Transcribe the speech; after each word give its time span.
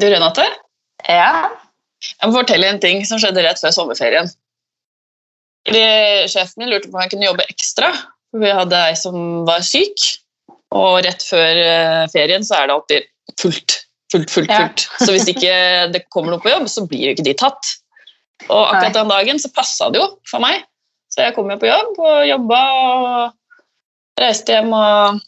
Du, 0.00 0.06
Renate, 0.12 0.44
Ja. 1.08 1.48
jeg 2.02 2.28
må 2.28 2.34
fortelle 2.36 2.68
en 2.68 2.80
ting 2.82 3.04
som 3.08 3.18
skjedde 3.22 3.42
rett 3.46 3.60
før 3.62 3.72
sommerferien. 3.72 4.28
Sjefen 5.66 6.60
min 6.62 6.70
lurte 6.70 6.90
på 6.90 6.96
om 6.98 7.02
jeg 7.04 7.14
kunne 7.14 7.26
jobbe 7.30 7.46
ekstra. 7.50 7.88
Vi 8.36 8.50
hadde 8.52 8.76
ei 8.90 8.94
som 8.98 9.16
var 9.48 9.64
syk, 9.66 9.96
og 10.76 11.00
rett 11.06 11.24
før 11.24 11.60
eh, 11.62 12.04
ferien 12.12 12.44
så 12.44 12.58
er 12.60 12.68
det 12.68 12.76
alltid 12.76 13.08
fullt. 13.40 13.76
Fullt, 14.12 14.30
fullt, 14.30 14.50
Ja. 14.52 14.66
fullt. 14.68 14.84
Så 15.02 15.10
hvis 15.14 15.28
ikke 15.32 15.54
det 15.94 16.04
kommer 16.14 16.34
noe 16.34 16.42
på 16.44 16.52
jobb, 16.52 16.68
så 16.70 16.84
blir 16.86 17.08
jo 17.08 17.14
ikke 17.16 17.26
de 17.26 17.34
tatt. 17.34 17.72
Og 18.50 18.66
akkurat 18.68 18.94
den 18.94 19.08
dagen 19.10 19.40
så 19.40 19.48
passa 19.56 19.88
det 19.90 19.98
jo 20.02 20.10
for 20.28 20.44
meg. 20.44 20.62
Så 21.10 21.24
jeg 21.24 21.34
kom 21.34 21.48
jo 21.50 21.56
på 21.58 21.70
jobb 21.70 21.96
og 22.04 22.26
jobba 22.28 22.60
og 22.76 24.20
reiste 24.20 24.52
hjem 24.52 24.72
og 24.76 25.20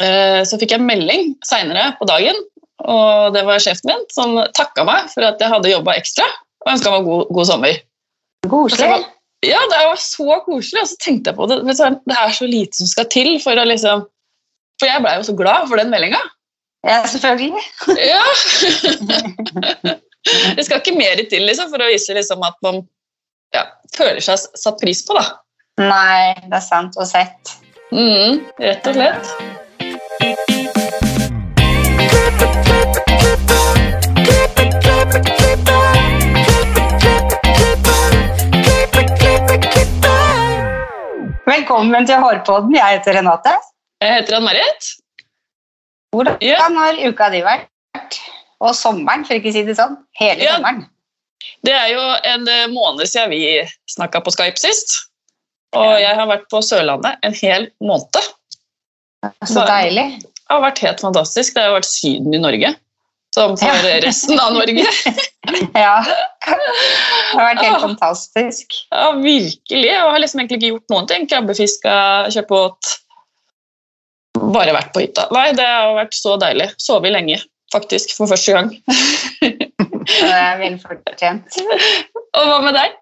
eh, 0.00 0.40
Så 0.48 0.56
fikk 0.58 0.72
jeg 0.74 0.80
melding 0.82 1.34
seinere 1.44 1.90
på 2.00 2.08
dagen, 2.08 2.38
og 2.82 3.34
det 3.34 3.44
var 3.46 3.62
sjefen 3.62 3.92
min 3.92 4.06
som 4.12 4.34
takka 4.56 4.84
meg 4.86 5.10
for 5.12 5.26
at 5.26 5.40
jeg 5.40 5.52
hadde 5.52 5.70
jobba 5.70 5.94
ekstra 6.00 6.26
og 6.64 6.72
ønska 6.72 6.94
meg 6.94 7.06
god, 7.06 7.28
god 7.36 7.48
sommer. 7.50 7.82
Koselig. 8.50 9.04
Ja, 9.44 9.60
det 9.68 9.80
var 9.84 10.00
så 10.00 10.38
koselig, 10.46 10.80
og 10.80 10.88
så 10.88 10.96
tenkte 11.04 11.30
jeg 11.30 11.38
på 11.38 11.46
det. 11.50 11.60
Det 11.68 12.16
er 12.16 12.32
så 12.32 12.48
lite 12.48 12.80
som 12.80 12.88
skal 12.88 13.08
til 13.12 13.36
for 13.44 13.60
å 13.60 13.66
liksom 13.68 14.06
For 14.80 14.88
jeg 14.88 15.04
blei 15.04 15.18
jo 15.18 15.26
så 15.28 15.36
glad 15.38 15.68
for 15.70 15.78
den 15.78 15.92
meldinga. 15.92 16.18
Ja, 16.84 17.04
selvfølgelig. 17.06 17.62
Ja. 18.12 18.24
det 20.56 20.64
skal 20.64 20.80
ikke 20.80 20.96
mer 20.96 21.20
til 21.30 21.44
liksom, 21.46 21.70
for 21.70 21.84
å 21.84 21.90
vise 21.92 22.16
liksom, 22.16 22.42
at 22.42 22.56
man 22.64 22.82
ja, 23.54 23.68
føler 23.94 24.24
seg 24.24 24.40
satt 24.58 24.80
pris 24.82 25.04
på, 25.06 25.14
da. 25.14 25.28
Nei, 25.78 26.34
det 26.48 26.58
er 26.58 26.64
sant 26.64 26.98
og 26.98 27.06
sett. 27.06 27.54
Mm, 27.94 28.42
rett 28.58 28.90
og 28.90 28.98
slett. 28.98 29.63
Velkommen 41.44 42.06
til 42.08 42.20
Hårpodden. 42.22 42.72
Jeg 42.76 42.98
heter 42.98 43.18
Renate. 43.18 43.52
Jeg 44.02 44.14
heter 44.18 44.38
Ann-Marit. 44.38 44.90
Hvordan 46.14 46.38
Ja. 46.40 46.68
har 46.72 46.94
uka 47.08 47.30
di 47.30 47.42
vært? 47.42 48.18
Og 48.60 48.74
sommeren, 48.74 49.24
for 49.26 49.34
ikke 49.34 49.50
å 49.50 49.52
si 49.52 49.62
det 49.62 49.76
sånn. 49.76 49.96
Hele 50.18 50.42
Ja. 50.44 50.56
sommeren. 50.56 50.86
Det 51.62 51.72
er 51.74 51.88
jo 51.92 52.00
en 52.24 52.48
eh, 52.48 52.66
måned 52.68 53.06
siden 53.06 53.30
vi 53.30 53.68
snakka 53.90 54.20
på 54.24 54.30
Skype 54.32 54.56
sist. 54.58 55.08
Og 55.74 56.00
jeg 56.00 56.14
har 56.14 56.26
vært 56.26 56.48
på 56.50 56.62
Sørlandet 56.62 57.18
en 57.22 57.34
hel 57.34 57.70
måned. 57.82 58.14
Så 59.44 59.66
deilig. 59.66 60.20
Det 60.22 60.50
har 60.50 60.60
vært 60.62 60.78
helt 60.78 61.00
fantastisk. 61.00 61.54
Det 61.54 61.62
har 61.62 61.72
vært 61.80 61.84
Syden 61.90 62.34
i 62.34 62.38
Norge. 62.38 62.76
Som 63.34 63.56
for 63.58 63.66
Ja. 63.66 64.00
resten 64.04 64.38
av 64.40 64.52
Norge. 64.54 64.84
Ja. 65.74 65.96
Det 66.04 67.36
har 67.36 67.48
vært 67.50 67.62
helt 67.64 67.76
Ah. 67.76 67.80
fantastisk. 67.82 68.76
Ja, 68.92 69.10
virkelig. 69.18 69.88
Jeg 69.90 70.00
har 70.00 70.18
liksom 70.22 70.40
egentlig 70.40 70.58
ikke 70.62 70.70
gjort 70.72 70.90
noen 70.94 71.08
ting. 71.10 71.26
Krabbefiska, 71.28 71.94
kjøpt 72.32 72.48
båt. 72.52 72.92
Bare 74.54 74.72
vært 74.76 74.92
på 74.94 75.02
hytta. 75.04 75.26
Nei, 75.34 75.50
det 75.56 75.66
har 75.66 75.94
vært 75.98 76.14
så 76.16 76.36
deilig. 76.40 76.70
Sovet 76.82 77.12
lenge, 77.14 77.40
faktisk, 77.74 78.14
for 78.16 78.26
første 78.30 78.52
gang. 78.56 78.70
Det 80.04 80.30
er 80.30 80.58
vel 80.60 80.74
fortjent. 80.82 81.54
Og 82.36 82.48
hva 82.50 82.58
med 82.64 82.74
deg? 82.76 82.96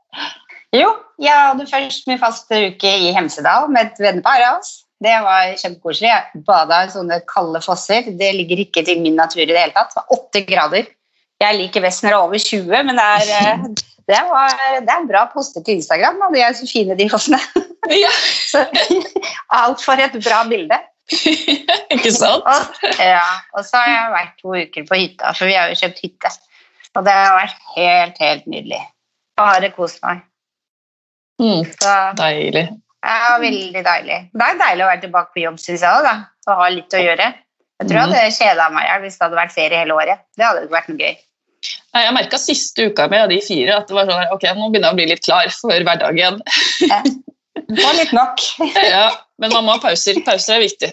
Jo, 0.77 0.93
jeg 1.21 1.35
hadde 1.35 1.67
først 1.67 2.07
min 2.09 2.19
faste 2.21 2.61
uke 2.71 2.93
i 3.09 3.11
Hemsedal 3.17 3.67
med 3.73 3.91
et 3.91 3.99
vennepar 4.01 4.41
av 4.47 4.61
oss. 4.61 4.82
Det 5.03 5.15
var 5.25 5.55
kjempekoselig. 5.59 6.11
Jeg 6.11 6.43
bada 6.47 6.83
i 6.85 6.91
sånne 6.93 7.19
kalde 7.31 7.63
fosser. 7.65 8.07
Det 8.19 8.29
ligger 8.37 8.63
ikke 8.65 8.85
til 8.87 9.01
min 9.03 9.17
natur 9.19 9.43
i 9.43 9.49
det 9.51 9.59
hele 9.59 9.75
tatt. 9.75 9.95
Det 9.95 10.03
var 10.03 10.15
åtte 10.19 10.45
grader. 10.47 10.91
Jeg 11.43 11.59
liker 11.59 11.83
best 11.83 12.05
når 12.05 12.13
det 12.13 12.19
er 12.19 12.27
over 12.29 12.45
20, 12.47 12.85
men 12.87 13.01
det 13.01 13.07
er, 13.17 13.33
eh, 13.39 13.65
det 14.13 14.21
var, 14.29 14.55
det 14.87 14.95
er 14.95 15.09
bra 15.09 15.25
poster 15.33 15.65
til 15.67 15.81
Instagram. 15.81 16.21
Da. 16.23 16.31
De 16.35 16.45
er 16.45 16.55
så 16.55 16.69
fine, 16.71 16.97
de 16.99 17.09
fossene. 17.11 17.41
Ja, 17.91 18.13
Så, 18.53 18.63
alt 19.51 19.83
for 19.83 19.99
et 19.99 20.15
bra 20.23 20.43
bilde. 20.49 20.79
ikke 21.95 22.13
sant? 22.15 22.47
Og, 22.47 22.87
ja, 23.03 23.27
og 23.57 23.67
så 23.67 23.81
har 23.83 23.91
jeg 23.91 24.15
vært 24.15 24.37
to 24.39 24.55
uker 24.55 24.87
på 24.89 25.01
hytta, 25.01 25.33
for 25.35 25.51
vi 25.51 25.59
har 25.59 25.73
jo 25.73 25.81
kjøpt 25.83 26.05
hytte. 26.05 26.33
Og 26.93 27.07
det 27.09 27.17
har 27.17 27.35
vært 27.41 27.59
helt, 27.75 28.23
helt 28.23 28.47
nydelig. 28.53 28.81
Bare 29.41 29.73
kost 29.75 29.99
meg. 30.05 30.23
Mm, 31.43 31.65
Så 31.81 31.95
deilig. 32.21 32.69
Ja, 33.03 33.39
veldig 33.43 33.83
deilig. 33.85 34.19
Det 34.33 34.47
er 34.47 34.59
deilig 34.61 34.85
å 34.85 34.91
være 34.93 35.01
tilbake 35.03 35.33
på 35.35 35.43
jobb, 35.43 35.59
syns 35.59 35.83
jeg 35.83 35.91
òg, 35.91 36.07
og 36.47 36.61
ha 36.61 36.69
litt 36.71 36.95
å 36.95 37.01
gjøre. 37.03 37.35
Jeg 37.83 37.89
tror 37.89 37.99
jeg 37.99 38.07
Mhm. 38.09 38.15
hadde 38.15 38.37
kjeda 38.39 38.71
meg 38.71 38.85
i 38.85 38.89
hjel 38.93 39.01
hvis 39.03 39.19
det 39.19 39.25
hadde 39.27 39.41
vært 39.41 39.53
ferie 39.53 39.79
hele 39.81 39.95
året. 39.97 40.19
Det 40.37 40.45
hadde 40.47 40.63
ikke 40.63 40.77
vært 40.77 40.89
noe 40.89 40.99
gøy. 40.99 41.17
Jeg 41.95 42.15
merka 42.15 42.39
siste 42.39 42.87
uka 42.91 43.09
med 43.09 43.21
av 43.23 43.29
de 43.29 43.41
fire 43.41 43.77
at 43.77 43.87
det 43.89 43.95
var 43.95 44.07
sånn, 44.07 44.33
ok, 44.33 44.43
nå 44.55 44.71
begynner 44.71 44.89
jeg 44.89 44.95
å 44.95 44.99
bli 45.01 45.07
litt 45.07 45.25
klar 45.25 45.51
for 45.51 45.71
hverdagen. 45.73 46.41
Få 47.83 47.93
litt 47.97 48.13
nok. 48.13 48.41
Ja, 48.83 49.11
men 49.39 49.53
man 49.53 49.65
må 49.67 49.73
ha 49.77 49.79
pauser. 49.83 50.19
Pauser 50.25 50.57
er 50.57 50.65
viktig. 50.65 50.93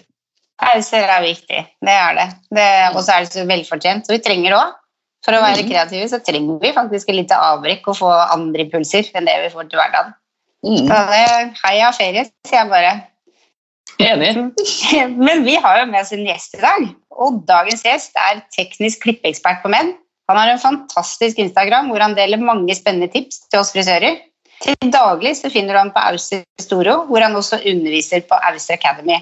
Pauser 0.60 1.08
er 1.08 1.22
viktig. 1.24 1.62
Det 1.80 1.94
er 1.94 2.14
det. 2.18 2.28
det 2.54 2.68
og 2.94 3.02
så 3.04 3.14
er 3.16 3.24
det 3.24 3.32
så 3.32 3.46
velfortjent. 3.48 4.08
Og 4.10 4.16
vi 4.16 4.18
trenger 4.24 4.56
òg. 4.58 4.74
For 5.24 5.32
å 5.36 5.40
være 5.42 5.62
Mhm. 5.64 5.68
kreative 5.70 6.08
så 6.08 6.18
trenger 6.24 6.60
vi 6.60 6.72
faktisk 6.72 7.08
et 7.10 7.14
lite 7.16 7.36
avbrekk 7.36 7.88
og 7.88 7.96
få 7.96 8.08
andre 8.32 8.64
impulser 8.64 9.10
enn 9.14 9.26
det 9.26 9.36
vi 9.42 9.50
får 9.54 9.68
til 9.70 9.78
hverdagen. 9.78 10.14
Mm, 10.66 10.82
Så 10.84 10.98
det, 11.08 11.24
heia 11.62 11.92
ferie, 11.96 12.26
sier 12.46 12.60
jeg 12.60 12.70
bare. 12.72 12.92
enig. 14.00 14.32
Men 15.26 15.44
vi 15.44 15.56
har 15.56 15.80
jo 15.80 15.86
med 15.90 16.02
oss 16.02 16.12
en 16.16 16.26
gjest 16.26 16.58
i 16.58 16.62
dag. 16.64 16.88
Og 17.20 17.42
dagens 17.48 17.84
gjest 17.84 18.16
er 18.16 18.42
teknisk 18.56 19.04
klippeekspert 19.04 19.62
på 19.64 19.72
menn. 19.72 19.94
Han 20.30 20.38
har 20.38 20.52
en 20.52 20.62
fantastisk 20.62 21.40
Instagram 21.42 21.88
hvor 21.90 22.02
han 22.04 22.14
deler 22.14 22.40
mange 22.40 22.74
spennende 22.78 23.10
tips 23.12 23.42
til 23.48 23.60
oss 23.62 23.72
frisører. 23.74 24.20
Til 24.60 24.92
daglig 24.92 25.34
så 25.38 25.50
finner 25.50 25.74
du 25.74 25.80
ham 25.80 25.90
på 25.94 26.02
Auster 26.04 26.44
Storo, 26.60 27.00
hvor 27.08 27.24
han 27.24 27.34
også 27.36 27.62
underviser 27.66 28.22
på 28.28 28.36
Auster 28.36 28.76
Academy. 28.76 29.16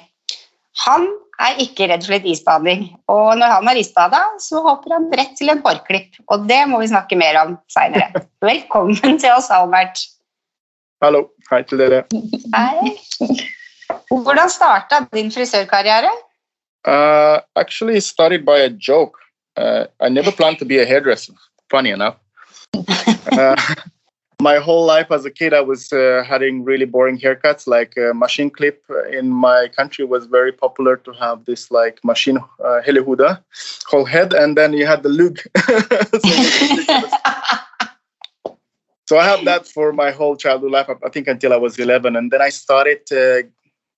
Han 0.85 1.07
er 1.39 1.63
ikke 1.63 1.87
redd 1.91 2.03
for 2.03 2.17
litt 2.17 2.27
isbading, 2.27 2.85
og 3.11 3.39
når 3.39 3.53
han 3.55 3.71
har 3.71 3.79
isbada, 3.79 4.21
så 4.43 4.61
hopper 4.65 4.97
han 4.97 5.07
rett 5.15 5.37
til 5.39 5.53
en 5.53 5.63
hårklipp. 5.63 6.19
Og 6.35 6.47
det 6.51 6.59
må 6.71 6.81
vi 6.83 6.91
snakke 6.91 7.19
mer 7.19 7.39
om 7.45 7.55
seinere. 7.71 8.25
Velkommen 8.51 9.19
til 9.23 9.31
oss, 9.31 9.51
Albert. 9.55 10.03
Hallo. 11.03 11.29
Hei 11.51 11.63
til 11.63 11.79
dere. 11.79 12.03
Hei. 12.55 12.91
Hvordan 14.11 14.51
starta 14.51 15.05
din 15.15 15.31
frisørkarriere? 15.31 16.11
Uh, 16.89 17.39
actually, 17.57 17.97
it 17.97 18.03
started 18.03 18.45
by 18.45 18.59
a 18.65 18.71
joke. 18.89 19.19
Uh, 19.57 19.85
I 20.01 20.09
never 20.09 20.33
planned 20.33 20.59
to 20.59 20.65
be 20.65 20.79
a 20.79 20.87
hairdresser, 20.87 21.35
funny 21.71 21.91
enough. 21.91 22.17
Uh, 23.31 23.55
my 24.41 24.57
whole 24.57 24.87
life 24.87 25.11
as 25.11 25.25
a 25.27 25.31
kid, 25.31 25.53
I 25.53 25.61
was 25.61 25.93
uh, 25.93 26.25
having 26.27 26.65
really 26.65 26.87
boring 26.87 27.19
haircuts, 27.21 27.67
like 27.67 27.93
uh, 27.99 28.15
machine 28.15 28.51
clip. 28.51 28.83
In 29.13 29.31
my 29.31 29.69
country, 29.77 30.05
was 30.05 30.27
very 30.27 30.51
popular 30.51 30.97
to 30.97 31.13
have 31.13 31.45
this 31.45 31.71
like 31.71 32.01
machine 32.03 32.39
uh, 32.39 32.81
helihuda, 32.87 33.43
whole 33.87 34.07
head, 34.07 34.33
and 34.33 34.57
then 34.57 34.73
you 34.73 34.87
had 34.87 35.03
the 35.03 35.11
lug. 35.11 35.39
so, 36.89 37.59
so 39.09 39.17
I 39.17 39.25
had 39.25 39.47
that 39.47 39.67
for 39.67 39.95
my 39.95 40.11
whole 40.11 40.37
childhood 40.37 40.71
life, 40.71 40.91
I 41.03 41.09
think 41.09 41.29
until 41.29 41.55
I 41.55 41.57
was 41.57 41.79
11. 41.79 42.15
And 42.15 42.31
then 42.31 42.43
I 42.43 42.51
started 42.51 43.11
uh, 43.11 43.49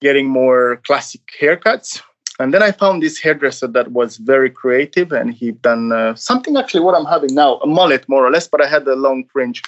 getting 0.01 0.29
more 0.29 0.77
classic 0.87 1.23
haircuts. 1.41 2.01
And 2.39 2.55
then 2.55 2.63
I 2.63 2.71
found 2.71 3.03
this 3.03 3.19
hairdresser 3.19 3.67
that 3.67 3.91
was 3.91 4.19
very 4.19 4.51
creative, 4.51 5.11
and 5.11 5.35
he 5.35 5.51
done 5.51 5.91
uh, 5.91 6.15
something 6.15 6.57
actually 6.57 6.83
what 6.83 6.95
I'm 6.95 7.07
having 7.07 7.35
now, 7.35 7.57
a 7.57 7.67
mullet 7.67 8.09
more 8.09 8.25
or 8.25 8.31
less, 8.31 8.47
but 8.47 8.63
I 8.63 8.69
had 8.69 8.87
a 8.87 8.95
long 8.95 9.25
fringe. 9.33 9.63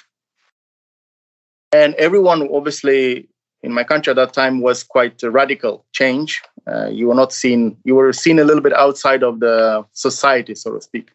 And 1.73 1.93
everyone, 1.95 2.47
obviously, 2.49 3.27
in 3.63 3.73
my 3.73 3.83
country 3.83 4.11
at 4.11 4.15
that 4.15 4.31
time 4.31 4.61
was 4.61 4.81
quite 4.81 5.21
a 5.23 5.29
radical 5.29 5.83
change. 5.91 6.41
Uh, 6.65 6.87
you 6.87 7.09
were 7.09 7.15
not 7.15 7.33
seen, 7.33 7.75
you 7.83 7.95
were 7.95 8.13
seen 8.13 8.39
a 8.39 8.45
little 8.45 8.63
bit 8.63 8.73
outside 8.73 9.23
of 9.23 9.41
the 9.41 9.85
society, 9.91 10.55
so 10.55 10.71
to 10.71 10.79
speak. 10.79 11.09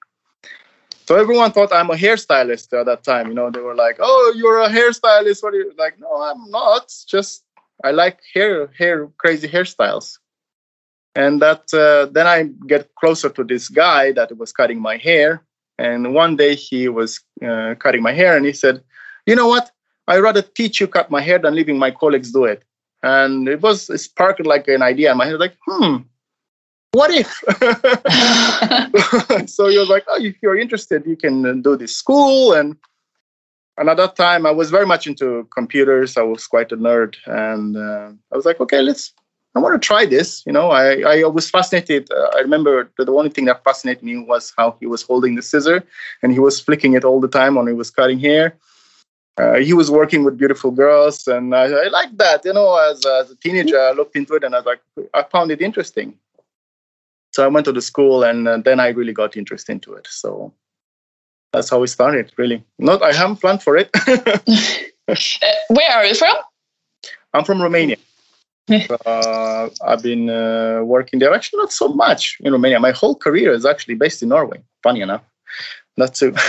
So 1.09 1.17
everyone 1.17 1.53
thought 1.53 1.73
I'm 1.73 1.89
a 1.89 1.95
hairstylist 1.95 2.79
at 2.79 2.85
that 2.85 3.03
time. 3.03 3.29
You 3.29 3.33
know, 3.33 3.51
they 3.51 3.61
were 3.61 3.75
like, 3.75 3.97
"Oh, 3.99 4.35
you're 4.37 4.61
a 4.61 4.69
hairstylist." 4.69 5.43
What 5.43 5.55
are 5.55 5.57
you 5.57 5.73
like? 5.79 5.99
No, 5.99 6.11
I'm 6.21 6.51
not. 6.51 6.93
Just 7.09 7.45
I 7.83 7.93
like 7.93 8.19
hair, 8.35 8.67
hair, 8.79 9.09
crazy 9.17 9.49
hairstyles. 9.49 10.19
And 11.15 11.41
that 11.41 11.63
uh, 11.73 12.13
then 12.13 12.27
I 12.27 12.51
get 12.67 12.95
closer 13.01 13.31
to 13.31 13.43
this 13.43 13.71
guy 13.71 14.13
that 14.13 14.37
was 14.37 14.53
cutting 14.53 14.83
my 14.83 14.99
hair. 14.99 15.43
And 15.79 16.13
one 16.13 16.37
day 16.37 16.55
he 16.55 16.91
was 16.91 17.21
uh, 17.43 17.75
cutting 17.79 18.03
my 18.03 18.13
hair, 18.13 18.37
and 18.37 18.45
he 18.45 18.53
said, 18.53 18.83
"You 19.25 19.35
know 19.35 19.49
what? 19.49 19.71
I'd 20.09 20.27
rather 20.29 20.43
teach 20.43 20.79
you 20.79 20.89
cut 20.89 21.11
my 21.11 21.23
hair 21.23 21.39
than 21.39 21.55
leaving 21.55 21.79
my 21.79 21.91
colleagues 21.91 22.33
do 22.33 22.45
it." 22.45 22.65
And 23.03 23.49
it 23.49 23.63
was 23.63 23.89
it 23.89 23.97
sparked 23.97 24.45
like 24.45 24.69
an 24.69 24.83
idea 24.83 25.13
in 25.13 25.17
my 25.17 25.25
head, 25.25 25.41
like, 25.41 25.57
"Hmm, 25.67 26.05
what 26.93 27.11
if?" 27.13 27.29
so 29.49 29.69
he 29.69 29.79
was 29.79 29.89
like, 29.89 30.05
"Oh, 30.09 30.19
if 30.21 30.37
you're 30.43 30.59
interested, 30.59 31.07
you 31.07 31.17
can 31.17 31.47
uh, 31.47 31.53
do 31.55 31.77
this 31.77 31.97
school." 31.97 32.53
And 32.53 32.77
and 33.77 33.89
at 33.89 33.97
that 33.97 34.17
time, 34.17 34.47
I 34.47 34.51
was 34.51 34.71
very 34.71 34.87
much 34.87 35.07
into 35.07 35.49
computers. 35.55 36.17
I 36.17 36.23
was 36.23 36.47
quite 36.47 36.73
a 36.73 36.77
nerd, 36.77 37.17
and 37.27 37.77
uh, 37.77 38.13
I 38.33 38.37
was 38.37 38.45
like, 38.45 38.61
"Okay, 38.61 38.83
let's 38.83 39.13
I 39.55 39.61
want 39.61 39.81
to 39.81 39.85
try 39.85 40.07
this. 40.07 40.45
You 40.47 40.53
know, 40.53 40.71
I, 40.71 41.01
I 41.01 41.25
was 41.25 41.51
fascinated. 41.51 42.09
Uh, 42.13 42.31
I 42.37 42.41
remember 42.41 42.91
the, 42.97 43.05
the 43.07 43.13
only 43.13 43.31
thing 43.31 43.47
that 43.47 43.65
fascinated 43.65 44.05
me 44.05 44.19
was 44.19 44.53
how 44.57 44.77
he 44.79 44.87
was 44.87 45.03
holding 45.03 45.35
the 45.35 45.43
scissor 45.43 45.85
and 46.23 46.33
he 46.33 46.39
was 46.39 46.61
flicking 46.61 46.95
it 46.95 47.05
all 47.05 47.21
the 47.21 47.29
time 47.29 47.57
when 47.57 47.67
he 47.67 47.73
was 47.73 47.91
cutting 47.91 48.21
hair. 48.21 48.57
Uh, 49.37 49.57
he 49.57 49.73
was 49.73 49.91
working 49.91 50.25
with 50.25 50.37
beautiful 50.37 50.73
girls, 50.73 51.29
and 51.29 51.55
I, 51.55 51.67
I 51.67 51.89
liked 51.89 52.19
that. 52.19 52.45
You 52.45 52.53
know, 52.53 52.77
as, 52.91 53.07
as 53.07 53.31
a 53.31 53.37
teenager, 53.37 53.81
I 53.81 53.93
looked 53.93 54.17
into 54.17 54.35
it 54.35 54.43
and 54.43 54.53
I 54.53 54.59
was 54.59 54.67
like, 54.67 54.81
I 55.15 55.23
found 55.23 55.53
it 55.53 55.61
interesting. 55.61 56.15
So 57.39 57.45
I 57.45 57.47
went 57.47 57.67
to 57.67 57.73
the 57.73 57.81
school, 57.81 58.25
and 58.25 58.49
uh, 58.49 58.57
then 58.57 58.81
I 58.81 58.89
really 58.89 59.13
got 59.13 59.37
interested 59.37 59.71
into 59.71 59.95
it. 59.95 60.09
So 60.11 60.53
that's 61.53 61.71
how 61.71 61.79
we 61.79 61.87
started. 61.87 62.33
Really, 62.37 62.65
not 62.81 63.01
I 63.01 63.13
haven't 63.13 63.37
planned 63.37 63.63
for 63.63 63.77
it. 63.77 63.91
Uh, 65.11 65.17
where 65.71 65.91
are 65.91 66.05
you 66.05 66.15
from? 66.15 66.37
I'm 67.33 67.43
from 67.43 67.63
Romania. 67.63 67.97
uh, 69.07 69.71
I've 69.83 70.03
been 70.03 70.29
uh, 70.29 70.83
working 70.85 71.19
there 71.19 71.33
actually 71.33 71.61
not 71.61 71.73
so 71.73 71.89
much 71.89 72.37
in 72.41 72.53
Romania. 72.53 72.79
My 72.79 72.91
whole 72.91 73.15
career 73.15 73.55
is 73.55 73.65
actually 73.65 73.95
based 73.95 74.23
in 74.23 74.29
Norway. 74.29 74.63
Funny 74.83 75.01
enough, 75.01 75.23
not 75.97 76.15
too. 76.15 76.35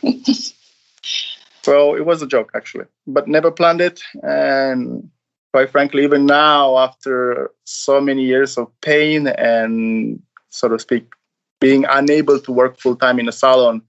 so 1.62 1.94
it 1.94 2.06
was 2.06 2.22
a 2.22 2.26
joke 2.26 2.52
actually, 2.54 2.86
but 3.06 3.28
never 3.28 3.50
planned 3.50 3.82
it. 3.82 4.00
And 4.22 5.10
quite 5.52 5.70
frankly, 5.70 6.04
even 6.04 6.26
now, 6.26 6.78
after 6.78 7.50
so 7.64 8.00
many 8.00 8.24
years 8.24 8.58
of 8.58 8.68
pain 8.80 9.28
and 9.28 10.20
so 10.50 10.68
to 10.68 10.78
speak, 10.78 11.12
being 11.60 11.84
unable 11.90 12.38
to 12.40 12.52
work 12.52 12.78
full 12.78 12.96
time 12.96 13.18
in 13.18 13.28
a 13.28 13.32
salon, 13.32 13.82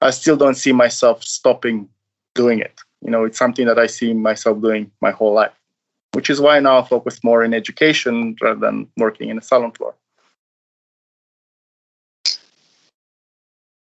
I 0.00 0.10
still 0.10 0.36
don't 0.36 0.56
see 0.56 0.72
myself 0.72 1.22
stopping 1.22 1.88
doing 2.34 2.58
it. 2.58 2.80
You 3.02 3.10
know, 3.10 3.24
it's 3.24 3.38
something 3.38 3.66
that 3.66 3.78
I 3.78 3.86
see 3.86 4.12
myself 4.12 4.60
doing 4.60 4.90
my 5.00 5.10
whole 5.10 5.34
life, 5.34 5.52
which 6.12 6.30
is 6.30 6.40
why 6.40 6.58
now 6.60 6.78
I 6.78 6.88
focus 6.88 7.22
more 7.22 7.44
in 7.44 7.54
education 7.54 8.36
rather 8.40 8.60
than 8.60 8.88
working 8.96 9.28
in 9.28 9.38
a 9.38 9.42
salon 9.42 9.72
floor. 9.72 9.94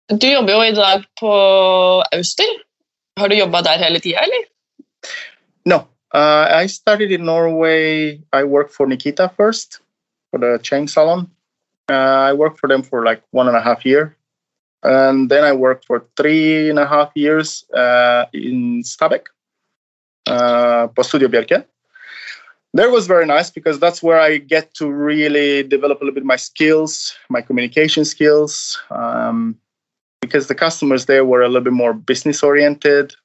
Du 0.10 0.28
jobber 0.28 0.54
jo 0.54 0.62
i 0.62 0.72
dag 0.72 1.04
på 1.20 1.32
Auster. 2.12 2.50
Har 3.20 3.30
du 3.30 3.36
jobba 3.36 3.62
der 3.62 3.78
hele 3.78 4.00
tida, 4.00 4.20
eller? 4.20 4.46
No, 5.66 5.88
uh, 6.14 6.48
I 6.52 6.68
started 6.68 7.12
in 7.12 7.26
Norway. 7.26 8.22
I 8.34 8.44
worked 8.44 8.74
for 8.74 8.88
Nikita 8.88 9.32
first 9.38 9.80
for 10.32 10.40
the 10.40 10.60
chain 10.62 10.88
salon. 10.88 11.30
Uh, 11.90 12.30
I 12.30 12.34
worked 12.34 12.60
for 12.60 12.68
them 12.68 12.84
for 12.84 13.04
like 13.04 13.24
one 13.32 13.48
and 13.48 13.58
a 13.58 13.62
half 13.62 13.86
year, 13.86 14.16
and 14.84 15.30
then 15.30 15.44
I 15.44 15.54
worked 15.54 15.86
for 15.86 16.06
three 16.18 16.70
and 16.70 16.80
a 16.80 16.86
half 16.86 17.12
years 17.16 17.66
uh, 17.72 18.26
in 18.34 18.84
Stabekk, 18.84 19.26
uh, 20.28 20.88
Studio 21.02 21.28
Bjerke. 21.28 21.66
That 22.76 22.92
was 22.92 23.08
very 23.08 23.26
nice 23.26 23.50
because 23.50 23.80
that's 23.80 24.04
where 24.04 24.20
I 24.20 24.38
get 24.38 24.76
to 24.76 24.92
really 24.92 25.64
develop 25.64 26.02
a 26.02 26.04
little 26.04 26.14
bit 26.14 26.24
my 26.24 26.36
skills, 26.36 27.16
my 27.30 27.42
communication 27.42 28.06
skills. 28.06 28.80
Um, 28.92 29.58
because 30.22 30.48
the 30.48 30.56
customers 30.56 31.06
there 31.06 31.26
were 31.26 31.42
a 31.42 31.48
little 31.48 31.64
bit 31.64 31.74
more 31.74 31.94
business 31.94 32.44
oriented, 32.44 33.16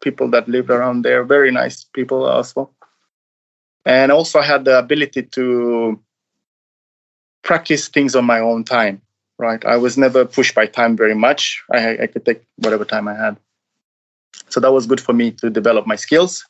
people 0.00 0.30
that 0.30 0.48
lived 0.48 0.70
around 0.70 1.02
there, 1.02 1.24
very 1.24 1.50
nice 1.50 1.84
people 1.84 2.24
also. 2.24 2.70
And 3.84 4.12
also 4.12 4.38
I 4.40 4.44
had 4.44 4.64
the 4.64 4.78
ability 4.78 5.22
to 5.22 6.00
practice 7.42 7.88
things 7.88 8.14
on 8.14 8.24
my 8.24 8.40
own 8.40 8.64
time 8.64 9.00
right? 9.38 9.64
I 9.64 9.76
was 9.76 9.96
never 9.96 10.24
pushed 10.24 10.54
by 10.54 10.66
time 10.66 10.96
very 10.96 11.14
much. 11.14 11.62
I, 11.72 11.98
I 12.02 12.06
could 12.06 12.24
take 12.24 12.42
whatever 12.56 12.84
time 12.84 13.08
I 13.08 13.14
had. 13.14 13.38
So 14.48 14.60
that 14.60 14.72
was 14.72 14.86
good 14.86 15.00
for 15.00 15.12
me 15.12 15.30
to 15.32 15.48
develop 15.48 15.86
my 15.86 15.96
skills. 15.96 16.44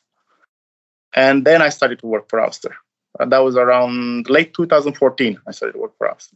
And 1.15 1.45
then 1.45 1.61
I 1.61 1.69
started 1.69 1.99
to 1.99 2.07
work 2.07 2.29
for 2.29 2.39
Auster. 2.39 2.75
Uh, 3.19 3.25
that 3.25 3.39
was 3.39 3.55
around 3.55 4.29
late 4.29 4.53
2014. 4.53 5.39
I 5.47 5.51
started 5.51 5.73
to 5.73 5.79
work 5.79 5.97
for 5.97 6.09
Auster. 6.11 6.35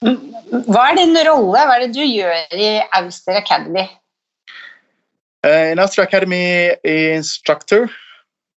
Hva 0.00 0.84
er 0.90 0.96
din 0.96 1.16
rolle? 1.26 1.64
Hva 1.66 1.76
er 1.76 1.86
det 1.86 1.94
du 1.94 2.04
gjør 2.04 2.54
i 2.56 2.68
Auster 2.96 3.36
Academy? 3.36 3.84
Uh, 5.44 5.72
in 5.72 5.78
Auster 5.78 6.02
Academy, 6.02 6.72
instructor. 6.84 7.90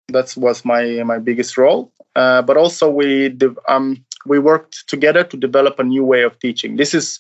That 0.10 0.34
was 0.38 0.64
my 0.66 1.04
my 1.04 1.20
biggest 1.20 1.58
role. 1.58 1.92
Uh, 2.16 2.42
but 2.42 2.58
also 2.58 2.90
we 2.90 3.36
um, 3.68 4.06
we 4.26 4.40
worked 4.40 4.88
together 4.88 5.24
to 5.24 5.38
develop 5.38 5.80
a 5.80 5.84
new 5.84 6.06
way 6.06 6.24
of 6.24 6.40
teaching. 6.40 6.78
This 6.78 6.94
is 6.94 7.20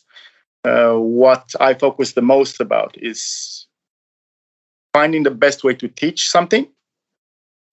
uh, 0.63 0.93
what 0.93 1.53
I 1.59 1.73
focus 1.73 2.13
the 2.13 2.21
most 2.21 2.61
about 2.61 2.95
is 2.97 3.67
finding 4.93 5.23
the 5.23 5.31
best 5.31 5.63
way 5.63 5.73
to 5.75 5.87
teach 5.87 6.29
something. 6.29 6.67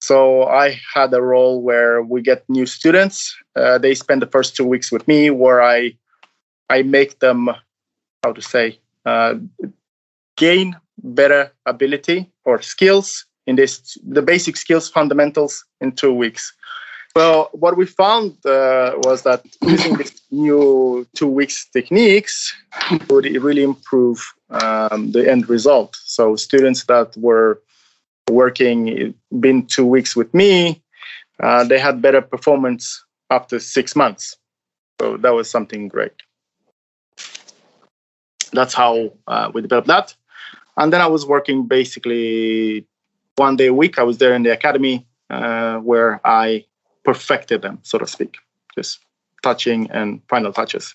So 0.00 0.48
I 0.48 0.80
had 0.94 1.12
a 1.12 1.20
role 1.20 1.60
where 1.62 2.02
we 2.02 2.22
get 2.22 2.48
new 2.48 2.66
students. 2.66 3.36
Uh, 3.54 3.78
they 3.78 3.94
spend 3.94 4.22
the 4.22 4.26
first 4.26 4.56
two 4.56 4.64
weeks 4.64 4.90
with 4.90 5.06
me, 5.06 5.30
where 5.30 5.62
I 5.62 5.92
I 6.70 6.82
make 6.82 7.18
them 7.18 7.50
how 8.22 8.32
to 8.32 8.42
say 8.42 8.78
uh, 9.04 9.34
gain 10.36 10.76
better 11.02 11.52
ability 11.66 12.30
or 12.44 12.62
skills 12.62 13.26
in 13.46 13.56
this 13.56 13.98
the 14.02 14.22
basic 14.22 14.56
skills 14.56 14.88
fundamentals 14.88 15.64
in 15.80 15.92
two 15.92 16.12
weeks 16.12 16.52
well, 17.16 17.50
what 17.52 17.76
we 17.76 17.86
found 17.86 18.36
uh, 18.46 18.92
was 18.98 19.22
that 19.22 19.44
using 19.62 19.96
these 19.96 20.22
new 20.30 21.06
two 21.14 21.26
weeks 21.26 21.66
techniques 21.72 22.54
would 23.08 23.24
really 23.24 23.64
improve 23.64 24.24
um, 24.50 25.10
the 25.10 25.28
end 25.28 25.48
result. 25.48 25.96
So 26.04 26.36
students 26.36 26.84
that 26.84 27.16
were 27.16 27.60
working 28.28 29.14
been 29.40 29.66
two 29.66 29.86
weeks 29.86 30.14
with 30.14 30.32
me, 30.32 30.82
uh, 31.42 31.64
they 31.64 31.78
had 31.78 32.00
better 32.00 32.20
performance 32.20 33.04
after 33.30 33.58
six 33.58 33.96
months. 33.96 34.36
So 35.00 35.16
that 35.16 35.30
was 35.30 35.50
something 35.50 35.88
great. 35.88 36.12
That's 38.52 38.74
how 38.74 39.12
uh, 39.26 39.50
we 39.52 39.62
developed 39.62 39.88
that. 39.88 40.14
And 40.76 40.92
then 40.92 41.00
I 41.00 41.06
was 41.06 41.26
working 41.26 41.66
basically 41.66 42.86
one 43.36 43.56
day 43.56 43.66
a 43.66 43.74
week. 43.74 43.98
I 43.98 44.02
was 44.02 44.18
there 44.18 44.34
in 44.34 44.42
the 44.42 44.52
academy 44.52 45.06
uh, 45.28 45.78
where 45.78 46.20
I 46.24 46.64
perfected 47.04 47.62
them, 47.62 47.78
so 47.82 47.98
to 47.98 48.06
speak, 48.06 48.38
just 48.74 49.00
touching 49.42 49.90
and 49.90 50.20
final 50.28 50.52
touches. 50.52 50.94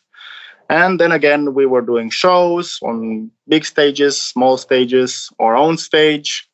And 0.69 0.99
then 0.99 1.11
again, 1.11 1.53
we 1.53 1.65
were 1.65 1.81
doing 1.81 2.09
shows 2.09 2.79
on 2.81 3.29
big 3.47 3.65
stages, 3.65 4.19
small 4.19 4.57
stages, 4.57 5.29
our 5.39 5.55
own 5.55 5.77
stage, 5.77 6.49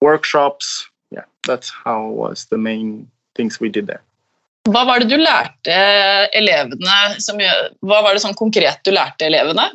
workshops. 0.00 0.88
Yeah, 1.10 1.24
that's 1.46 1.70
how 1.70 2.08
was 2.08 2.46
the 2.50 2.58
main 2.58 3.10
things 3.34 3.58
we 3.58 3.70
did 3.70 3.86
there. 3.86 4.02
Hva 4.66 4.82
var 4.84 5.00
det 5.00 5.10
du 5.10 5.20
lærte 5.20 5.76
elevene 6.34 7.20
som, 7.22 7.38
Hva 7.38 8.02
var 8.02 8.14
det 8.14 8.22
sånn 8.24 8.36
konkret 8.38 8.82
du 8.84 8.92
lærte 8.94 9.28
elevene? 9.28 9.70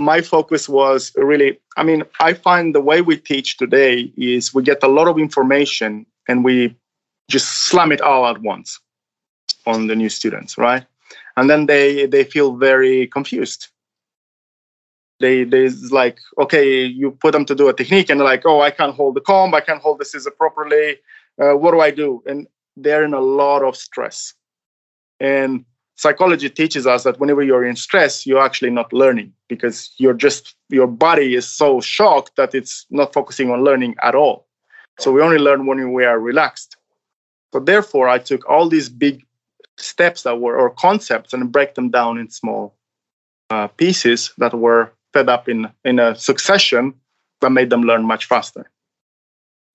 My 0.00 0.20
focus 0.20 0.68
was 0.68 1.12
really, 1.16 1.58
I 1.76 1.82
mean, 1.82 2.04
I 2.20 2.32
find 2.32 2.74
the 2.74 2.80
way 2.80 3.00
we 3.00 3.16
teach 3.16 3.56
today 3.58 4.12
is 4.16 4.54
we 4.54 4.62
get 4.62 4.82
a 4.82 4.88
lot 4.88 5.08
of 5.08 5.18
information 5.18 6.06
and 6.28 6.44
we 6.44 6.74
just 7.28 7.68
slam 7.68 7.92
it 7.92 8.00
all 8.00 8.26
at 8.26 8.40
once 8.40 8.80
on 9.66 9.86
the 9.86 9.96
new 9.96 10.08
students, 10.08 10.56
right? 10.56 10.84
And 11.36 11.48
then 11.48 11.66
they 11.66 12.06
they 12.06 12.24
feel 12.24 12.56
very 12.56 13.06
confused. 13.06 13.68
They 15.20 15.44
they 15.44 15.68
like 15.90 16.18
okay, 16.38 16.84
you 16.84 17.12
put 17.12 17.32
them 17.32 17.44
to 17.44 17.54
do 17.54 17.68
a 17.68 17.74
technique, 17.74 18.10
and 18.10 18.20
they're 18.20 18.26
like, 18.26 18.44
oh, 18.46 18.60
I 18.60 18.70
can't 18.70 18.94
hold 18.94 19.16
the 19.16 19.20
comb, 19.20 19.54
I 19.54 19.60
can't 19.60 19.82
hold 19.82 20.00
the 20.00 20.04
scissor 20.04 20.30
properly. 20.30 20.98
Uh, 21.40 21.56
what 21.56 21.72
do 21.72 21.80
I 21.80 21.90
do? 21.90 22.22
And 22.26 22.46
they're 22.76 23.04
in 23.04 23.14
a 23.14 23.20
lot 23.20 23.62
of 23.62 23.76
stress. 23.76 24.34
And 25.18 25.64
psychology 25.96 26.48
teaches 26.48 26.86
us 26.86 27.04
that 27.04 27.20
whenever 27.20 27.42
you're 27.42 27.64
in 27.64 27.76
stress, 27.76 28.26
you're 28.26 28.42
actually 28.42 28.70
not 28.70 28.92
learning 28.92 29.32
because 29.48 29.92
you're 29.98 30.14
just 30.14 30.54
your 30.70 30.86
body 30.86 31.34
is 31.34 31.46
so 31.48 31.80
shocked 31.80 32.36
that 32.36 32.54
it's 32.54 32.86
not 32.90 33.12
focusing 33.12 33.50
on 33.50 33.64
learning 33.64 33.96
at 34.02 34.14
all. 34.14 34.46
So 34.98 35.12
we 35.12 35.20
only 35.22 35.38
learn 35.38 35.66
when 35.66 35.92
we 35.92 36.04
are 36.04 36.18
relaxed. 36.18 36.76
So 37.52 37.60
therefore, 37.60 38.08
I 38.08 38.18
took 38.18 38.48
all 38.48 38.68
these 38.68 38.88
big 38.88 39.26
steps 39.76 40.22
that 40.22 40.40
were 40.40 40.56
or 40.56 40.70
concepts 40.70 41.32
and 41.32 41.52
break 41.52 41.74
them 41.74 41.90
down 41.90 42.18
in 42.18 42.30
small 42.30 42.74
uh, 43.50 43.66
pieces 43.68 44.32
that 44.38 44.54
were 44.54 44.92
fed 45.12 45.28
up 45.28 45.48
in 45.48 45.68
in 45.84 45.98
a 45.98 46.14
succession 46.14 46.94
that 47.40 47.50
made 47.50 47.70
them 47.70 47.82
learn 47.82 48.04
much 48.04 48.26
faster. 48.26 48.70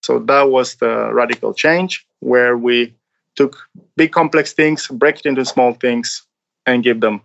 So 0.05 0.19
that 0.19 0.43
was 0.55 0.75
the 0.75 1.11
radical 1.11 1.51
change 1.53 2.05
where 2.19 2.55
we 2.67 2.93
took 3.35 3.57
big 3.97 4.11
complex 4.11 4.53
things, 4.53 4.87
break 4.87 5.15
it 5.21 5.25
into 5.25 5.43
small 5.45 5.73
things, 5.73 6.21
and 6.67 6.83
give 6.83 6.99
them 7.01 7.21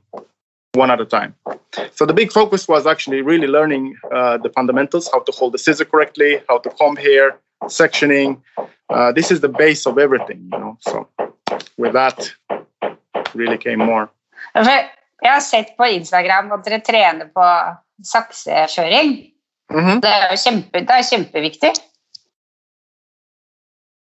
one 0.73 0.91
at 0.91 0.99
a 0.99 1.05
time. 1.05 1.35
So 1.93 2.07
the 2.07 2.15
big 2.15 2.33
focus 2.33 2.67
was 2.67 2.87
actually 2.87 3.21
really 3.21 3.47
learning 3.47 3.97
uh, 4.11 4.39
the 4.39 4.49
fundamentals, 4.49 5.11
how 5.13 5.21
to 5.21 5.33
hold 5.33 5.53
the 5.53 5.59
scissor 5.59 5.85
correctly, 5.85 6.41
how 6.49 6.57
to 6.59 6.71
comb 6.71 6.97
hair, 6.97 7.39
sectioning. 7.65 8.41
Uh, 8.89 9.13
this 9.13 9.31
is 9.31 9.41
the 9.41 9.53
base 9.63 9.87
of 9.87 9.99
everything, 9.99 10.49
you 10.51 10.59
know. 10.59 10.79
So 10.81 11.07
with 11.77 11.93
that, 11.93 12.33
really 13.35 13.59
came 13.59 13.81
more. 13.81 14.09
Jeg 15.23 15.33
har 15.33 15.41
sett 15.41 15.77
på 15.77 15.85
Instagram 15.85 16.53
at 16.53 16.65
dere 16.65 16.81
trener 16.81 17.29
på 17.29 17.45
sakseføring. 18.03 19.11
Mm 19.73 19.85
-hmm. 19.85 20.01
det, 20.01 20.09
er 20.09 20.31
jo 20.31 20.37
kjempe, 20.45 20.81
det 20.81 20.95
er 20.97 21.03
kjempeviktig. 21.11 21.73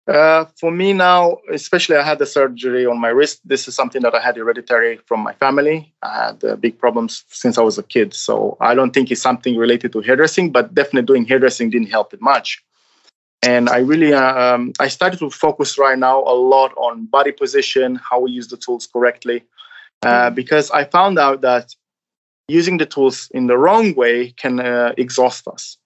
Uh, 0.08 0.44
for 0.58 0.70
me 0.70 0.92
now, 0.92 1.38
especially 1.52 1.96
I 1.96 2.02
had 2.02 2.18
the 2.18 2.26
surgery 2.26 2.86
on 2.86 3.00
my 3.00 3.08
wrist. 3.08 3.40
This 3.44 3.68
is 3.68 3.74
something 3.74 4.02
that 4.02 4.14
I 4.14 4.20
had 4.20 4.36
hereditary 4.36 4.98
from 5.06 5.20
my 5.20 5.34
family. 5.34 5.92
I 6.02 6.26
had 6.26 6.44
uh, 6.44 6.56
big 6.56 6.78
problems 6.78 7.24
since 7.28 7.58
I 7.58 7.62
was 7.62 7.78
a 7.78 7.82
kid. 7.82 8.14
So 8.14 8.56
I 8.60 8.74
don't 8.74 8.92
think 8.92 9.10
it's 9.10 9.22
something 9.22 9.56
related 9.56 9.92
to 9.92 10.00
hairdressing, 10.00 10.50
but 10.50 10.74
definitely 10.74 11.06
doing 11.06 11.26
hairdressing 11.26 11.70
didn't 11.70 11.90
help 11.90 12.12
it 12.12 12.20
much. 12.20 12.62
And 13.42 13.68
I 13.68 13.78
really, 13.78 14.12
um, 14.12 14.72
I 14.80 14.88
started 14.88 15.18
to 15.20 15.30
focus 15.30 15.78
right 15.78 15.98
now 15.98 16.20
a 16.24 16.34
lot 16.34 16.72
on 16.76 17.06
body 17.06 17.32
position, 17.32 17.96
how 17.96 18.20
we 18.20 18.30
use 18.30 18.48
the 18.48 18.56
tools 18.56 18.86
correctly, 18.86 19.44
uh, 20.02 20.08
mm-hmm. 20.08 20.34
because 20.34 20.70
I 20.70 20.84
found 20.84 21.18
out 21.18 21.40
that 21.42 21.74
using 22.48 22.78
the 22.78 22.86
tools 22.86 23.30
in 23.32 23.46
the 23.46 23.56
wrong 23.56 23.94
way 23.94 24.32
can 24.32 24.60
uh, 24.60 24.92
exhaust 24.98 25.46
us 25.48 25.78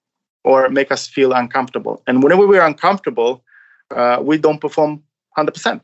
or 0.45 0.69
make 0.69 0.91
us 0.91 1.07
feel 1.07 1.33
uncomfortable. 1.33 2.03
And 2.07 2.23
whenever 2.23 2.47
we're 2.47 2.65
uncomfortable, 2.65 3.45
uh, 3.93 4.19
we 4.23 4.39
don't 4.39 4.61
perform 4.61 5.03
100 5.37 5.81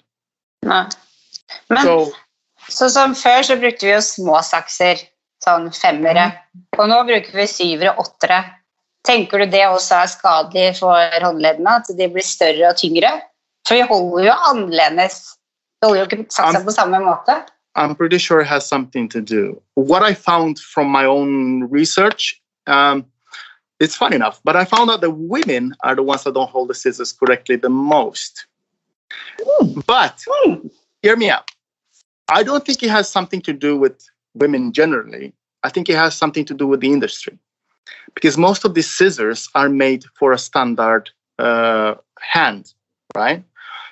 Nei. 0.67 0.85
Men 1.69 1.83
so, 1.85 2.13
så 2.69 2.89
som 2.93 3.15
før 3.19 3.43
så 3.43 3.57
brukte 3.61 3.87
vi 3.87 3.93
jo 3.95 4.01
små 4.05 4.41
sakser, 4.47 5.01
sånn 5.45 5.71
femmere. 5.75 6.31
Mm. 6.55 6.65
Og 6.79 6.91
nå 6.93 7.01
bruker 7.09 7.43
vi 7.43 7.47
syvere, 7.51 7.97
åttere. 7.99 8.43
Tenker 9.07 9.41
du 9.41 9.53
det 9.55 9.65
også 9.67 10.03
er 10.03 10.13
skadelig 10.13 10.67
for 10.79 11.21
håndleddene, 11.25 11.79
at 11.81 11.89
de 11.97 12.09
blir 12.13 12.27
større 12.27 12.69
og 12.69 12.81
tyngre? 12.81 13.15
For 13.69 13.79
vi 13.79 13.87
holder 13.89 14.29
jo 14.29 14.37
annerledes. 14.51 15.23
Vi 15.81 15.89
holder 15.89 16.03
jo 16.03 16.09
ikke 16.11 16.37
saksa 16.37 16.61
på 16.67 16.77
samme 16.77 17.01
måte. 17.05 17.41
I'm 17.77 17.95
pretty 17.95 18.19
sure 18.19 18.41
it 18.41 18.49
has 18.49 18.67
something 18.67 19.09
to 19.09 19.21
do. 19.21 19.63
What 19.77 20.03
I 20.03 20.13
found 20.13 20.59
from 20.59 20.91
my 20.91 21.05
own 21.05 21.65
research, 21.71 22.41
um, 22.67 23.07
it's 23.81 23.97
fun 23.97 24.13
enough, 24.13 24.41
but 24.45 24.57
I 24.57 24.65
found 24.65 24.91
out 24.91 25.01
that 25.01 25.11
women 25.11 25.75
are 25.83 25.97
the 25.97 26.03
ones 26.03 26.25
that 26.25 26.35
don't 26.35 26.51
hold 26.51 26.69
the 26.69 26.75
scissors 26.75 27.13
correctly 27.13 27.57
the 27.57 27.71
most. 27.71 28.47
Mm. 29.41 29.85
But 29.87 30.23
mm. 30.47 30.71
hear 31.03 31.17
me 31.17 31.31
out. 31.31 31.51
I 32.29 32.43
don't 32.43 32.65
think 32.65 32.83
it 32.83 32.91
has 32.91 33.09
something 33.09 33.41
to 33.43 33.53
do 33.53 33.77
with 33.77 34.07
women 34.35 34.73
generally. 34.73 35.33
I 35.63 35.71
think 35.71 35.89
it 35.89 35.97
has 35.97 36.15
something 36.15 36.45
to 36.45 36.55
do 36.55 36.67
with 36.67 36.81
the 36.81 36.93
industry 36.93 37.39
because 38.15 38.39
most 38.39 38.65
of 38.65 38.75
these 38.75 38.91
scissors 38.91 39.49
are 39.55 39.69
made 39.69 40.05
for 40.19 40.33
a 40.33 40.39
standard 40.39 41.11
uh, 41.39 41.95
hand, 42.21 42.73
right? 43.17 43.43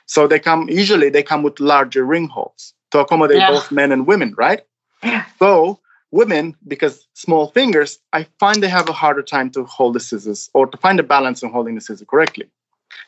So 0.07 0.26
they 0.26 0.38
come 0.38 0.68
usually 0.68 1.11
they 1.11 1.23
come 1.23 1.42
with 1.42 1.61
larger 1.61 2.04
ring 2.04 2.28
holes 2.28 2.75
to 2.92 3.00
accommodate 3.00 3.38
yeah. 3.38 3.50
both 3.50 3.71
men 3.71 3.92
and 3.92 4.07
women, 4.07 4.35
right? 4.38 4.62
Yeah. 5.02 5.25
So 5.38 5.80
women, 6.11 6.57
because 6.67 7.07
small 7.15 7.49
fingers, 7.49 7.99
I 8.12 8.27
find 8.41 8.62
they 8.62 8.69
have 8.69 8.88
a 8.88 8.93
harder 8.93 9.23
time 9.23 9.50
to 9.50 9.65
hold 9.65 9.95
the 9.95 10.00
scissors 10.00 10.50
or 10.55 10.67
to 10.67 10.77
find 10.79 10.99
a 10.99 11.03
balance 11.03 11.43
in 11.43 11.50
holding 11.50 11.75
the 11.75 11.81
scissors 11.81 12.07
correctly. 12.09 12.49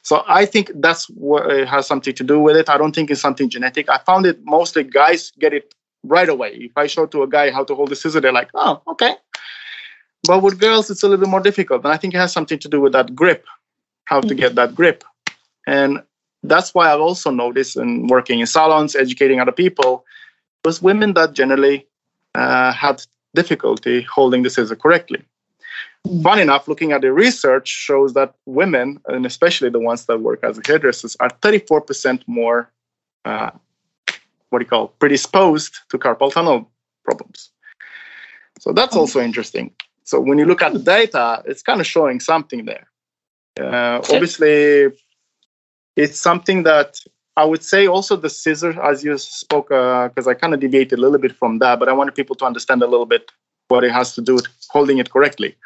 So 0.03 0.23
I 0.29 0.45
think 0.47 0.71
that's 0.77 1.07
what 1.11 1.51
it 1.51 1.69
has 1.69 1.87
something 1.87 2.15
to 2.15 2.25
do 2.25 2.39
with 2.39 2.57
it. 2.57 2.69
I 2.69 2.77
don't 2.77 2.95
think 2.95 3.11
it's 3.11 3.21
something 3.21 3.49
genetic. 3.49 3.89
I 3.89 3.99
found 3.99 4.27
it 4.27 4.39
mostly 4.45 4.85
guys 4.85 5.33
get 5.39 5.53
it 5.55 5.75
right 6.05 6.29
away. 6.29 6.53
If 6.55 6.73
I 6.77 6.87
show 6.87 7.07
to 7.07 7.23
a 7.23 7.29
guy 7.29 7.51
how 7.51 7.65
to 7.65 7.75
hold 7.75 7.91
the 7.91 7.97
scissor, 7.97 8.21
they're 8.21 8.33
like, 8.33 8.51
oh, 8.55 8.83
okay. 8.89 9.15
But 10.25 10.43
with 10.43 10.61
girls, 10.61 10.91
it's 10.91 11.03
a 11.03 11.09
little 11.09 11.25
bit 11.25 11.31
more 11.31 11.41
difficult. 11.41 11.83
And 11.85 11.93
I 11.93 11.97
think 11.97 12.15
it 12.15 12.19
has 12.19 12.33
something 12.33 12.59
to 12.59 12.69
do 12.69 12.81
with 12.81 12.93
that 12.93 13.15
grip, 13.15 13.47
how 14.05 14.21
to 14.21 14.35
get 14.35 14.55
that 14.57 14.75
grip. 14.75 15.05
And 15.67 16.03
that's 16.43 16.75
why 16.75 16.93
I've 16.93 17.01
also 17.01 17.31
noticed 17.31 17.77
in 17.77 18.07
working 18.07 18.41
in 18.41 18.47
salons, 18.47 18.95
educating 18.95 19.41
other 19.41 19.53
people, 19.53 20.05
was 20.65 20.83
women 20.83 21.15
that 21.15 21.33
generally 21.33 21.87
uh, 22.35 22.73
had 22.73 23.03
difficulty 23.35 24.03
holding 24.03 24.43
the 24.43 24.51
scissor 24.51 24.77
correctly. 24.77 25.23
Fun 26.23 26.39
enough, 26.39 26.67
looking 26.67 26.93
at 26.93 27.03
the 27.03 27.13
research 27.13 27.69
shows 27.69 28.15
that 28.15 28.35
women, 28.47 28.99
and 29.07 29.27
especially 29.27 29.69
the 29.69 29.79
ones 29.79 30.07
that 30.07 30.21
work 30.21 30.43
as 30.43 30.59
hairdressers, 30.67 31.17
are 31.21 31.29
34% 31.43 32.23
more, 32.27 32.71
uh, 33.27 33.51
what 34.49 34.61
do 34.61 34.65
you 34.65 34.69
call, 34.69 34.89
predisposed 34.99 35.77
to 35.91 35.99
carpal 35.99 36.33
tunnel 36.33 36.71
problems. 37.05 37.51
So 38.59 38.73
that's 38.73 38.97
also 38.97 39.21
interesting. 39.21 39.73
So 40.05 40.21
when 40.21 40.39
you 40.39 40.47
look 40.47 40.63
at 40.63 40.73
the 40.73 40.79
data, 40.79 41.43
it's 41.47 41.63
kind 41.63 41.81
of 41.81 41.87
showing 41.87 42.19
something 42.19 42.65
there. 42.65 42.89
Uh, 43.61 43.99
obviously, 44.11 44.89
it's 45.97 46.19
something 46.19 46.63
that 46.63 47.01
I 47.37 47.45
would 47.45 47.63
say 47.63 47.87
also 47.87 48.17
the 48.17 48.29
scissors, 48.31 48.77
as 48.83 49.05
you 49.05 49.17
spoke, 49.19 49.69
because 49.69 50.27
uh, 50.27 50.31
I 50.31 50.35
kind 50.35 50.53
of 50.53 50.61
deviated 50.61 50.99
a 50.99 51.03
little 51.03 51.19
bit 51.19 51.35
from 51.35 51.59
that, 51.61 51.79
but 51.79 51.89
I 51.89 51.93
wanted 51.93 52.15
people 52.15 52.37
to 52.37 52.45
understand 52.45 52.83
a 52.83 52.87
little 52.87 53.07
bit 53.07 53.31
what 53.69 53.85
it 53.85 53.93
has 53.93 54.15
to 54.17 54.21
do 54.21 54.35
with 54.35 54.47
holding 54.69 54.99
it 54.99 55.11
correctly. 55.11 55.57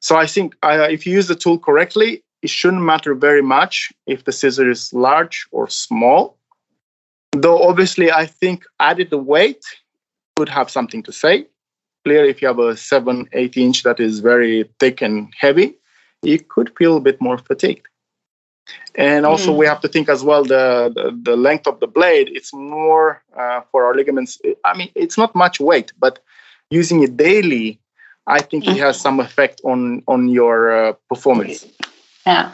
So 0.00 0.16
I 0.16 0.26
think 0.26 0.54
uh, 0.62 0.88
if 0.90 1.06
you 1.06 1.12
use 1.14 1.28
the 1.28 1.34
tool 1.34 1.58
correctly, 1.58 2.22
it 2.42 2.50
shouldn't 2.50 2.82
matter 2.82 3.14
very 3.14 3.42
much 3.42 3.92
if 4.06 4.24
the 4.24 4.32
scissor 4.32 4.70
is 4.70 4.92
large 4.92 5.46
or 5.50 5.68
small. 5.68 6.38
Though 7.32 7.62
obviously, 7.62 8.10
I 8.10 8.26
think 8.26 8.64
added 8.78 9.10
the 9.10 9.18
weight 9.18 9.64
could 10.36 10.48
have 10.48 10.70
something 10.70 11.02
to 11.04 11.12
say 11.12 11.46
Clearly, 12.04 12.30
if 12.30 12.40
you 12.40 12.48
have 12.48 12.58
a 12.58 12.76
7 12.76 13.28
8 13.32 13.56
inch 13.58 13.82
that 13.82 14.00
is 14.00 14.20
very 14.20 14.70
thick 14.78 15.02
and 15.02 15.32
heavy 15.38 15.76
you 16.22 16.38
could 16.38 16.72
feel 16.76 16.96
a 16.96 17.00
bit 17.00 17.20
more 17.20 17.38
fatigued 17.38 17.86
and 18.94 19.24
also 19.24 19.52
mm. 19.52 19.56
we 19.56 19.66
have 19.66 19.80
to 19.80 19.88
think 19.88 20.08
as 20.08 20.24
well 20.24 20.42
the, 20.42 20.90
the, 20.94 21.16
the 21.22 21.36
length 21.36 21.66
of 21.66 21.78
the 21.80 21.86
blade 21.86 22.28
it's 22.32 22.52
more 22.52 23.22
uh, 23.36 23.60
for 23.70 23.84
our 23.84 23.94
ligaments 23.94 24.40
i 24.64 24.76
mean 24.76 24.90
it's 24.94 25.16
not 25.16 25.34
much 25.34 25.60
weight 25.60 25.92
but 25.98 26.18
using 26.70 27.02
it 27.02 27.16
daily 27.16 27.78
i 28.26 28.40
think 28.40 28.64
mm. 28.64 28.72
it 28.72 28.78
has 28.78 29.00
some 29.00 29.20
effect 29.20 29.60
on 29.64 30.02
on 30.08 30.28
your 30.28 30.72
uh, 30.72 30.92
performance 31.08 31.66
yeah 32.26 32.52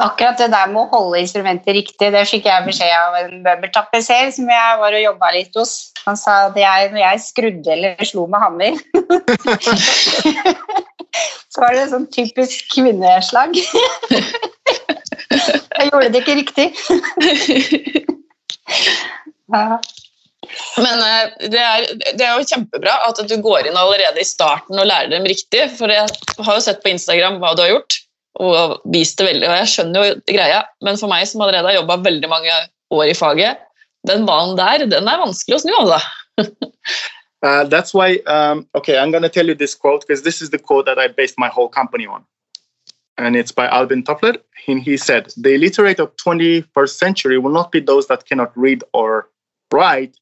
Akkurat 0.00 0.38
det 0.38 0.46
der 0.48 0.70
med 0.72 0.80
å 0.80 0.88
holde 0.88 1.18
instrumentet 1.20 1.74
riktig, 1.76 2.06
det 2.14 2.22
fikk 2.24 2.46
jeg 2.48 2.64
beskjed 2.64 2.94
av 2.96 3.18
en 3.18 3.42
møbeltapetser 3.44 4.30
som 4.32 4.48
jeg 4.48 4.78
var 4.80 4.96
og 4.96 5.02
jobba 5.02 5.28
litt 5.34 5.58
hos. 5.60 5.92
Han 6.06 6.16
sa 6.16 6.46
at 6.46 6.56
jeg, 6.56 6.88
når 6.94 7.02
jeg 7.02 7.20
skrudde 7.26 7.74
eller 7.74 8.08
slo 8.08 8.24
med 8.32 8.40
hammer 8.40 8.80
Så 11.52 11.62
var 11.62 11.74
det 11.74 11.90
sånn 11.90 12.06
typisk 12.14 12.68
kvinneslag. 12.74 13.56
jeg 15.78 15.90
gjorde 15.90 16.10
det 16.12 16.22
ikke 16.22 16.38
riktig. 16.38 16.66
ja. 19.54 19.80
Men 20.80 21.02
eh, 21.04 21.48
det 21.52 21.60
er, 21.60 21.86
det 22.16 22.24
er, 22.24 22.38
jo 22.38 22.48
kjempebra 22.48 22.94
at 23.08 23.20
du 23.28 23.36
går 23.42 23.68
inn 23.68 23.78
allerede 23.78 24.22
i 24.22 24.26
starten 24.26 24.78
og 24.78 24.88
lærer 24.88 25.10
dem 25.12 25.26
riktig. 25.28 25.66
For 25.78 25.92
jeg 25.92 26.06
har 26.38 26.58
jo 26.58 26.64
sett 26.64 26.82
på 26.84 26.92
Instagram 26.94 27.40
hva 27.42 27.54
du 27.56 27.64
har 27.64 27.74
gjort 27.74 27.98
og 28.40 28.78
vist 28.94 29.18
det 29.18 29.26
veldig. 29.26 29.48
Og 29.48 29.56
jeg 29.58 29.72
skjønner 29.74 30.06
jo 30.06 30.18
greia, 30.30 30.62
men 30.86 31.00
for 31.00 31.10
meg 31.10 31.26
som 31.28 31.42
allerede 31.44 31.68
har 31.68 31.80
jobba 31.80 32.04
veldig 32.06 32.30
mange 32.30 32.54
år 32.94 33.10
i 33.10 33.16
faget, 33.16 33.58
den 34.08 34.24
banen 34.28 34.56
der, 34.58 34.86
den 34.88 35.08
er 35.10 35.20
vanskelig 35.20 35.58
å 35.58 35.62
snu, 35.64 35.72
altså. 35.82 35.98
Uh, 37.42 37.64
that's 37.64 37.94
why, 37.94 38.16
um, 38.26 38.68
okay, 38.74 38.98
I'm 38.98 39.10
going 39.10 39.22
to 39.22 39.28
tell 39.28 39.46
you 39.46 39.54
this 39.54 39.74
quote 39.74 40.06
because 40.06 40.22
this 40.22 40.42
is 40.42 40.50
the 40.50 40.58
quote 40.58 40.86
that 40.86 40.98
I 40.98 41.08
based 41.08 41.38
my 41.38 41.48
whole 41.48 41.68
company 41.68 42.06
on. 42.06 42.24
And 43.16 43.36
it's 43.36 43.52
by 43.52 43.68
Alvin 43.68 44.02
Toffler. 44.02 44.38
And 44.66 44.82
he 44.82 44.96
said, 44.96 45.32
The 45.36 45.54
illiterate 45.54 46.00
of 46.00 46.14
21st 46.16 46.96
century 46.96 47.38
will 47.38 47.52
not 47.52 47.72
be 47.72 47.80
those 47.80 48.06
that 48.08 48.26
cannot 48.26 48.56
read 48.56 48.84
or 48.92 49.28
write, 49.72 50.16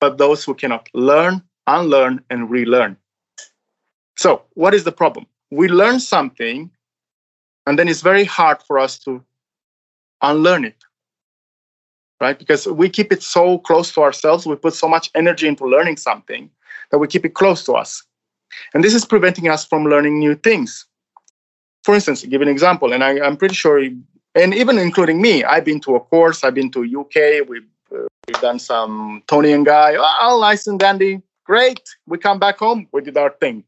but 0.00 0.18
those 0.18 0.44
who 0.44 0.54
cannot 0.54 0.88
learn, 0.94 1.42
unlearn, 1.66 2.22
and 2.30 2.50
relearn. 2.50 2.96
So, 4.16 4.42
what 4.54 4.74
is 4.74 4.84
the 4.84 4.92
problem? 4.92 5.26
We 5.50 5.68
learn 5.68 6.00
something 6.00 6.70
and 7.66 7.78
then 7.78 7.88
it's 7.88 8.00
very 8.00 8.24
hard 8.24 8.62
for 8.62 8.78
us 8.78 8.98
to 9.00 9.22
unlearn 10.22 10.64
it 10.64 10.85
right 12.20 12.38
because 12.38 12.66
we 12.66 12.88
keep 12.88 13.12
it 13.12 13.22
so 13.22 13.58
close 13.58 13.92
to 13.92 14.02
ourselves 14.02 14.46
we 14.46 14.56
put 14.56 14.74
so 14.74 14.88
much 14.88 15.10
energy 15.14 15.46
into 15.46 15.64
learning 15.64 15.96
something 15.96 16.50
that 16.90 16.98
we 16.98 17.06
keep 17.06 17.24
it 17.24 17.34
close 17.34 17.64
to 17.64 17.72
us 17.72 18.02
and 18.74 18.82
this 18.82 18.94
is 18.94 19.04
preventing 19.04 19.48
us 19.48 19.64
from 19.64 19.84
learning 19.84 20.18
new 20.18 20.34
things 20.34 20.86
for 21.84 21.94
instance 21.94 22.24
give 22.24 22.42
an 22.42 22.48
example 22.48 22.92
and 22.92 23.02
I, 23.02 23.26
am 23.26 23.36
pretty 23.36 23.54
sure 23.54 23.78
and 24.34 24.54
even 24.54 24.78
including 24.78 25.20
me 25.20 25.44
i've 25.44 25.64
been 25.64 25.80
to 25.80 25.96
a 25.96 26.00
course 26.00 26.44
i've 26.44 26.54
been 26.54 26.70
to 26.72 27.00
uk 27.00 27.14
we've, 27.48 27.66
uh, 27.92 28.06
we've 28.26 28.40
done 28.40 28.58
some 28.58 29.22
Toni 29.26 29.52
and 29.52 29.66
Guy 29.66 29.96
oh 29.98 30.38
nice 30.40 30.66
and 30.66 30.78
dandy 30.78 31.22
great 31.44 31.82
we 32.06 32.18
come 32.18 32.38
back 32.38 32.58
home 32.58 32.88
we 32.92 33.02
did 33.02 33.16
our 33.16 33.30
thing 33.30 33.64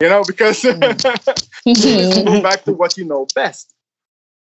you 0.00 0.08
know, 0.08 0.22
because 0.26 0.62
mm. 0.62 2.24
go 2.24 2.42
back 2.42 2.64
to 2.64 2.72
what 2.72 2.96
you 2.96 3.04
know 3.04 3.26
best. 3.34 3.73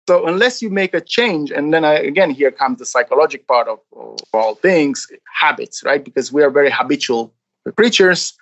So 0.09 0.25
unless 0.25 0.59
you 0.59 0.71
make 0.71 0.95
a 0.95 1.01
change, 1.01 1.51
and 1.51 1.71
then 1.71 1.85
I, 1.85 1.93
again, 1.93 2.31
here 2.31 2.49
comes 2.49 2.79
the 2.79 2.85
psychological 2.87 3.45
part 3.45 3.67
of, 3.67 3.77
of 3.95 4.17
all 4.33 4.55
things, 4.55 5.05
habits, 5.31 5.83
right? 5.83 6.03
Because 6.03 6.33
we 6.33 6.41
are 6.41 6.49
very 6.49 6.71
habitual 6.71 7.31
creatures. 7.77 8.33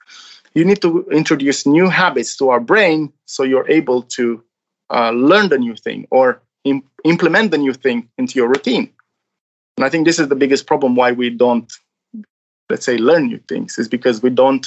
You 0.53 0.63
need 0.63 0.81
to 0.81 1.05
introduce 1.11 1.65
new 1.65 1.89
habits 1.89 2.37
to 2.37 2.47
our 2.51 2.61
brain 2.61 3.11
so 3.25 3.43
you're 3.43 3.69
able 3.69 4.01
to 4.17 4.41
uh, 4.89 5.11
learn 5.11 5.49
the 5.49 5.57
new 5.57 5.75
thing 5.75 6.07
or 6.09 6.41
Im- 6.63 6.83
implement 7.03 7.51
the 7.51 7.57
new 7.57 7.73
thing 7.73 8.07
into 8.17 8.39
your 8.39 8.47
routine. 8.47 8.89
And 9.75 9.83
I 9.83 9.89
think 9.89 10.05
this 10.05 10.19
is 10.19 10.29
the 10.29 10.35
biggest 10.35 10.67
problem 10.67 10.95
why 10.95 11.11
we 11.11 11.29
don't, 11.29 11.69
let's 12.69 12.85
say, 12.85 12.97
learn 12.97 13.27
new 13.27 13.39
things 13.49 13.77
is 13.77 13.89
because 13.89 14.23
we 14.23 14.29
don't 14.29 14.65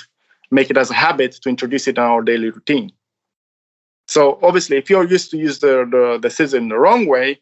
make 0.50 0.68
it 0.68 0.76
as 0.76 0.90
a 0.90 1.00
habit 1.06 1.32
to 1.40 1.48
introduce 1.48 1.88
it 1.88 1.96
in 1.96 2.04
our 2.04 2.20
daily 2.20 2.50
routine. 2.50 2.92
So 4.10 4.40
obviously, 4.42 4.76
if 4.76 4.90
you're 4.90 5.08
used 5.08 5.30
to 5.30 5.38
use 5.38 5.60
the, 5.60 5.86
the, 5.88 6.18
the 6.20 6.30
scissor 6.30 6.56
in 6.56 6.68
the 6.68 6.76
wrong 6.76 7.06
way, 7.06 7.38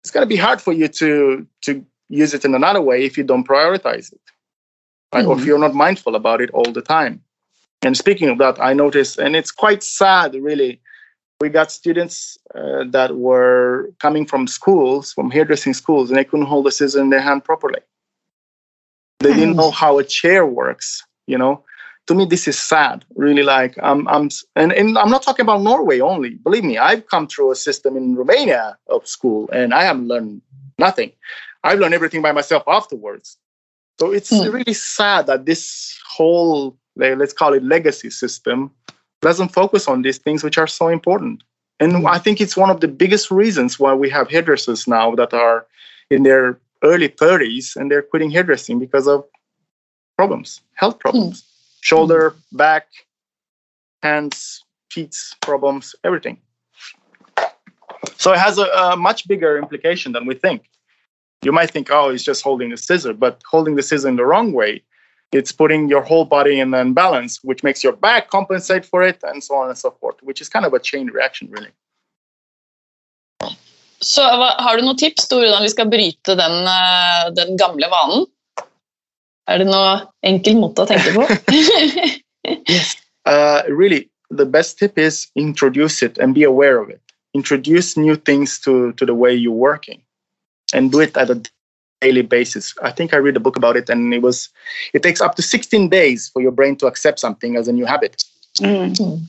it's 0.00 0.10
going 0.10 0.26
to 0.26 0.28
be 0.28 0.36
hard 0.36 0.60
for 0.60 0.72
you 0.72 0.88
to 0.88 1.46
to 1.60 1.86
use 2.08 2.34
it 2.34 2.44
in 2.44 2.56
another 2.56 2.82
way 2.82 3.04
if 3.04 3.16
you 3.16 3.22
don't 3.22 3.46
prioritize 3.46 4.12
it, 4.12 4.20
right? 5.14 5.24
Or 5.24 5.38
if 5.38 5.44
you're 5.44 5.60
not 5.60 5.74
mindful 5.74 6.16
about 6.16 6.40
it 6.40 6.50
all 6.50 6.72
the 6.72 6.82
time. 6.82 7.22
And 7.82 7.96
speaking 7.96 8.28
of 8.28 8.38
that, 8.38 8.60
I 8.60 8.72
noticed, 8.72 9.18
and 9.18 9.36
it's 9.36 9.52
quite 9.52 9.84
sad, 9.84 10.34
really. 10.34 10.80
We 11.40 11.48
got 11.48 11.70
students 11.70 12.36
uh, 12.52 12.84
that 12.90 13.16
were 13.16 13.92
coming 14.00 14.26
from 14.26 14.48
schools, 14.48 15.12
from 15.12 15.30
hairdressing 15.30 15.74
schools, 15.74 16.10
and 16.10 16.18
they 16.18 16.24
couldn't 16.24 16.46
hold 16.46 16.66
the 16.66 16.72
scissor 16.72 17.00
in 17.00 17.10
their 17.10 17.20
hand 17.20 17.44
properly. 17.44 17.82
They 19.20 19.34
didn't 19.34 19.54
know 19.54 19.70
how 19.70 20.00
a 20.00 20.04
chair 20.04 20.44
works, 20.44 21.04
you 21.28 21.38
know. 21.38 21.64
To 22.08 22.14
me, 22.14 22.24
this 22.24 22.48
is 22.48 22.58
sad. 22.58 23.04
Really, 23.14 23.42
like 23.42 23.76
I'm, 23.82 24.08
I'm, 24.08 24.28
and, 24.56 24.72
and 24.72 24.98
I'm 24.98 25.10
not 25.10 25.22
talking 25.22 25.44
about 25.44 25.62
Norway 25.62 26.00
only. 26.00 26.30
Believe 26.30 26.64
me, 26.64 26.76
I've 26.78 27.06
come 27.06 27.26
through 27.28 27.52
a 27.52 27.56
system 27.56 27.96
in 27.96 28.16
Romania 28.16 28.76
of 28.88 29.06
school, 29.06 29.48
and 29.52 29.72
I 29.72 29.84
haven't 29.84 30.08
learned 30.08 30.42
nothing. 30.78 31.12
I've 31.64 31.78
learned 31.78 31.94
everything 31.94 32.20
by 32.22 32.32
myself 32.32 32.64
afterwards. 32.66 33.38
So 34.00 34.10
it's 34.10 34.30
Hmm. 34.30 34.50
really 34.50 34.74
sad 34.74 35.26
that 35.26 35.46
this 35.46 35.96
whole, 36.08 36.76
let's 36.96 37.32
call 37.32 37.54
it 37.54 37.62
legacy 37.62 38.10
system, 38.10 38.72
doesn't 39.20 39.50
focus 39.50 39.86
on 39.86 40.02
these 40.02 40.18
things 40.18 40.42
which 40.42 40.58
are 40.58 40.66
so 40.66 40.88
important. 40.88 41.44
And 41.78 42.06
I 42.06 42.18
think 42.18 42.40
it's 42.40 42.56
one 42.56 42.70
of 42.70 42.80
the 42.80 42.88
biggest 42.88 43.30
reasons 43.30 43.78
why 43.78 43.94
we 43.94 44.10
have 44.10 44.28
hairdressers 44.28 44.88
now 44.88 45.14
that 45.14 45.32
are 45.32 45.66
in 46.10 46.24
their 46.24 46.58
early 46.82 47.08
30s 47.08 47.76
and 47.76 47.90
they're 47.90 48.02
quitting 48.02 48.30
hairdressing 48.30 48.78
because 48.80 49.06
of 49.06 49.24
problems, 50.16 50.60
health 50.74 50.98
problems, 50.98 51.44
shoulder, 51.82 52.34
back, 52.52 52.88
hands, 54.02 54.64
feet 54.90 55.14
problems, 55.40 55.94
everything. 56.04 56.38
So 58.16 58.32
it 58.32 58.38
has 58.38 58.58
a, 58.58 58.66
a 58.66 58.96
much 58.96 59.28
bigger 59.28 59.58
implication 59.58 60.12
than 60.12 60.26
we 60.26 60.34
think. 60.34 60.68
You 61.42 61.52
might 61.52 61.70
think, 61.70 61.88
oh, 61.90 62.08
it's 62.08 62.22
just 62.22 62.42
holding 62.42 62.70
the 62.70 62.76
scissor, 62.76 63.12
but 63.12 63.42
holding 63.50 63.74
the 63.74 63.82
scissor 63.82 64.08
in 64.08 64.16
the 64.16 64.24
wrong 64.24 64.52
way, 64.52 64.82
it's 65.32 65.50
putting 65.50 65.88
your 65.88 66.02
whole 66.02 66.24
body 66.24 66.60
in 66.60 66.72
an 66.74 66.80
imbalance, 66.80 67.42
which 67.42 67.62
makes 67.62 67.82
your 67.82 67.94
back 67.94 68.30
compensate 68.30 68.84
for 68.84 69.02
it, 69.02 69.18
and 69.24 69.42
so 69.42 69.54
on 69.56 69.68
and 69.68 69.78
so 69.78 69.90
forth, 69.90 70.16
which 70.22 70.40
is 70.40 70.48
kind 70.48 70.66
of 70.66 70.72
a 70.74 70.78
chain 70.78 71.08
reaction, 71.08 71.50
really. 71.50 71.72
Så 74.02 74.22
hva, 74.22 74.48
har 74.58 74.76
du 74.76 74.82
noen 74.82 74.98
tips 74.98 75.28
til 75.30 75.38
hvordan 75.38 75.62
vi 75.62 75.70
skal 75.70 75.90
bryte 75.90 76.34
den, 76.38 76.54
eh, 76.66 77.26
den 77.38 77.56
gamle 77.58 77.86
vanen? 77.90 78.26
Er 79.50 79.58
det 79.58 79.66
noe 79.66 80.04
enkel 80.22 80.60
måte 80.60 80.84
å 80.84 80.86
tenke 80.86 81.10
på? 81.16 81.26
uh, 83.26 83.62
really 83.68 84.08
the 84.30 84.46
best 84.46 84.78
tip 84.78 84.98
is 84.98 85.28
introduce 85.34 86.02
it 86.02 86.18
and 86.18 86.34
be 86.34 86.44
aware 86.44 86.80
of 86.80 86.90
it. 86.90 87.00
Introduce 87.34 87.96
new 87.96 88.16
things 88.16 88.58
to 88.60 88.92
to 88.92 89.06
the 89.06 89.14
way 89.14 89.34
you're 89.34 89.52
working 89.52 90.02
and 90.72 90.92
do 90.92 91.00
it 91.00 91.16
at 91.16 91.30
a 91.30 91.40
daily 92.00 92.22
basis. 92.22 92.74
I 92.82 92.90
think 92.90 93.14
i 93.14 93.16
read 93.16 93.36
a 93.36 93.40
book 93.40 93.56
about 93.56 93.76
it 93.76 93.88
and 93.88 94.14
it 94.14 94.22
was 94.22 94.48
it 94.92 95.02
takes 95.02 95.20
up 95.20 95.34
to 95.36 95.42
16 95.42 95.88
days 95.88 96.28
for 96.28 96.42
your 96.42 96.52
brain 96.52 96.76
to 96.76 96.86
accept 96.86 97.20
something 97.20 97.56
as 97.56 97.68
a 97.68 97.72
new 97.72 97.86
habit. 97.86 98.24
Mm. 98.60 99.26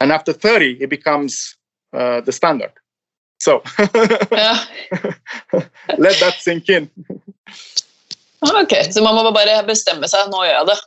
and 0.00 0.10
after 0.10 0.32
30 0.32 0.82
it 0.82 0.90
becomes 0.90 1.56
uh, 1.92 2.20
the 2.20 2.32
standard. 2.32 2.72
So 3.38 3.62
let 3.78 3.90
that 6.18 6.34
sink 6.40 6.68
in 6.68 6.90
Ok, 8.44 8.74
så 8.92 9.02
man 9.02 9.14
må 9.16 9.30
bare 9.32 9.62
bestemme 9.66 10.08
seg. 10.10 10.28
Nå 10.32 10.42
gjør 10.44 10.58
jeg 10.58 10.66
det. 10.72 10.80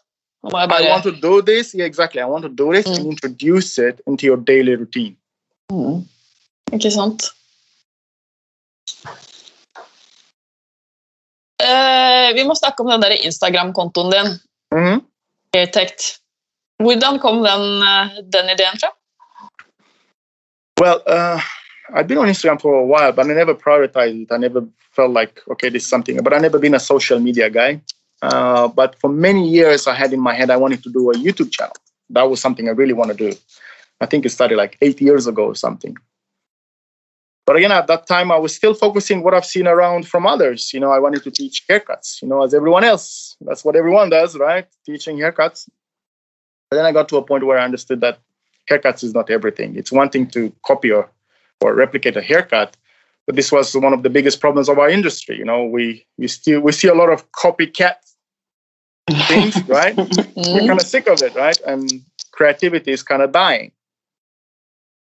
Nå 0.44 0.52
må 0.54 0.60
jeg 0.62 0.86
i 0.86 0.92
want 0.92 1.04
to 1.04 1.12
do 1.12 1.42
this 1.42 1.74
yeah 1.76 1.88
exactly 1.88 2.22
i 2.22 2.26
want 2.30 2.46
to 2.46 2.50
do 2.50 2.72
this 2.74 2.86
and 2.86 3.06
Mm. 3.06 3.12
introduce 3.12 3.78
it 3.82 4.02
into 4.08 4.26
your 4.26 4.38
daily 4.38 4.76
routine 4.76 5.16
Mm. 5.72 6.06
Ikke 6.74 6.92
sant? 6.92 7.24
Uh, 11.58 12.30
vi 12.38 12.44
må 12.48 12.56
snakke 12.56 12.84
om 12.84 12.90
den 12.92 13.02
der 13.02 13.16
Instagram-kontoen 13.28 14.12
din. 14.14 14.30
Mm. 14.72 15.02
Airtect. 15.58 16.20
Hvordan 16.84 17.20
kom 17.20 17.42
den, 17.44 17.64
uh, 17.82 18.14
den 18.34 18.52
ideen 18.54 18.80
fra? 18.80 18.92
Well, 20.81 21.00
uh, 21.10 21.42
I've 21.94 22.08
been 22.08 22.18
on 22.18 22.28
Instagram 22.28 22.60
for 22.60 22.74
a 22.74 22.86
while, 22.86 23.12
but 23.12 23.26
I 23.30 23.34
never 23.34 23.56
prioritized 23.56 24.24
it. 24.24 24.32
I 24.32 24.38
never 24.38 24.66
felt 24.92 25.12
like, 25.12 25.42
okay, 25.50 25.70
this 25.70 25.84
is 25.84 25.90
something. 25.90 26.22
But 26.22 26.34
I 26.34 26.40
never 26.40 26.60
been 26.60 26.74
a 26.76 26.80
social 26.80 27.20
media 27.20 27.50
guy. 27.50 27.82
Uh, 28.22 28.68
but 28.68 29.00
for 29.00 29.10
many 29.10 29.48
years, 29.48 29.88
I 29.88 29.94
had 29.94 30.12
in 30.12 30.20
my 30.20 30.34
head 30.34 30.50
I 30.50 30.58
wanted 30.58 30.84
to 30.84 30.92
do 30.92 31.12
a 31.12 31.14
YouTube 31.14 31.52
channel. 31.52 31.76
That 32.10 32.24
was 32.24 32.42
something 32.42 32.68
I 32.68 32.72
really 32.72 32.94
want 32.94 33.12
to 33.12 33.18
do. 33.18 33.38
I 34.02 34.06
think 34.06 34.26
it 34.26 34.30
started 34.30 34.58
like 34.58 34.78
eight 34.82 35.02
years 35.02 35.28
ago 35.28 35.46
or 35.46 35.56
something. 35.56 35.96
But 37.46 37.56
again, 37.56 37.72
at 37.72 37.88
that 37.88 38.08
time, 38.08 38.30
I 38.30 38.38
was 38.38 38.54
still 38.54 38.74
focusing 38.74 39.24
what 39.24 39.34
I've 39.34 39.46
seen 39.46 39.68
around 39.68 40.06
from 40.08 40.28
others. 40.28 40.74
You 40.74 40.82
know, 40.82 40.92
I 40.92 41.00
wanted 41.00 41.24
to 41.24 41.32
teach 41.32 41.66
haircuts. 41.70 42.22
You 42.22 42.28
know, 42.28 42.44
as 42.44 42.54
everyone 42.54 42.84
else, 42.84 43.38
that's 43.40 43.64
what 43.64 43.78
everyone 43.78 44.10
does, 44.10 44.36
right? 44.36 44.68
Teaching 44.86 45.18
haircuts. 45.18 45.70
But 46.70 46.78
then 46.78 46.86
I 46.86 46.92
got 46.92 47.08
to 47.10 47.18
a 47.18 47.24
point 47.24 47.46
where 47.46 47.58
I 47.58 47.64
understood 47.64 48.02
that 48.02 48.20
haircuts 48.70 49.02
is 49.04 49.14
not 49.14 49.30
everything. 49.30 49.78
It's 49.78 49.94
one 49.94 50.10
thing 50.10 50.28
to 50.32 50.52
copy 50.66 50.92
or, 50.92 51.10
or 51.61 51.74
replicate 51.74 52.17
a 52.17 52.22
haircut, 52.22 52.77
but 53.25 53.35
this 53.35 53.51
was 53.51 53.75
one 53.75 53.93
of 53.93 54.03
the 54.03 54.09
biggest 54.09 54.39
problems 54.39 54.70
of 54.70 54.79
our 54.79 54.89
industry. 54.89 55.37
You 55.37 55.46
know, 55.46 55.63
we 55.63 56.05
we 56.17 56.27
still 56.27 56.61
we 56.61 56.72
see 56.72 56.87
a 56.87 56.93
lot 56.93 57.09
of 57.11 57.31
copycat 57.31 57.96
things, 59.27 59.63
right? 59.67 59.96
We're 60.51 60.61
Mm. 60.61 60.67
kind 60.67 60.79
of 60.79 60.85
sick 60.85 61.07
of 61.07 61.22
it, 61.22 61.35
right? 61.35 61.59
And 61.65 62.03
creativity 62.31 62.91
is 62.91 63.03
kind 63.03 63.22
of 63.22 63.31
dying. 63.31 63.72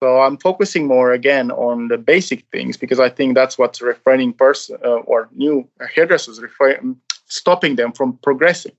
So 0.02 0.22
I'm 0.22 0.38
focusing 0.38 0.86
more 0.88 1.12
again 1.12 1.50
on 1.52 1.88
the 1.88 1.98
basic 1.98 2.46
things 2.52 2.78
because 2.78 3.00
I 3.00 3.10
think 3.10 3.34
that's 3.36 3.58
what's 3.58 3.82
refraining 3.82 4.34
person 4.34 4.78
uh, 4.86 5.00
or 5.12 5.28
new 5.34 5.68
hairdressers 5.96 6.40
refrain, 6.40 6.98
stopping 7.26 7.76
them 7.76 7.92
from 7.92 8.18
progressing. 8.22 8.74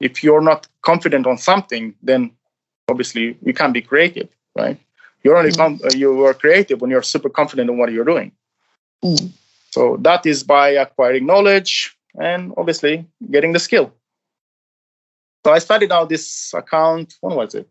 If 0.00 0.22
you're 0.22 0.42
not 0.42 0.68
confident 0.82 1.26
on 1.26 1.38
something, 1.38 1.94
then 2.02 2.32
obviously 2.88 3.38
you 3.42 3.54
can't 3.54 3.72
be 3.72 3.80
creative, 3.80 4.28
right? 4.56 4.78
You're 5.22 5.36
only 5.36 5.52
com- 5.52 5.80
uh, 5.84 5.90
you 5.94 6.24
are 6.24 6.34
creative 6.34 6.80
when 6.80 6.90
you're 6.90 7.02
super 7.02 7.28
confident 7.28 7.70
in 7.70 7.78
what 7.78 7.92
you're 7.92 8.04
doing. 8.04 8.32
Mm. 9.04 9.30
So 9.70 9.96
that 10.00 10.26
is 10.26 10.42
by 10.42 10.70
acquiring 10.70 11.26
knowledge 11.26 11.96
and 12.18 12.52
obviously 12.56 13.06
getting 13.30 13.52
the 13.52 13.58
skill. 13.58 13.92
So 15.44 15.52
I 15.52 15.58
started 15.58 15.92
out 15.92 16.08
this 16.08 16.52
account. 16.54 17.14
When 17.20 17.36
was 17.36 17.54
it? 17.54 17.68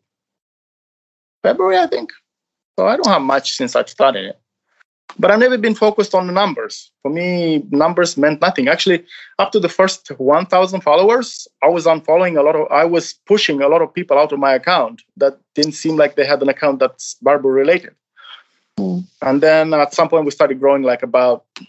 February, 1.43 1.77
I 1.77 1.87
think. 1.87 2.11
So 2.77 2.87
I 2.87 2.95
don't 2.95 3.07
have 3.07 3.21
much 3.21 3.55
since 3.55 3.75
I 3.75 3.83
started 3.85 4.25
it. 4.25 4.39
But 5.17 5.31
I've 5.31 5.39
never 5.39 5.57
been 5.57 5.75
focused 5.75 6.13
on 6.13 6.27
the 6.27 6.33
numbers. 6.33 6.91
For 7.01 7.11
me, 7.11 7.63
numbers 7.71 8.15
meant 8.15 8.41
nothing. 8.41 8.67
Actually, 8.67 9.05
up 9.39 9.51
to 9.51 9.59
the 9.59 9.69
first 9.69 10.07
1,000 10.07 10.81
followers, 10.81 11.47
I 11.63 11.67
was 11.67 11.85
unfollowing 11.85 12.37
a 12.37 12.43
lot 12.43 12.55
of, 12.55 12.71
I 12.71 12.85
was 12.85 13.13
pushing 13.25 13.61
a 13.61 13.67
lot 13.67 13.81
of 13.81 13.93
people 13.93 14.17
out 14.17 14.31
of 14.31 14.39
my 14.39 14.53
account 14.53 15.01
that 15.17 15.39
didn't 15.55 15.73
seem 15.73 15.97
like 15.97 16.15
they 16.15 16.25
had 16.25 16.41
an 16.41 16.49
account 16.49 16.79
that's 16.79 17.15
barber 17.15 17.49
related. 17.49 17.95
Mm. 18.77 19.03
And 19.21 19.41
then 19.41 19.73
at 19.73 19.93
some 19.93 20.09
point, 20.09 20.25
we 20.25 20.31
started 20.31 20.59
growing 20.59 20.83
like 20.83 21.03
about 21.03 21.45
a 21.59 21.65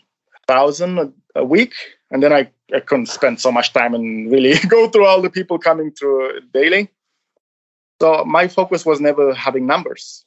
thousand 0.46 0.98
a, 0.98 1.12
a 1.36 1.44
week. 1.44 1.74
And 2.10 2.22
then 2.22 2.32
I, 2.32 2.50
I 2.74 2.80
couldn't 2.80 3.06
spend 3.06 3.40
so 3.40 3.50
much 3.50 3.72
time 3.72 3.94
and 3.94 4.30
really 4.30 4.54
go 4.68 4.88
through 4.88 5.06
all 5.06 5.22
the 5.22 5.30
people 5.30 5.58
coming 5.58 5.92
through 5.92 6.40
daily. 6.52 6.90
So 8.00 8.24
my 8.24 8.48
focus 8.48 8.86
was 8.86 9.00
never 9.00 9.34
having 9.34 9.66
numbers. 9.66 10.24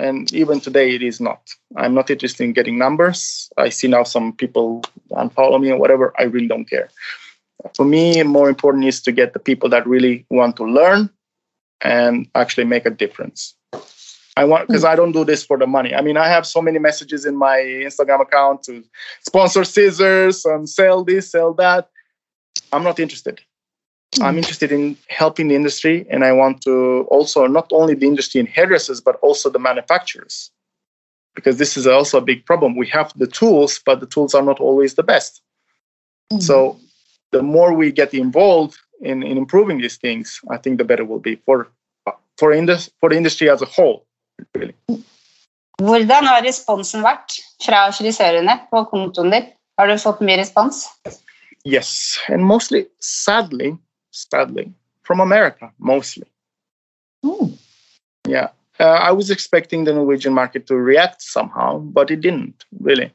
And 0.00 0.32
even 0.32 0.60
today, 0.60 0.94
it 0.94 1.02
is 1.02 1.20
not. 1.20 1.42
I'm 1.76 1.92
not 1.92 2.08
interested 2.08 2.42
in 2.44 2.54
getting 2.54 2.78
numbers. 2.78 3.50
I 3.58 3.68
see 3.68 3.86
now 3.86 4.04
some 4.04 4.32
people 4.32 4.82
unfollow 5.10 5.60
me 5.60 5.70
or 5.70 5.78
whatever. 5.78 6.14
I 6.18 6.22
really 6.22 6.48
don't 6.48 6.64
care. 6.64 6.88
For 7.74 7.84
me, 7.84 8.22
more 8.22 8.48
important 8.48 8.86
is 8.86 9.02
to 9.02 9.12
get 9.12 9.34
the 9.34 9.38
people 9.38 9.68
that 9.68 9.86
really 9.86 10.24
want 10.30 10.56
to 10.56 10.64
learn 10.64 11.10
and 11.82 12.26
actually 12.34 12.64
make 12.64 12.86
a 12.86 12.90
difference. 12.90 13.54
I 14.38 14.44
want 14.44 14.68
because 14.68 14.86
I 14.86 14.96
don't 14.96 15.12
do 15.12 15.22
this 15.22 15.44
for 15.44 15.58
the 15.58 15.66
money. 15.66 15.94
I 15.94 16.00
mean, 16.00 16.16
I 16.16 16.28
have 16.28 16.46
so 16.46 16.62
many 16.62 16.78
messages 16.78 17.26
in 17.26 17.36
my 17.36 17.58
Instagram 17.58 18.22
account 18.22 18.62
to 18.64 18.82
sponsor 19.26 19.64
scissors 19.64 20.46
and 20.46 20.66
sell 20.66 21.04
this, 21.04 21.30
sell 21.30 21.52
that. 21.54 21.90
I'm 22.72 22.84
not 22.84 22.98
interested. 22.98 23.42
I'm 24.20 24.36
interested 24.36 24.72
in 24.72 24.96
helping 25.08 25.48
the 25.48 25.54
industry, 25.54 26.04
and 26.10 26.24
I 26.24 26.32
want 26.32 26.62
to 26.62 27.06
also 27.10 27.46
not 27.46 27.68
only 27.72 27.94
the 27.94 28.06
industry 28.06 28.40
in 28.40 28.46
hairdressers, 28.46 29.00
but 29.00 29.16
also 29.22 29.48
the 29.50 29.60
manufacturers, 29.60 30.50
because 31.36 31.58
this 31.58 31.76
is 31.76 31.86
also 31.86 32.18
a 32.18 32.20
big 32.20 32.44
problem. 32.44 32.76
We 32.76 32.88
have 32.88 33.12
the 33.16 33.28
tools, 33.28 33.80
but 33.86 34.00
the 34.00 34.06
tools 34.06 34.34
are 34.34 34.42
not 34.42 34.58
always 34.58 34.94
the 34.94 35.04
best. 35.04 35.42
Mm. 36.32 36.42
So, 36.42 36.80
the 37.30 37.42
more 37.42 37.72
we 37.72 37.92
get 37.92 38.12
involved 38.12 38.76
in, 39.00 39.22
in 39.22 39.38
improving 39.38 39.78
these 39.78 39.96
things, 39.96 40.40
I 40.50 40.56
think 40.56 40.78
the 40.78 40.84
better 40.84 41.04
it 41.04 41.08
will 41.08 41.20
be 41.20 41.36
for 41.46 41.68
for 42.36 42.52
indus- 42.52 42.90
for 42.98 43.10
the 43.10 43.16
industry 43.16 43.48
as 43.48 43.62
a 43.62 43.66
whole. 43.66 44.06
Really. 44.54 44.74
Hvordan 45.78 46.26
har 46.26 46.42
responsen 46.42 47.04
vært 47.04 47.38
fra 47.62 47.86
frisørene 47.92 48.58
på 48.70 48.82
kontoen 48.90 49.30
din? 49.30 49.46
Har 49.78 49.86
du 49.86 49.96
fått 49.96 50.20
mye 50.20 50.36
respons? 50.40 50.88
Yes, 51.64 52.18
and 52.28 52.44
mostly, 52.44 52.86
sadly, 53.00 53.76
sadly, 54.10 54.72
from 55.02 55.20
America, 55.20 55.72
mostly. 55.78 56.26
Mm. 57.24 57.58
Yeah. 58.26 58.48
Uh, 58.78 58.84
I 58.84 59.12
was 59.12 59.30
expecting 59.30 59.84
the 59.84 59.92
Norwegian 59.92 60.32
market 60.32 60.66
to 60.68 60.76
react 60.76 61.20
somehow, 61.20 61.78
but 61.78 62.10
it 62.10 62.20
didn't 62.20 62.64
really. 62.80 63.12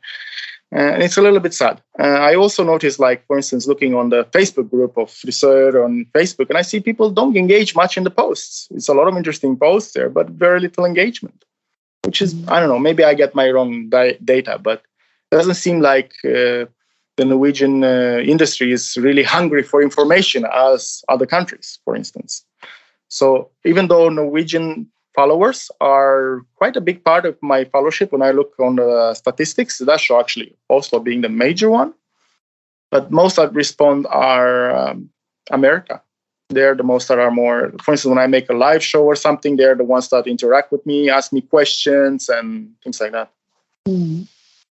and 0.72 1.02
it's 1.02 1.18
a 1.18 1.22
little 1.22 1.40
bit 1.40 1.54
sad. 1.54 1.82
Uh, 2.00 2.04
I 2.04 2.36
also 2.36 2.64
noticed, 2.64 3.00
like 3.00 3.26
for 3.28 3.38
instance, 3.38 3.66
looking 3.66 3.96
on 3.96 4.10
the 4.10 4.26
Facebook 4.26 4.70
group 4.70 4.98
of 4.98 5.10
Friseur 5.10 5.84
on 5.84 6.06
Facebook, 6.14 6.50
and 6.50 6.58
I 6.58 6.64
see 6.64 6.80
people 6.80 7.10
don't 7.10 7.38
engage 7.38 7.76
much 7.76 7.98
in 7.98 8.04
the 8.04 8.12
posts. 8.12 8.68
It's 8.72 8.90
a 8.90 8.94
lot 8.94 9.08
of 9.08 9.16
interesting 9.16 9.56
posts 9.58 9.94
there, 9.94 10.10
but 10.10 10.30
very 10.30 10.60
little 10.60 10.86
engagement. 10.86 11.46
Which 12.04 12.22
is, 12.22 12.36
I 12.48 12.60
don't 12.60 12.70
know, 12.70 12.78
maybe 12.78 13.04
I 13.04 13.16
get 13.16 13.34
my 13.34 13.50
wrong 13.50 13.90
di- 13.90 14.20
data, 14.24 14.60
but 14.62 14.84
it 15.32 15.36
doesn't 15.38 15.56
seem 15.56 15.80
like 15.80 16.14
uh, 16.24 16.66
the 17.18 17.26
Norwegian 17.26 17.84
uh, 17.84 18.20
industry 18.24 18.72
is 18.72 18.98
really 18.98 19.24
hungry 19.24 19.64
for 19.64 19.82
information 19.82 20.46
as 20.54 21.04
other 21.10 21.26
countries, 21.26 21.80
for 21.86 21.96
instance. 21.96 22.46
So 23.08 23.50
even 23.64 23.88
though 23.88 24.10
Norwegian 24.10 24.88
followers 25.14 25.72
are 25.80 26.42
quite 26.56 26.76
a 26.76 26.82
big 26.82 27.04
part 27.04 27.26
of 27.26 27.38
my 27.42 27.64
followership 27.66 28.12
when 28.12 28.22
I 28.22 28.32
look 28.32 28.54
on 28.60 28.76
the 28.76 29.14
statistics, 29.14 29.78
that 29.78 30.00
show 30.00 30.20
actually 30.20 30.56
Oslo 30.70 31.00
being 31.00 31.22
the 31.22 31.30
major 31.30 31.70
one. 31.70 31.94
But 32.92 33.12
most 33.12 33.38
that 33.38 33.54
respond 33.54 34.08
are 34.08 34.76
um, 34.76 35.10
America. 35.52 36.02
They're 36.50 36.76
the 36.76 36.84
most 36.84 37.08
that 37.08 37.18
are 37.18 37.32
more, 37.32 37.72
for 37.82 37.92
instance, 37.92 38.10
when 38.10 38.20
I 38.20 38.28
make 38.28 38.50
a 38.50 38.54
live 38.54 38.84
show 38.84 39.04
or 39.04 39.16
something, 39.16 39.56
they're 39.56 39.76
the 39.76 39.84
ones 39.84 40.10
that 40.10 40.28
interact 40.28 40.72
with 40.72 40.86
me, 40.86 41.10
ask 41.10 41.34
me 41.34 41.42
questions 41.42 42.30
and 42.30 42.72
things 42.84 43.02
like 43.02 43.14
that. 43.14 43.32
Mm 43.88 44.28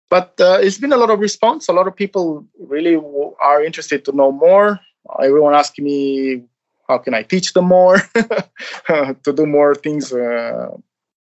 but 0.09 0.35
uh, 0.41 0.59
it's 0.61 0.79
been 0.79 0.93
a 0.93 0.97
lot 0.97 1.11
of 1.11 1.21
response. 1.21 1.69
A 1.69 1.73
lot 1.73 1.87
of 1.87 1.97
people 1.97 2.45
really 2.59 2.97
are 3.43 3.63
interested 3.63 4.05
to 4.05 4.13
know 4.13 4.33
more. 4.33 4.81
Everyone 5.23 5.55
asking 5.55 5.85
me, 5.85 6.43
how 6.89 6.99
can 6.99 7.15
I 7.15 7.23
teach 7.23 7.53
them 7.53 7.67
more 7.67 7.99
to 8.87 9.33
do 9.35 9.47
more 9.47 9.75
things, 9.75 10.13
uh, 10.13 10.69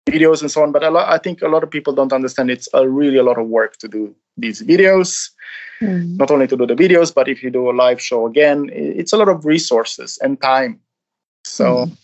videos 0.07 0.41
and 0.41 0.51
so 0.51 0.63
on. 0.63 0.73
But 0.73 0.83
lot, 0.93 1.09
I 1.11 1.19
think 1.19 1.43
a 1.43 1.49
lot 1.49 1.63
of 1.63 1.71
people 1.71 1.93
don't 1.93 2.13
understand 2.13 2.51
it's 2.51 2.69
a 2.73 2.89
really 2.89 3.19
a 3.19 3.23
lot 3.23 3.39
of 3.39 3.47
work 3.47 3.77
to 3.79 3.89
do 3.89 4.15
these 4.37 4.63
videos. 4.63 5.31
Mm. 5.81 6.17
Not 6.19 6.31
only 6.31 6.47
to 6.47 6.57
do 6.57 6.67
the 6.67 6.75
videos, 6.75 7.15
but 7.15 7.29
if 7.29 7.43
you 7.43 7.51
do 7.51 7.71
a 7.71 7.73
live 7.73 8.01
show 8.01 8.27
again, 8.27 8.71
it's 8.73 9.13
a 9.13 9.17
lot 9.17 9.29
of 9.29 9.45
resources 9.45 10.19
and 10.23 10.41
time. 10.41 10.81
So 11.45 11.87
mm. 11.87 11.97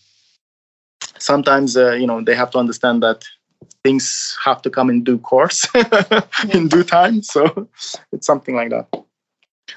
sometimes, 1.17 1.77
uh, 1.77 1.93
you 1.93 2.07
know, 2.07 2.21
they 2.21 2.35
have 2.35 2.51
to 2.51 2.57
understand 2.57 3.03
that 3.03 3.25
things 3.83 4.37
have 4.43 4.61
to 4.63 4.69
come 4.69 4.89
in 4.89 5.03
due 5.03 5.17
course 5.17 5.67
in 6.53 6.67
due 6.67 6.83
time. 6.83 7.21
So 7.23 7.67
it's 8.11 8.27
something 8.27 8.55
like 8.55 8.69
that. 8.69 8.87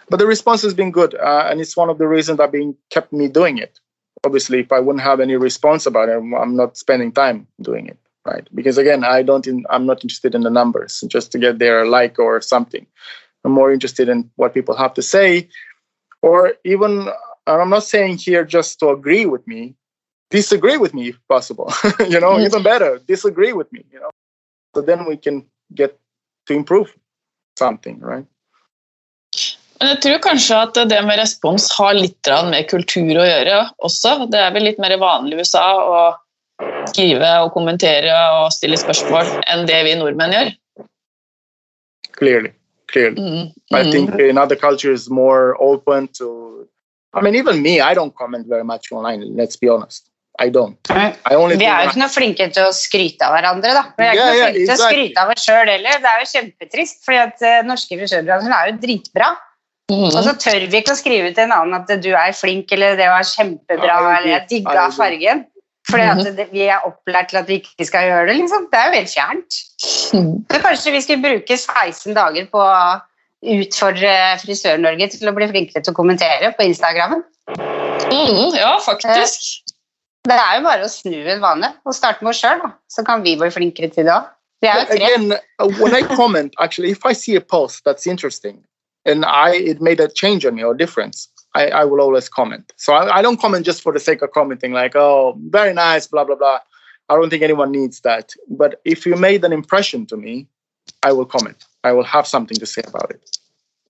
But 0.09 0.19
the 0.19 0.27
response 0.27 0.63
has 0.63 0.75
been 0.75 0.91
good 0.91 1.15
uh, 1.15 1.47
and 1.49 1.61
it's 1.61 1.77
one 1.77 1.91
of 1.91 1.99
the 1.99 2.09
reasons 2.09 2.39
that 2.39 2.53
been 2.53 2.77
kept 2.91 3.13
me 3.13 3.29
doing 3.29 3.59
it. 3.59 3.79
Obviously 4.25 4.61
if 4.61 4.71
i 4.71 4.79
wouldn't 4.79 5.03
have 5.03 5.19
any 5.21 5.37
response 5.37 5.87
about 5.87 6.11
it 6.11 6.17
i'm 6.17 6.55
not 6.55 6.77
spending 6.77 7.11
time 7.11 7.47
doing 7.63 7.87
it 7.87 7.99
right? 8.27 8.47
Because 8.55 8.77
again 8.77 9.03
i 9.03 9.23
don't 9.23 9.47
in, 9.47 9.65
i'm 9.71 9.87
not 9.87 10.05
interested 10.05 10.35
in 10.35 10.43
the 10.43 10.51
numbers 10.51 11.03
just 11.09 11.33
to 11.33 11.39
get 11.39 11.59
their 11.59 11.87
like 11.87 12.19
or 12.19 12.43
something. 12.43 12.87
I'm 13.45 13.53
more 13.53 13.73
interested 13.73 14.11
in 14.11 14.31
what 14.37 14.53
people 14.53 14.77
have 14.77 14.93
to 14.95 15.03
say 15.03 15.49
or 16.23 16.55
even 16.65 17.09
i'm 17.47 17.71
not 17.71 17.85
saying 17.85 18.19
here 18.19 18.45
just 18.45 18.79
to 18.81 18.91
agree 18.91 19.27
with 19.27 19.47
me 19.47 19.75
disagree 20.31 20.77
with 20.77 20.95
me 20.95 21.09
if 21.09 21.19
possible 21.29 21.73
you 22.13 22.21
know 22.21 22.39
even 22.39 22.63
better 22.63 22.99
disagree 23.07 23.53
with 23.53 23.71
me 23.73 23.85
you 23.93 24.01
know 24.01 24.11
so 24.75 24.81
then 24.81 25.05
we 25.05 25.17
can 25.17 25.45
get 25.75 25.99
to 26.47 26.55
improve 26.55 26.93
something 27.59 27.99
right 28.01 28.27
Men 29.81 29.95
jeg 29.95 30.01
tror 30.05 30.19
kanskje 30.21 30.57
at 30.61 30.79
det 30.91 30.99
med 31.09 31.17
respons 31.17 31.71
har 31.73 31.95
litt 31.97 32.29
med 32.51 32.67
kultur 32.69 33.17
å 33.17 33.25
gjøre 33.25 33.61
også. 33.81 34.27
Det 34.29 34.37
er 34.37 34.51
vel 34.53 34.67
litt 34.69 34.81
mer 34.83 34.93
vanlig 35.01 35.39
i 35.39 35.41
USA 35.41 35.63
å 35.81 36.01
skrive 36.91 37.31
og 37.47 37.55
kommentere 37.55 38.13
og 38.37 38.51
stille 38.53 38.77
spørsmål 38.77 39.31
enn 39.49 39.65
det 39.71 39.79
vi 39.87 39.95
nordmenn 39.97 40.37
gjør. 40.37 40.51
Clearly. 42.13 42.53
Clearly. 42.93 43.17
Mm. 43.17 43.47
I 43.73 43.91
think 43.91 44.21
in 44.21 44.37
other 44.37 44.57
cultures 44.57 45.09
more 45.09 45.57
open 45.63 46.09
to 46.19 46.69
I 47.15 47.23
mean 47.23 47.35
even 47.35 47.63
me, 47.63 47.81
I 47.81 47.95
don't 47.95 48.15
comment 48.15 48.47
very 48.47 48.65
much 48.65 48.93
online, 48.93 49.35
let's 49.35 49.57
be 49.57 49.69
honest. 49.69 50.10
I 50.41 50.49
don't. 50.55 50.79
I 50.89 51.11
vi 51.59 51.67
er 51.67 51.85
jo 51.85 51.91
ikke 51.91 52.01
noe 52.01 52.13
flinke 52.13 52.47
til 52.55 52.65
å 52.65 52.73
skryte 52.73 53.27
av 53.27 53.35
hverandre, 53.35 53.75
da. 53.77 53.83
Vi 53.99 54.07
er 54.07 54.15
ikke 54.15 54.25
yeah, 54.25 54.31
noe 54.31 54.41
flinke 54.41 54.61
yeah, 54.61 54.63
exactly. 54.63 54.71
til 54.71 54.75
å 54.75 54.91
skryte 54.95 55.23
av 55.23 55.33
oss 55.35 55.45
sjøl 55.45 55.71
heller. 55.75 56.01
Det 56.01 56.11
er 56.11 56.23
jo 56.23 56.29
kjempetrist, 56.31 57.01
fordi 57.05 57.21
at 57.21 57.45
uh, 57.45 57.57
norske 57.69 57.99
frisørbransjen 58.01 58.57
er 58.57 58.71
jo 58.71 58.77
dritbra. 58.87 59.31
Mm. 59.91 60.07
Og 60.07 60.21
så 60.23 60.35
tør 60.39 60.67
vi 60.71 60.81
ikke 60.81 60.95
å 60.95 61.01
skrive 61.01 61.33
til 61.35 61.49
en 61.49 61.57
annen 61.57 61.77
at 61.81 61.91
du 62.05 62.11
er 62.15 62.35
flink, 62.37 62.71
eller 62.77 62.97
det 63.01 63.09
var 63.11 63.27
kjempebra, 63.27 63.97
eller 64.21 64.31
jeg 64.37 64.47
digga 64.55 64.87
fargen. 64.95 65.45
Fordi 65.91 66.07
at 66.07 66.21
mhm. 66.21 66.35
det, 66.37 66.47
vi 66.53 66.67
er 66.69 66.85
opplært 66.87 67.33
til 67.33 67.41
at 67.41 67.49
vi 67.49 67.57
ikke 67.59 67.87
skal 67.89 68.07
gjøre 68.07 68.29
det. 68.31 68.37
liksom. 68.39 68.67
Det 68.71 68.79
er 68.79 68.89
jo 68.89 68.99
helt 69.01 69.13
fjernt. 69.13 69.61
Mm. 70.15 70.35
Så 70.53 70.61
kanskje 70.63 70.93
vi 70.95 71.01
skulle 71.03 71.25
bruke 71.25 71.57
16 71.57 72.15
dager 72.15 72.47
på 72.53 72.63
å 72.63 73.01
utfordre 73.41 74.13
Frisør-Norge 74.43 75.09
til 75.15 75.31
å 75.31 75.35
bli 75.37 75.49
flinkere 75.51 75.83
til 75.83 75.95
å 75.95 75.97
kommentere 75.97 76.53
på 76.57 76.69
Instagrammen. 76.69 77.25
Mm, 78.11 78.55
ja, 78.55 78.75
faktisk. 78.85 79.70
Det 80.29 80.37
er 80.37 80.59
jo 80.59 80.65
bare 80.67 80.85
å 80.85 80.93
snu 80.93 81.17
en 81.33 81.41
vane 81.41 81.73
og 81.89 81.97
starte 81.97 82.25
med 82.25 82.35
oss 82.35 82.43
sjøl, 82.43 82.61
så 82.93 83.05
kan 83.07 83.25
vi 83.25 83.39
bli 83.41 83.49
flinkere 83.53 83.89
til 83.93 84.09
det 84.09 84.15
òg. 84.15 84.29
Again, 84.63 85.33
uh, 85.59 85.69
when 85.81 85.95
I 85.95 86.03
comment, 86.03 86.55
actually, 86.61 86.91
if 86.91 87.07
I 87.07 87.15
see 87.15 87.35
a 87.35 87.41
post 87.41 87.83
that's 87.85 88.07
interesting 88.07 88.63
and 89.07 89.25
I 89.25 89.55
it 89.55 89.81
made 89.81 90.01
a 90.01 90.09
change 90.09 90.45
on 90.45 90.55
me 90.55 90.63
or 90.63 90.75
difference, 90.75 91.29
I, 91.55 91.69
I 91.69 91.85
will 91.85 92.01
always 92.01 92.29
comment. 92.29 92.71
So 92.77 92.93
I, 92.93 93.19
I, 93.19 93.23
don't 93.23 93.41
comment 93.41 93.65
just 93.65 93.83
for 93.83 93.91
the 93.91 93.99
sake 93.99 94.21
of 94.21 94.33
commenting, 94.33 94.73
like, 94.73 94.95
oh, 94.95 95.39
very 95.49 95.73
nice, 95.73 96.07
blah, 96.07 96.25
blah, 96.25 96.37
blah. 96.37 96.59
I 97.09 97.15
don't 97.15 97.31
think 97.31 97.43
anyone 97.43 97.73
needs 97.73 98.01
that. 98.01 98.35
But 98.51 98.81
if 98.85 99.07
you 99.07 99.17
made 99.17 99.45
an 99.45 99.53
impression 99.53 100.05
to 100.07 100.17
me, 100.17 100.47
I 101.03 101.13
will 101.13 101.25
comment. 101.25 101.65
I 101.83 101.93
will 101.93 102.05
have 102.05 102.27
something 102.27 102.59
to 102.59 102.67
say 102.67 102.83
about 102.87 103.11
it. 103.11 103.39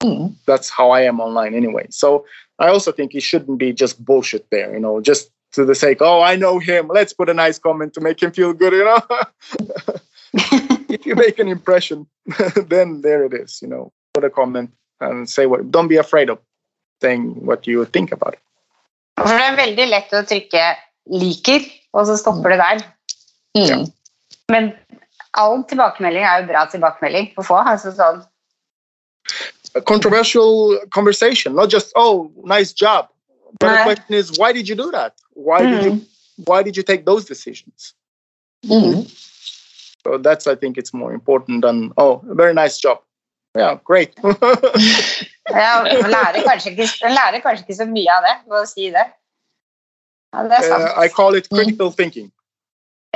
Mm. 0.01 0.37
That's 0.47 0.71
how 0.71 0.91
I 0.91 1.03
am 1.03 1.21
online 1.21 1.55
anyway. 1.55 1.87
So 1.91 2.25
I 2.61 2.69
also 2.69 2.93
think 2.93 3.15
it 3.15 3.23
shouldn't 3.23 3.59
be 3.59 3.73
just 3.73 4.03
bullshit 4.05 4.49
there, 4.51 4.73
you 4.73 4.81
know, 4.81 5.01
just 5.01 5.31
to 5.53 5.65
the 5.65 5.75
sake, 5.75 5.99
oh, 6.01 6.23
I 6.23 6.37
know 6.37 6.59
him. 6.59 6.89
Let's 6.89 7.13
put 7.13 7.29
a 7.29 7.35
nice 7.35 7.59
comment 7.59 7.95
to 7.95 8.01
make 8.01 8.23
him 8.23 8.33
feel 8.33 8.53
good, 8.53 8.73
you 8.73 8.85
know. 8.85 9.01
if 10.89 11.07
you 11.07 11.15
make 11.15 11.39
an 11.39 11.49
impression, 11.49 12.07
then 12.69 13.01
there 13.03 13.25
it 13.25 13.35
is, 13.35 13.61
you 13.63 13.69
know. 13.69 13.93
Put 14.15 14.25
a 14.25 14.31
comment 14.31 14.71
and 15.01 15.29
say 15.29 15.47
what. 15.47 15.71
Don't 15.71 15.89
be 15.89 15.97
afraid 15.97 16.31
of 16.31 16.39
saying 17.01 17.45
what 17.47 17.67
you 17.67 17.85
think 17.85 18.13
about 18.13 18.35
it. 18.35 18.41
For 19.21 19.37
det 19.37 19.47
er 19.51 19.57
veldig 19.59 19.87
lett 19.91 20.13
å 20.17 20.23
trykke 20.25 20.65
'liker', 21.11 21.67
og 21.93 22.07
så 22.09 22.17
stopper 22.17 22.55
det 22.55 22.59
der. 22.61 22.83
Mm. 23.59 23.67
Ja. 23.67 23.79
Men 24.49 24.73
all 25.39 25.63
tilbakemelding 25.69 26.25
er 26.25 26.41
jo 26.41 26.51
bra 26.51 26.65
tilbakemelding 26.71 27.33
å 27.39 27.45
få. 27.47 27.61
altså 27.61 27.95
sånn 27.95 28.25
A 29.79 29.81
controversial 29.87 30.81
conversation, 30.91 31.55
not 31.55 31.71
just 31.71 31.93
'oh, 31.95 32.31
nice 32.45 32.73
job'. 32.73 33.07
But 33.59 33.77
the 33.77 33.83
question 33.83 34.15
is, 34.15 34.39
why 34.39 34.53
did 34.53 34.69
you 34.69 34.77
do 34.77 34.91
that? 34.93 35.15
Why 35.33 35.63
mm. 35.63 35.71
did 35.71 35.85
you 35.85 35.93
mm. 35.93 36.07
why 36.47 36.63
did 36.63 36.77
you 36.77 36.83
take 36.83 37.05
those 37.05 37.25
decisions? 37.25 37.95
Mm. 38.65 39.09
So 40.05 40.19
that's 40.19 40.47
I 40.47 40.55
think 40.55 40.79
it's 40.79 40.95
more 40.95 41.13
important 41.13 41.63
than 41.63 41.93
oh, 41.97 42.23
very 42.25 42.55
nice 42.55 42.79
job. 42.79 43.01
Yeah, 43.57 43.79
great. 43.85 44.15
ja, 44.23 45.83
man 45.83 46.11
lærer 46.11 46.43
kanskje, 46.47 46.71
ikke, 46.71 46.87
lærer 47.03 47.41
kanskje 47.41 47.65
ikke 47.67 47.75
så 47.75 47.85
mye 47.85 48.13
av 48.15 48.23
det 48.23 48.37
ved 48.47 48.61
å 48.61 48.67
si 48.71 48.91
det. 48.95 49.07
Ja, 50.31 50.45
det 50.47 50.61
uh, 50.71 51.05
I 51.05 51.09
call 51.09 51.35
it 51.35 51.49
critical 51.51 51.91
mm. 51.91 51.97
thinking. 51.97 52.31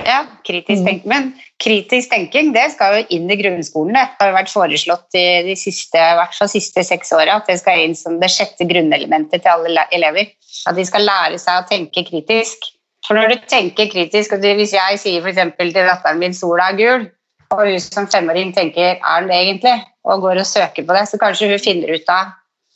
Ja, 0.03 0.25
kritisk 0.43 0.83
mm. 0.83 0.87
tenking. 0.87 1.09
Men 1.11 1.29
kritisk 1.63 2.11
tenking 2.11 2.53
det 2.55 2.65
skal 2.75 2.99
jo 2.99 3.05
inn 3.15 3.31
i 3.31 3.39
grunnskolen. 3.39 3.95
Det 3.95 4.19
har 4.19 4.33
jo 4.33 4.37
vært 4.37 4.53
foreslått 4.53 5.19
i 5.19 5.27
de 5.47 5.55
siste, 5.59 6.01
hvert 6.19 6.35
fall 6.35 6.51
siste 6.51 6.83
seks 6.87 7.15
åra 7.15 7.39
at 7.39 7.51
det 7.51 7.61
skal 7.63 7.85
inn 7.85 7.95
som 7.99 8.19
det 8.23 8.33
sjette 8.35 8.67
grunnelementet 8.69 9.45
til 9.45 9.53
alle 9.53 9.87
elever. 9.95 10.33
At 10.67 10.79
de 10.79 10.87
skal 10.89 11.07
lære 11.07 11.39
seg 11.39 11.63
å 11.63 11.69
tenke 11.71 12.07
kritisk. 12.09 12.71
For 13.07 13.19
når 13.19 13.35
du 13.35 13.49
tenker 13.51 13.91
kritisk, 13.93 14.33
og 14.35 14.45
Hvis 14.45 14.73
jeg 14.73 14.99
sier 14.99 15.23
f.eks. 15.23 15.57
til 15.61 15.75
datteren 15.77 16.19
min 16.19 16.35
'sola 16.35 16.73
er 16.73 16.79
gul', 16.79 17.11
og 17.53 17.67
hun 17.69 17.81
som 17.81 18.09
femåring 18.09 18.55
tenker 18.57 18.97
'er 18.97 19.21
den 19.21 19.29
det 19.29 19.37
egentlig?' 19.37 19.85
og 20.05 20.21
går 20.21 20.41
og 20.43 20.47
søker 20.47 20.85
på 20.85 20.97
det, 20.97 21.09
så 21.09 21.19
kanskje 21.21 21.49
hun 21.49 21.59
finner 21.59 21.95
ut 21.95 22.09
av 22.13 22.33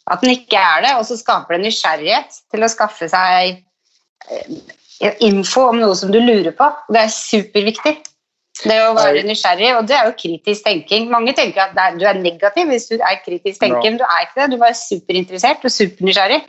at 0.09 0.23
den 0.25 0.31
ikke 0.33 0.57
er 0.57 0.85
det, 0.87 0.93
og 0.97 1.05
så 1.05 1.19
skaper 1.21 1.57
det 1.57 1.67
nysgjerrighet 1.67 2.39
til 2.53 2.65
å 2.65 2.71
skaffe 2.73 3.09
seg 3.13 3.59
eh, 4.31 4.47
info 5.01 5.69
om 5.71 5.81
noe 5.81 5.97
som 5.97 6.13
du 6.13 6.19
lurer 6.21 6.55
på. 6.57 6.69
Det 6.93 7.03
er 7.05 7.13
superviktig. 7.15 7.95
Det 8.59 8.77
å 8.83 8.95
være 8.97 9.23
nysgjerrig, 9.23 9.69
og 9.79 9.87
det 9.87 9.95
er 9.95 10.09
jo 10.09 10.17
kritisk 10.19 10.65
tenking. 10.67 11.07
Mange 11.13 11.31
tenker 11.37 11.69
at 11.69 11.99
du 11.99 12.03
er 12.03 12.19
negativ 12.19 12.67
hvis 12.73 12.89
du 12.91 12.97
er 12.99 13.21
kritisk 13.23 13.61
tenker, 13.63 13.85
men 13.87 14.01
du 14.01 14.07
er 14.07 14.25
ikke 14.25 14.41
det. 14.41 14.49
Du 14.57 14.65
er 14.67 14.75
superinteressert 14.75 15.63
og 15.63 15.75
supernysgjerrig. 15.75 16.41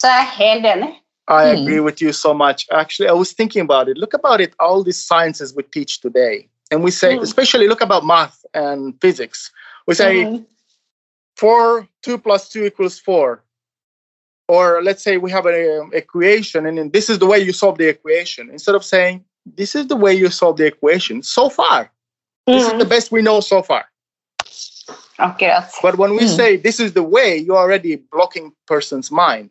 Så 0.00 0.08
jeg 0.08 0.22
er 0.22 0.30
helt 0.38 0.68
enig. 0.70 0.90
I 1.28 1.52
hmm. 1.52 1.62
agree 1.62 1.80
with 1.80 2.00
you 2.02 2.12
so 2.12 2.32
much. 2.32 2.66
Actually, 2.72 3.08
I 3.08 3.12
was 3.12 3.32
thinking 3.32 3.62
about 3.62 3.88
it. 3.88 3.96
Look 3.98 4.14
about 4.14 4.40
it, 4.40 4.54
all 4.58 4.82
these 4.82 5.04
sciences 5.04 5.54
we 5.54 5.62
teach 5.62 6.00
today. 6.00 6.48
And 6.70 6.82
we 6.82 6.90
say, 6.90 7.16
mm. 7.16 7.22
especially 7.22 7.68
look 7.68 7.82
about 7.82 8.04
math 8.04 8.44
and 8.54 8.98
physics. 9.00 9.52
We 9.86 9.94
say 9.94 10.24
mm-hmm. 10.24 10.44
four, 11.36 11.86
two 12.02 12.16
plus 12.16 12.48
two 12.48 12.64
equals 12.64 12.98
four 12.98 13.44
or 14.48 14.82
let's 14.82 15.02
say 15.02 15.16
we 15.16 15.30
have 15.30 15.46
an 15.46 15.90
equation 15.92 16.66
and 16.66 16.92
this 16.92 17.08
is 17.08 17.18
the 17.18 17.26
way 17.26 17.38
you 17.38 17.52
solve 17.52 17.78
the 17.78 17.88
equation 17.88 18.50
instead 18.50 18.74
of 18.74 18.84
saying 18.84 19.24
this 19.56 19.74
is 19.74 19.86
the 19.86 19.96
way 19.96 20.14
you 20.14 20.28
solve 20.28 20.56
the 20.56 20.66
equation 20.66 21.22
so 21.22 21.48
far 21.48 21.84
mm-hmm. 21.84 22.52
this 22.52 22.64
is 22.64 22.68
the 22.70 22.78
mm-hmm. 22.78 22.88
best 22.88 23.12
we 23.12 23.22
know 23.22 23.40
so 23.40 23.62
far 23.62 23.84
Akkurat. 25.18 25.70
But 25.82 25.98
when 25.98 26.12
we 26.14 26.24
Mm. 26.24 26.36
say 26.36 26.56
this 26.56 26.80
is 26.80 26.92
the 26.92 27.02
way, 27.02 27.36
you're 27.36 27.56
already 27.56 27.96
blocking 27.96 28.52
person's 28.66 29.10
mind. 29.10 29.50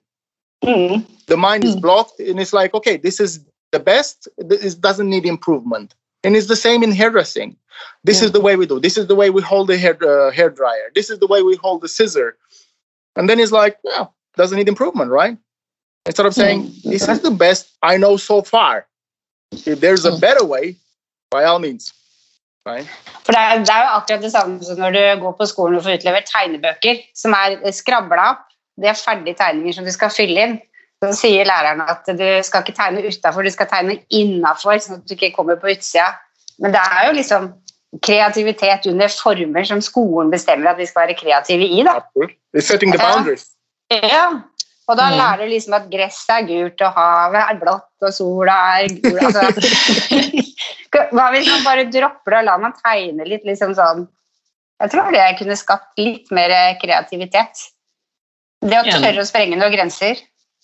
Mm. 0.63 1.05
The 1.27 1.37
mind 1.37 1.63
is 1.63 1.75
Mm. 1.75 1.81
blocked, 1.81 2.19
and 2.19 2.39
it's 2.39 2.53
like, 2.53 2.73
okay, 2.73 2.97
this 2.97 3.19
is 3.19 3.39
the 3.71 3.79
best. 3.79 4.27
This 4.37 4.75
doesn't 4.75 5.09
need 5.09 5.25
improvement. 5.25 5.95
And 6.23 6.35
it's 6.35 6.47
the 6.47 6.55
same 6.55 6.83
in 6.83 6.91
hairdressing. 6.91 7.55
This 8.03 8.21
is 8.21 8.31
the 8.31 8.41
way 8.41 8.55
we 8.55 8.67
do. 8.67 8.79
This 8.79 8.97
is 8.97 9.07
the 9.07 9.15
way 9.15 9.29
we 9.31 9.41
hold 9.41 9.67
the 9.67 9.77
hair 9.77 9.97
uh, 10.03 10.31
hair 10.31 10.49
dryer. 10.49 10.91
This 10.93 11.09
is 11.09 11.17
the 11.19 11.27
way 11.27 11.41
we 11.41 11.55
hold 11.55 11.81
the 11.81 11.87
scissor. 11.87 12.37
And 13.15 13.27
then 13.27 13.39
it's 13.39 13.51
like, 13.51 13.77
well, 13.83 14.13
doesn't 14.41 14.57
need 14.57 14.67
improvement, 14.75 15.09
right? 15.11 15.37
Instead 16.09 16.25
of 16.25 16.33
saying 16.33 16.59
this 16.83 17.07
is 17.07 17.19
the 17.21 17.31
best 17.45 17.63
I 17.83 17.97
know 17.97 18.17
so 18.17 18.41
far. 18.41 18.85
If 19.51 19.79
there's 19.83 20.05
a 20.05 20.11
Mm. 20.11 20.21
better 20.21 20.45
way, 20.53 20.75
by 21.31 21.43
all 21.43 21.59
means, 21.59 21.93
right? 22.65 22.87
For 23.25 23.31
det 23.35 23.41
er, 23.41 23.57
det 23.59 23.69
er 23.69 23.81
jo 23.85 23.91
akkurat 23.97 24.21
det 24.21 24.31
samme 24.31 24.63
som 24.63 24.77
når 24.79 24.91
du 24.97 25.03
går 25.23 25.31
på 25.39 25.45
skolen 25.45 25.77
og 25.77 25.83
får 25.83 25.97
utlevert 25.99 26.27
tegnebøker 26.33 26.95
som 27.15 27.31
er 27.33 27.71
skrabla 27.71 28.29
opp. 28.31 28.43
Det 28.81 28.89
er 28.89 28.97
ferdige 29.05 29.35
tegninger 29.43 29.73
som 29.73 29.85
du 29.85 29.91
skal 29.91 30.09
fylle 30.09 30.41
inn. 30.47 30.59
Så 31.03 31.13
sier 31.17 31.45
læreren 31.49 31.81
at 31.81 32.05
du 32.07 32.27
skal 32.45 32.61
ikke 32.61 32.77
tegne 32.77 33.01
utafor, 33.07 33.41
du 33.43 33.49
skal 33.49 33.67
tegne 33.67 33.99
innafor, 34.09 34.77
sånn 34.79 34.99
at 34.99 35.07
du 35.09 35.13
ikke 35.15 35.35
kommer 35.35 35.55
på 35.55 35.71
utsida. 35.73 36.11
Men 36.59 36.71
det 36.75 36.81
er 36.81 37.07
jo 37.07 37.13
liksom 37.17 37.53
kreativitet 38.05 38.85
under 38.87 39.07
former 39.07 39.63
som 39.67 39.81
skolen 39.81 40.31
bestemmer 40.31 40.71
at 40.71 40.77
vi 40.77 40.85
skal 40.85 41.07
være 41.07 41.17
kreative 41.19 41.65
i. 41.67 41.83
da. 41.83 41.95
Absolutt. 42.01 42.31
It's 42.55 42.67
setting 42.67 42.91
the 42.91 42.97
boundaries. 43.01 43.49
Ja, 43.91 44.25
og 44.87 44.97
da 44.97 45.09
Mm. 45.11 45.17
lærer 45.19 45.37
du 45.43 45.51
liksom 45.51 45.73
at 45.75 45.89
gresset 45.91 46.29
er 46.35 46.47
gult, 46.47 46.81
og 46.81 46.93
havet 46.95 47.41
er 47.43 47.59
blått, 47.59 47.89
og 48.01 48.13
sola 48.15 48.55
er 48.79 48.87
gul. 48.87 49.19
Altså, 49.19 49.43
hva 51.15 51.27
hvis 51.33 51.47
man 51.51 51.63
bare 51.65 51.85
dropper 51.91 52.31
det 52.31 52.39
og 52.41 52.45
lar 52.49 52.59
man 52.59 52.73
tegne 52.85 53.27
litt 53.27 53.43
liksom 53.47 53.75
sånn 53.77 54.07
Jeg 54.81 54.89
tror 54.89 55.11
det 55.13 55.37
kunne 55.37 55.55
skapt 55.55 55.99
litt 56.01 56.31
mer 56.33 56.49
kreativitet. 56.81 57.59
Det 58.65 58.79
å 58.79 58.83
tørre 58.89 59.21
å 59.21 59.25
sprenge 59.29 59.55
noen 59.55 59.71
grenser. 59.75 60.17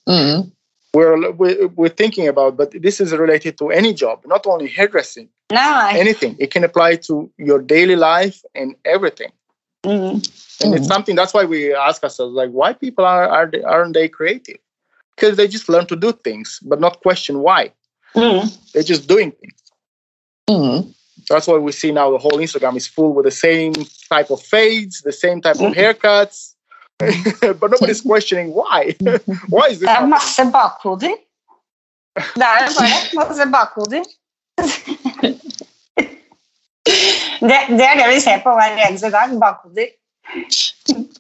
Mm. 0.10 0.48
We're, 0.96 1.32
we're, 1.34 1.68
we're 1.76 1.94
thinking 1.94 2.28
about, 2.28 2.58
but 2.58 2.72
this 2.82 3.00
is 3.00 3.12
related 3.14 3.60
to 3.60 3.70
any 3.70 3.94
job, 3.94 4.26
not 4.26 4.48
only 4.48 4.68
hairdressing, 4.68 5.30
No. 5.52 5.88
anything. 5.94 6.36
It 6.40 6.50
can 6.50 6.64
apply 6.64 6.96
to 7.08 7.30
your 7.38 7.60
daily 7.62 7.96
life 7.96 8.42
and 8.56 8.74
everything. 8.86 9.32
Mm. 9.86 10.64
And 10.64 10.74
it's 10.76 10.88
something 10.88 11.16
that's 11.16 11.34
why 11.34 11.46
we 11.46 11.74
ask 11.74 12.04
ourselves, 12.04 12.34
like, 12.34 12.50
why 12.50 12.74
people 12.74 13.06
are, 13.06 13.28
are 13.28 13.46
they, 13.46 13.62
aren't 13.64 13.94
they 13.94 14.08
creative? 14.10 14.58
Because 15.16 15.38
they 15.38 15.48
just 15.48 15.70
learn 15.70 15.86
to 15.88 15.96
do 15.96 16.12
things, 16.12 16.60
but 16.64 16.80
not 16.80 17.02
question 17.02 17.40
why. 17.40 17.72
Mm. 18.16 18.72
They're 18.74 18.84
just 18.84 19.08
doing 19.08 19.32
things. 19.32 19.54
Mm. 20.50 20.94
That's 21.30 21.48
why 21.48 21.58
we 21.58 21.72
see 21.72 21.92
now 21.92 22.12
the 22.12 22.18
whole 22.18 22.40
Instagram 22.40 22.76
is 22.78 22.88
full 22.88 23.14
with 23.14 23.26
the 23.26 23.32
same 23.32 23.74
type 24.10 24.30
of 24.32 24.42
fades, 24.42 25.02
the 25.02 25.12
same 25.12 25.42
type 25.42 25.56
of 25.56 25.74
Mhm. 25.74 25.76
haircuts, 25.76 26.54
but 27.60 27.72
nobody's 27.72 28.02
questioning 28.02 28.54
why. 28.54 28.96
why 29.50 29.68
is 29.68 29.80
this? 29.80 29.90
Det 29.90 29.98
er 29.98 30.06
masse 30.06 30.52
bakhoder. 30.52 31.16
Det 32.16 32.24
er 32.26 32.40
bare 32.40 32.68
det. 32.68 33.14
Masse 33.14 33.46
bakhoder. 33.52 34.04
Det, 37.40 37.58
det 37.78 37.86
er 37.86 37.98
det 38.00 38.08
vi 38.10 38.20
ser 38.24 38.40
på 38.44 38.54
hver 38.58 38.78
eneste 38.88 39.10
dag. 39.14 39.34
Bakhoder. 39.42 39.90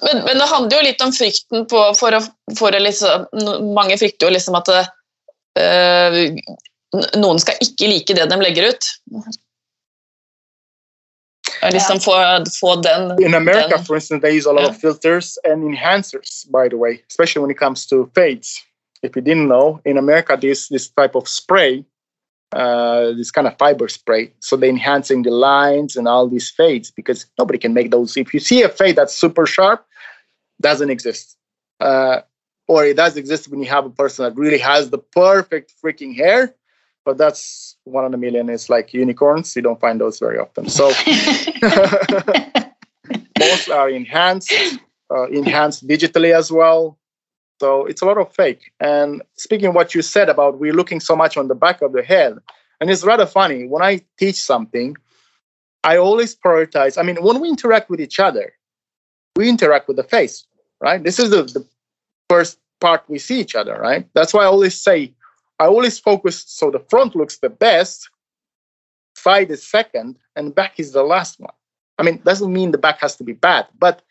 Men, 0.03 0.23
men 0.25 0.39
det 0.41 0.47
handler 0.51 0.77
jo 0.77 0.85
litt 0.87 1.01
om 1.05 1.13
frykten 1.15 1.65
på, 1.71 1.81
for 1.95 2.17
å, 2.17 2.21
for 2.59 2.75
å 2.75 2.79
liksom, 2.83 3.27
Mange 3.75 3.95
frykter 3.99 4.27
jo 4.27 4.33
liksom 4.35 4.57
at 4.59 4.67
det, 4.67 4.81
eh, 5.61 6.17
noen 7.15 7.39
skal 7.39 7.55
ikke 7.63 7.87
like 7.91 8.17
det 8.17 8.25
de 8.31 8.39
legger 8.41 8.73
ut. 8.73 8.89
Liksom 11.73 11.99
få, 11.99 12.13
få 12.59 12.75
den 12.83 13.23
in 13.23 13.33
America, 13.33 13.77
Then- 13.77 13.85
for 13.85 13.95
instance, 13.95 14.21
they 14.21 14.31
use 14.37 14.45
a 14.45 14.51
lot 14.53 14.61
Yeah. 14.63 14.69
of 14.75 14.77
filters 14.81 15.37
and 15.43 15.63
enhancers, 15.63 16.45
by 16.51 16.67
the 16.69 16.77
way, 16.77 17.01
especially 17.09 17.41
when 17.41 17.51
it 17.51 17.57
comes 17.57 17.85
to 17.87 18.09
fades. 18.15 18.63
If 19.03 19.15
you 19.15 19.21
didn't 19.21 19.47
know, 19.47 19.79
in 19.85 19.97
America, 19.97 20.37
this 20.37 20.67
this 20.69 20.89
type 20.89 21.15
of 21.15 21.27
spray, 21.27 21.83
uh, 22.53 23.11
this 23.11 23.31
kind 23.31 23.47
of 23.47 23.57
fiber 23.57 23.87
spray. 23.87 24.31
So 24.39 24.55
they're 24.55 24.69
enhancing 24.69 25.23
the 25.23 25.31
lines 25.31 25.95
and 25.95 26.07
all 26.07 26.27
these 26.27 26.49
fades 26.49 26.91
because 26.91 27.25
nobody 27.37 27.59
can 27.59 27.73
make 27.73 27.91
those. 27.91 28.15
If 28.15 28.33
you 28.33 28.39
see 28.39 28.63
a 28.63 28.69
fade 28.69 28.95
that's 28.95 29.15
super 29.15 29.45
sharp, 29.45 29.85
doesn't 30.61 30.89
exist. 30.89 31.37
Uh, 31.79 32.21
or 32.67 32.85
it 32.85 32.97
does 32.97 33.17
exist 33.17 33.47
when 33.47 33.61
you 33.61 33.69
have 33.69 33.85
a 33.85 33.89
person 33.89 34.25
that 34.25 34.35
really 34.35 34.57
has 34.57 34.89
the 34.89 34.97
perfect 34.97 35.73
freaking 35.83 36.15
hair, 36.15 36.53
but 37.05 37.17
that's 37.17 37.77
one 37.85 38.05
in 38.05 38.13
a 38.13 38.17
million. 38.17 38.49
It's 38.49 38.69
like 38.69 38.93
unicorns. 38.93 39.55
You 39.55 39.61
don't 39.61 39.79
find 39.79 40.01
those 40.01 40.19
very 40.19 40.37
often. 40.37 40.67
So 40.67 40.87
most 43.39 43.69
are 43.69 43.89
enhanced, 43.89 44.53
uh, 45.11 45.29
enhanced 45.29 45.87
digitally 45.87 46.33
as 46.33 46.51
well. 46.51 46.97
So 47.59 47.85
it's 47.85 48.01
a 48.01 48.05
lot 48.05 48.17
of 48.17 48.33
fake. 48.33 48.71
And 48.79 49.21
speaking 49.35 49.73
what 49.73 49.95
you 49.95 50.01
said 50.01 50.29
about 50.29 50.59
we're 50.59 50.73
looking 50.73 50.99
so 50.99 51.15
much 51.15 51.37
on 51.37 51.47
the 51.47 51.55
back 51.55 51.81
of 51.81 51.93
the 51.93 52.03
head, 52.03 52.37
and 52.79 52.89
it's 52.89 53.03
rather 53.03 53.25
funny 53.25 53.67
when 53.67 53.81
I 53.81 54.01
teach 54.17 54.35
something, 54.35 54.95
I 55.83 55.97
always 55.97 56.35
prioritize. 56.35 56.97
I 56.97 57.03
mean, 57.03 57.17
when 57.21 57.39
we 57.39 57.49
interact 57.49 57.89
with 57.89 57.99
each 57.99 58.19
other, 58.19 58.53
we 59.35 59.49
interact 59.49 59.87
with 59.87 59.97
the 59.97 60.03
face, 60.03 60.45
right? 60.81 61.03
This 61.03 61.19
is 61.19 61.29
the, 61.29 61.43
the 61.43 61.65
first 62.29 62.59
part 62.79 63.03
we 63.07 63.19
see 63.19 63.39
each 63.39 63.55
other, 63.55 63.75
right? 63.79 64.07
That's 64.13 64.33
why 64.33 64.43
I 64.43 64.47
always 64.47 64.79
say, 64.79 65.13
I 65.59 65.65
always 65.65 65.97
focus 65.97 66.43
so 66.45 66.69
the 66.69 66.83
front 66.89 67.15
looks 67.15 67.37
the 67.37 67.49
best, 67.49 68.09
side 69.15 69.49
is 69.49 69.65
second, 69.65 70.17
and 70.35 70.53
back 70.53 70.79
is 70.79 70.91
the 70.91 71.03
last 71.03 71.39
one. 71.39 71.53
I 71.97 72.03
mean, 72.03 72.21
doesn't 72.23 72.53
mean 72.53 72.71
the 72.71 72.77
back 72.77 72.99
has 72.99 73.15
to 73.15 73.23
be 73.23 73.33
bad, 73.33 73.67
but 73.79 74.03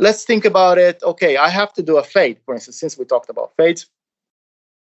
let's 0.00 0.24
think 0.24 0.44
about 0.44 0.78
it. 0.78 1.02
Okay, 1.02 1.36
I 1.36 1.48
have 1.48 1.72
to 1.74 1.82
do 1.82 1.98
a 1.98 2.02
fade, 2.02 2.38
for 2.44 2.54
instance, 2.54 2.80
since 2.80 2.98
we 2.98 3.04
talked 3.04 3.30
about 3.30 3.52
fades. 3.56 3.86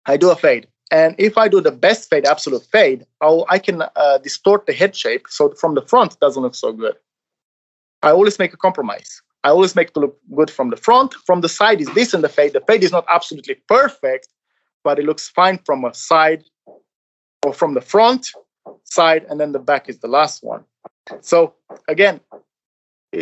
I 0.07 0.17
do 0.17 0.31
a 0.31 0.37
fade. 0.37 0.67
And 0.91 1.15
if 1.19 1.39
I 1.39 1.49
do 1.49 1.61
the 1.61 1.73
best 1.73 2.11
fade, 2.11 2.27
absolute 2.27 2.65
fade, 2.65 3.07
I'll, 3.21 3.47
I 3.49 3.59
can 3.59 3.83
uh, 3.83 4.19
distort 4.19 4.67
the 4.67 4.73
head 4.73 4.95
shape 4.95 5.27
so 5.29 5.51
from 5.55 5.75
the 5.75 5.83
front 5.83 6.13
it 6.13 6.21
doesn't 6.21 6.43
look 6.43 6.55
so 6.55 6.73
good. 6.73 6.95
I 8.03 8.11
always 8.11 8.39
make 8.39 8.53
a 8.53 8.59
compromise. 8.59 9.23
I 9.45 9.49
always 9.49 9.75
make 9.75 9.89
it 9.89 9.97
look 9.97 10.19
good 10.35 10.51
from 10.51 10.71
the 10.71 10.77
front. 10.77 11.15
From 11.27 11.41
the 11.41 11.49
side 11.49 11.81
is 11.81 11.89
this 11.95 12.13
and 12.15 12.23
the 12.23 12.29
fade. 12.29 12.53
The 12.53 12.61
fade 12.63 12.85
is 12.85 12.93
not 12.93 13.07
absolutely 13.09 13.57
perfect, 13.67 14.29
but 14.83 14.99
it 14.99 15.05
looks 15.05 15.29
fine 15.29 15.59
from 15.65 15.85
a 15.85 15.95
side 15.95 16.45
or 17.45 17.53
from 17.53 17.75
the 17.75 17.81
front 17.81 18.31
side, 18.85 19.27
and 19.29 19.39
then 19.39 19.53
the 19.53 19.59
back 19.59 19.89
is 19.89 19.99
the 19.99 20.09
last 20.09 20.43
one. 20.43 20.65
So 21.21 21.55
again, 21.89 22.21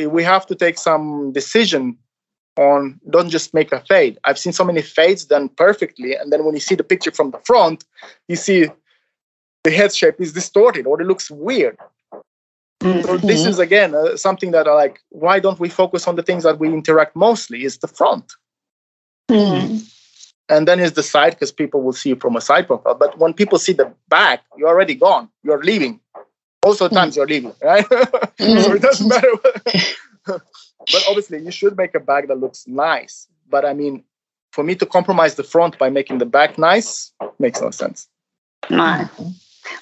we 0.06 0.22
have 0.24 0.46
to 0.46 0.54
take 0.54 0.78
some 0.78 1.32
decision 1.32 1.96
on 2.56 3.00
don't 3.10 3.30
just 3.30 3.54
make 3.54 3.72
a 3.72 3.80
fade. 3.80 4.18
I've 4.24 4.38
seen 4.38 4.52
so 4.52 4.64
many 4.64 4.82
fades 4.82 5.24
done 5.24 5.48
perfectly, 5.48 6.14
and 6.14 6.30
then 6.32 6.44
when 6.44 6.54
you 6.54 6.60
see 6.60 6.74
the 6.74 6.84
picture 6.84 7.10
from 7.10 7.30
the 7.30 7.40
front, 7.44 7.84
you 8.28 8.36
see 8.36 8.68
the 9.64 9.70
head 9.70 9.94
shape 9.94 10.20
is 10.20 10.32
distorted 10.32 10.86
or 10.86 11.00
it 11.00 11.06
looks 11.06 11.30
weird. 11.30 11.78
So 12.82 13.16
this 13.18 13.46
is 13.46 13.58
again 13.60 13.94
uh, 13.94 14.16
something 14.16 14.50
that 14.50 14.66
I 14.66 14.74
like. 14.74 15.00
Why 15.10 15.38
don't 15.38 15.60
we 15.60 15.68
focus 15.68 16.08
on 16.08 16.16
the 16.16 16.22
things 16.22 16.42
that 16.42 16.58
we 16.58 16.68
interact 16.68 17.14
mostly? 17.14 17.64
Is 17.64 17.78
the 17.78 17.88
front, 17.88 18.32
Mm. 19.30 19.88
and 20.48 20.66
then 20.66 20.80
is 20.80 20.92
the 20.92 21.02
side 21.02 21.30
because 21.34 21.52
people 21.52 21.80
will 21.80 21.92
see 21.92 22.08
you 22.10 22.16
from 22.16 22.34
a 22.36 22.40
side 22.40 22.66
profile. 22.66 22.96
But 22.96 23.18
when 23.18 23.34
people 23.34 23.58
see 23.58 23.72
the 23.72 23.92
back, 24.08 24.42
you're 24.56 24.68
already 24.68 24.96
gone. 24.96 25.28
You're 25.44 25.62
leaving. 25.62 26.00
Of 26.64 26.78
the 26.78 26.88
times 26.88 27.16
you're 27.16 27.26
leaving, 27.26 27.54
right? 27.62 27.86
so 28.38 28.72
it 28.74 28.82
doesn't 28.82 29.08
matter. 29.08 29.28
but 30.26 31.04
obviously, 31.08 31.38
you 31.38 31.50
should 31.50 31.76
make 31.76 31.94
a 31.94 32.00
bag 32.00 32.28
that 32.28 32.38
looks 32.38 32.66
nice. 32.68 33.26
But 33.50 33.64
I 33.64 33.72
mean, 33.74 34.04
for 34.52 34.62
me 34.62 34.74
to 34.76 34.86
compromise 34.86 35.34
the 35.34 35.42
front 35.42 35.78
by 35.78 35.90
making 35.90 36.18
the 36.18 36.26
back 36.26 36.58
nice 36.58 37.12
makes 37.38 37.60
no 37.60 37.70
sense. 37.70 38.06
Nei. 38.70 39.08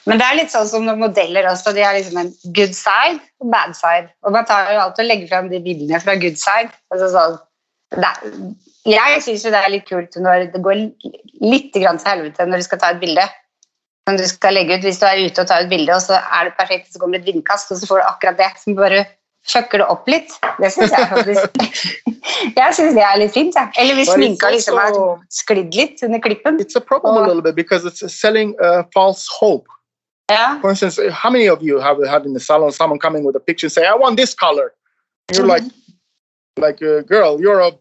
Men 0.08 0.20
det 0.20 0.26
er 0.26 0.38
litt 0.38 0.52
sånn 0.52 0.68
som 0.68 0.88
modeller 1.00 1.48
også. 1.50 1.74
De 1.76 1.84
har 1.84 1.96
liksom 1.96 2.18
en 2.20 2.32
good 2.56 2.72
side 2.76 3.20
og 3.40 3.50
bad 3.52 3.76
side. 3.76 4.08
Og 4.24 4.32
man 4.32 4.48
tar 4.48 4.72
jo 4.72 4.80
alltid 4.80 5.04
og 5.04 5.10
legger 5.10 5.30
frem 5.30 5.52
de 5.52 5.60
bildene 5.64 6.00
fra 6.00 6.16
good 6.20 6.40
side. 6.40 6.72
Altså 6.92 7.10
sånn, 7.14 7.38
er- 8.00 8.56
jeg 8.88 9.22
syns 9.26 9.44
jo 9.44 9.52
det 9.52 9.60
er 9.60 9.72
litt 9.74 9.88
kult 9.88 10.16
når 10.16 10.48
det 10.54 10.62
går 10.64 10.82
litt 11.44 11.72
til 11.74 11.84
helvete 11.84 12.46
når 12.48 12.62
du 12.62 12.68
skal 12.68 12.80
ta 12.80 12.92
et 12.94 13.00
bilde. 13.02 13.26
Som 14.08 14.16
du 14.18 14.26
skal 14.26 14.56
legge 14.56 14.78
ut 14.78 14.84
Hvis 14.86 14.98
du 14.98 15.06
er 15.06 15.22
ute 15.22 15.42
og 15.42 15.48
tar 15.48 15.64
et 15.64 15.70
bilde, 15.70 15.94
og 15.94 16.02
så 16.02 16.18
er 16.18 16.48
det 16.48 16.58
perfekt, 16.58 16.92
så 16.92 17.00
kommer 17.00 17.18
det 17.18 17.28
et 17.28 17.34
vindkast, 17.34 17.72
og 17.72 17.80
så 17.80 17.88
får 17.88 18.00
du 18.00 18.06
akkurat 18.08 18.38
det 18.38 18.52
som 18.62 18.78
bare 18.78 19.04
fucker 19.48 19.80
det 19.80 19.86
opp 19.88 20.08
litt. 20.10 20.32
Det 20.60 20.68
syns 20.74 20.92
jeg 20.92 21.08
faktisk 21.08 21.60
Jeg 22.60 22.74
syns 22.76 22.94
det 22.96 23.04
er 23.04 23.18
litt 23.20 23.32
fint. 23.32 23.56
Ja. 23.56 23.68
Eller 23.80 23.96
hvis 23.96 24.10
sminka 24.12 24.50
liksom 24.52 24.78
har 24.78 24.96
sklidd 25.32 25.76
litt 25.76 26.02
under 26.06 26.20
klippen. 26.22 26.60
It's 26.60 26.76
a 26.76 26.80
problem 26.80 27.16
a 27.16 27.26
little 27.26 27.42
bit 27.42 27.56
because 27.56 27.84
it's 27.88 28.04
selling 28.12 28.54
uh, 28.60 28.82
false 28.94 29.28
hope. 29.32 29.68
Yeah. 30.30 30.60
For 30.60 30.70
instance, 30.70 31.00
how 31.10 31.30
many 31.30 31.48
of 31.48 31.62
you 31.62 31.80
have 31.80 31.98
had 32.06 32.24
in 32.24 32.34
the 32.34 32.40
salon 32.40 32.72
someone 32.72 33.00
coming 33.00 33.24
with 33.24 33.34
a 33.36 33.40
picture 33.40 33.66
and 33.66 33.72
say, 33.72 33.86
"I 33.86 33.94
want 33.94 34.16
this 34.16 34.34
color"? 34.34 34.72
And 35.28 35.38
you're 35.38 35.46
like, 35.46 35.64
like, 36.58 36.82
uh, 36.82 37.02
girl, 37.02 37.40
you're 37.40 37.60
a 37.60 37.72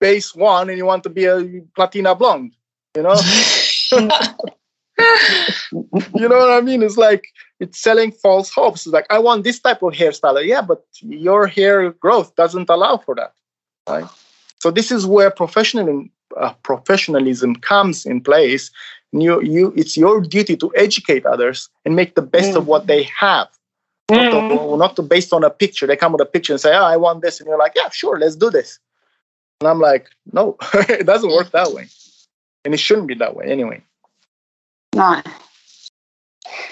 base 0.00 0.34
one 0.34 0.70
and 0.70 0.78
you 0.78 0.86
want 0.86 1.02
to 1.04 1.10
be 1.10 1.24
a 1.26 1.62
platina 1.74 2.14
blonde, 2.14 2.52
you 2.96 3.02
know? 3.02 3.16
you 5.72 6.28
know 6.28 6.38
what 6.38 6.50
I 6.50 6.60
mean? 6.60 6.82
It's 6.82 6.96
like 6.96 7.24
it's 7.60 7.78
selling 7.78 8.12
false 8.12 8.50
hopes. 8.50 8.86
It's 8.86 8.92
like 8.92 9.06
I 9.10 9.18
want 9.18 9.44
this 9.44 9.60
type 9.60 9.82
of 9.82 9.92
hairstyle. 9.92 10.44
Yeah, 10.44 10.62
but 10.62 10.84
your 11.00 11.46
hair 11.46 11.90
growth 11.92 12.34
doesn't 12.36 12.68
allow 12.68 12.96
for 12.98 13.14
that, 13.14 13.34
right? 13.88 14.08
So 14.60 14.70
this 14.70 14.90
is 14.90 15.06
where 15.06 15.30
professionalism, 15.30 16.10
uh, 16.36 16.52
professionalism 16.62 17.56
comes 17.56 18.06
in 18.06 18.20
place. 18.20 18.70
You, 19.12 19.42
you, 19.42 19.72
it's 19.76 19.96
your 19.96 20.20
duty 20.20 20.56
to 20.56 20.72
educate 20.76 21.26
others 21.26 21.68
and 21.84 21.96
make 21.96 22.14
the 22.14 22.22
best 22.22 22.52
mm. 22.52 22.56
of 22.56 22.66
what 22.66 22.86
they 22.86 23.08
have. 23.18 23.48
Mm. 24.10 24.16
Not, 24.16 24.30
to, 24.30 24.54
mm. 24.56 24.78
not 24.78 24.96
to 24.96 25.02
based 25.02 25.32
on 25.32 25.44
a 25.44 25.50
picture. 25.50 25.86
They 25.86 25.96
come 25.96 26.12
with 26.12 26.20
a 26.20 26.26
picture 26.26 26.52
and 26.52 26.60
say, 26.60 26.74
"Oh, 26.74 26.84
I 26.84 26.96
want 26.96 27.22
this," 27.22 27.40
and 27.40 27.48
you're 27.48 27.58
like, 27.58 27.72
"Yeah, 27.74 27.88
sure, 27.90 28.18
let's 28.18 28.36
do 28.36 28.50
this." 28.50 28.78
And 29.60 29.68
I'm 29.68 29.80
like, 29.80 30.08
"No, 30.32 30.56
it 30.74 31.06
doesn't 31.06 31.30
work 31.30 31.50
that 31.52 31.72
way, 31.72 31.88
and 32.64 32.74
it 32.74 32.78
shouldn't 32.78 33.08
be 33.08 33.14
that 33.14 33.36
way 33.36 33.46
anyway." 33.46 33.82
Nei. 34.98 35.20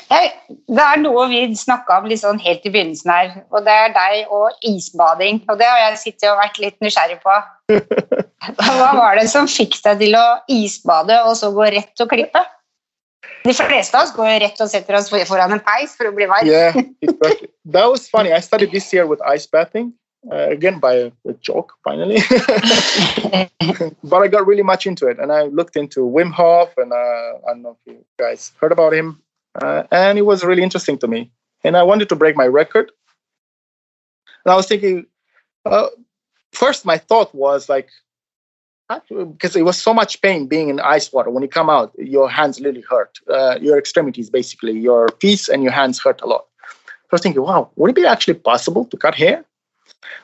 Det 0.09 0.83
er 0.83 1.01
noe 1.03 1.27
vi 1.31 1.43
snakka 1.57 2.01
om 2.01 2.09
sånn 2.17 2.41
helt 2.43 2.65
i 2.67 2.73
begynnelsen 2.73 3.13
her, 3.13 3.33
og 3.53 3.67
det 3.67 3.75
er 3.85 3.93
deg 3.95 4.33
og 4.35 4.65
isbading. 4.67 5.43
Og 5.49 5.59
det 5.61 5.69
har 5.69 5.83
jeg 5.85 6.01
sittet 6.03 6.31
og 6.33 6.41
vært 6.41 6.61
litt 6.63 6.79
nysgjerrig 6.85 7.19
på. 7.23 7.37
Hva 8.79 8.93
var 8.97 9.19
det 9.21 9.29
som 9.31 9.49
fikk 9.51 9.77
deg 9.85 10.01
til 10.03 10.17
å 10.17 10.27
isbade 10.51 11.21
og 11.29 11.37
så 11.39 11.53
gå 11.55 11.69
rett 11.75 12.05
og 12.05 12.11
klippe? 12.11 12.43
De 13.45 13.55
fleste 13.55 13.97
av 13.97 14.09
oss 14.09 14.15
går 14.17 14.41
rett 14.43 14.61
og 14.65 14.71
setter 14.71 14.97
oss 14.99 15.09
foran 15.29 15.55
en 15.55 15.63
peis 15.65 15.95
for 15.97 16.11
å 16.11 16.15
bli 16.17 16.27
varm. 16.29 16.49
yeah, 16.49 16.75
exactly. 17.05 17.49
That 17.65 17.91
was 17.91 18.09
funny. 18.09 18.33
I 18.33 18.41
started 18.41 18.73
this 18.73 18.93
year 18.93 19.07
with 19.07 19.21
ice 19.23 19.47
bathing. 19.47 19.93
Uh, 20.31 20.49
again 20.51 20.81
by 20.81 20.95
a, 20.95 21.13
joke 21.41 21.75
finally. 21.85 22.19
But 24.03 24.23
i 24.23 24.29
got 24.29 24.47
really 24.47 24.65
much 24.65 24.87
into 24.87 25.07
it 25.07 25.19
and 25.19 25.31
i 25.31 25.45
looked 25.45 25.77
into 25.77 26.01
wim 26.01 26.33
hof 26.33 26.75
and 26.77 26.93
uh, 26.93 27.33
i 27.47 27.53
don't 27.53 27.63
know 27.63 27.77
if 27.79 27.93
you 27.93 28.05
guys 28.19 28.53
heard 28.61 28.73
about 28.73 28.93
him 28.93 29.23
uh, 29.63 29.85
and 29.91 30.19
it 30.19 30.23
was 30.23 30.45
really 30.45 30.63
interesting 30.63 30.99
to 30.99 31.09
me. 31.09 31.31
And 31.65 31.77
i 31.77 31.83
wanted 31.83 32.09
to 32.11 32.17
break 32.17 32.37
my 32.37 32.47
record. 32.47 32.91
And 34.45 34.53
i 34.53 34.57
was 34.57 34.67
thinking 34.67 35.07
uh, 35.65 35.89
first 36.53 36.85
my 36.85 36.99
thought 36.99 37.35
was 37.35 37.69
like 37.69 37.89
because 39.11 39.55
it 39.55 39.63
was 39.63 39.77
so 39.77 39.93
much 39.93 40.23
pain 40.23 40.47
being 40.47 40.71
in 40.71 40.81
ice 40.81 41.13
water. 41.13 41.31
When 41.31 41.43
you 41.43 41.49
come 41.49 41.69
out 41.69 41.93
your 41.99 42.31
hands 42.31 42.61
really 42.61 42.81
hurt. 42.81 43.19
Uh, 43.29 43.59
your 43.61 43.79
extremities 43.79 44.31
basically. 44.31 44.79
Your 44.79 45.09
feet 45.21 45.49
and 45.49 45.63
your 45.63 45.73
hands 45.73 46.01
hurt 46.01 46.21
a 46.23 46.27
lot. 46.27 46.47
So 46.67 47.13
i 47.13 47.15
was 47.17 47.23
thinking 47.23 47.43
wow 47.43 47.71
would 47.77 47.91
it 47.91 47.97
be 47.97 48.07
actually 48.07 48.35
possible 48.35 48.85
to 48.87 48.97
cut 48.97 49.15
hair 49.15 49.45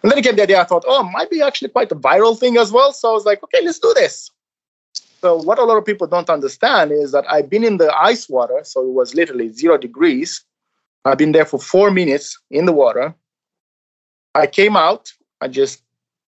and 0.02 0.10
then 0.10 0.18
it 0.18 0.22
came 0.22 0.36
the 0.36 0.42
idea, 0.42 0.60
I 0.60 0.64
thought, 0.64 0.84
oh, 0.86 1.06
it 1.06 1.10
might 1.10 1.30
be 1.30 1.42
actually 1.42 1.68
quite 1.68 1.90
a 1.92 1.96
viral 1.96 2.38
thing 2.38 2.56
as 2.56 2.72
well. 2.72 2.92
So 2.92 3.10
I 3.10 3.12
was 3.12 3.24
like, 3.24 3.42
okay, 3.42 3.64
let's 3.64 3.78
do 3.78 3.92
this. 3.94 4.30
So 5.20 5.36
what 5.36 5.58
a 5.58 5.64
lot 5.64 5.78
of 5.78 5.84
people 5.84 6.06
don't 6.06 6.28
understand 6.28 6.92
is 6.92 7.12
that 7.12 7.24
I've 7.30 7.48
been 7.48 7.64
in 7.64 7.78
the 7.78 7.94
ice 7.96 8.28
water, 8.28 8.60
so 8.62 8.82
it 8.82 8.92
was 8.92 9.14
literally 9.14 9.48
zero 9.48 9.78
degrees. 9.78 10.44
I've 11.04 11.18
been 11.18 11.32
there 11.32 11.46
for 11.46 11.58
four 11.58 11.90
minutes 11.90 12.38
in 12.50 12.66
the 12.66 12.72
water. 12.72 13.14
I 14.34 14.46
came 14.46 14.76
out, 14.76 15.12
I 15.40 15.48
just 15.48 15.82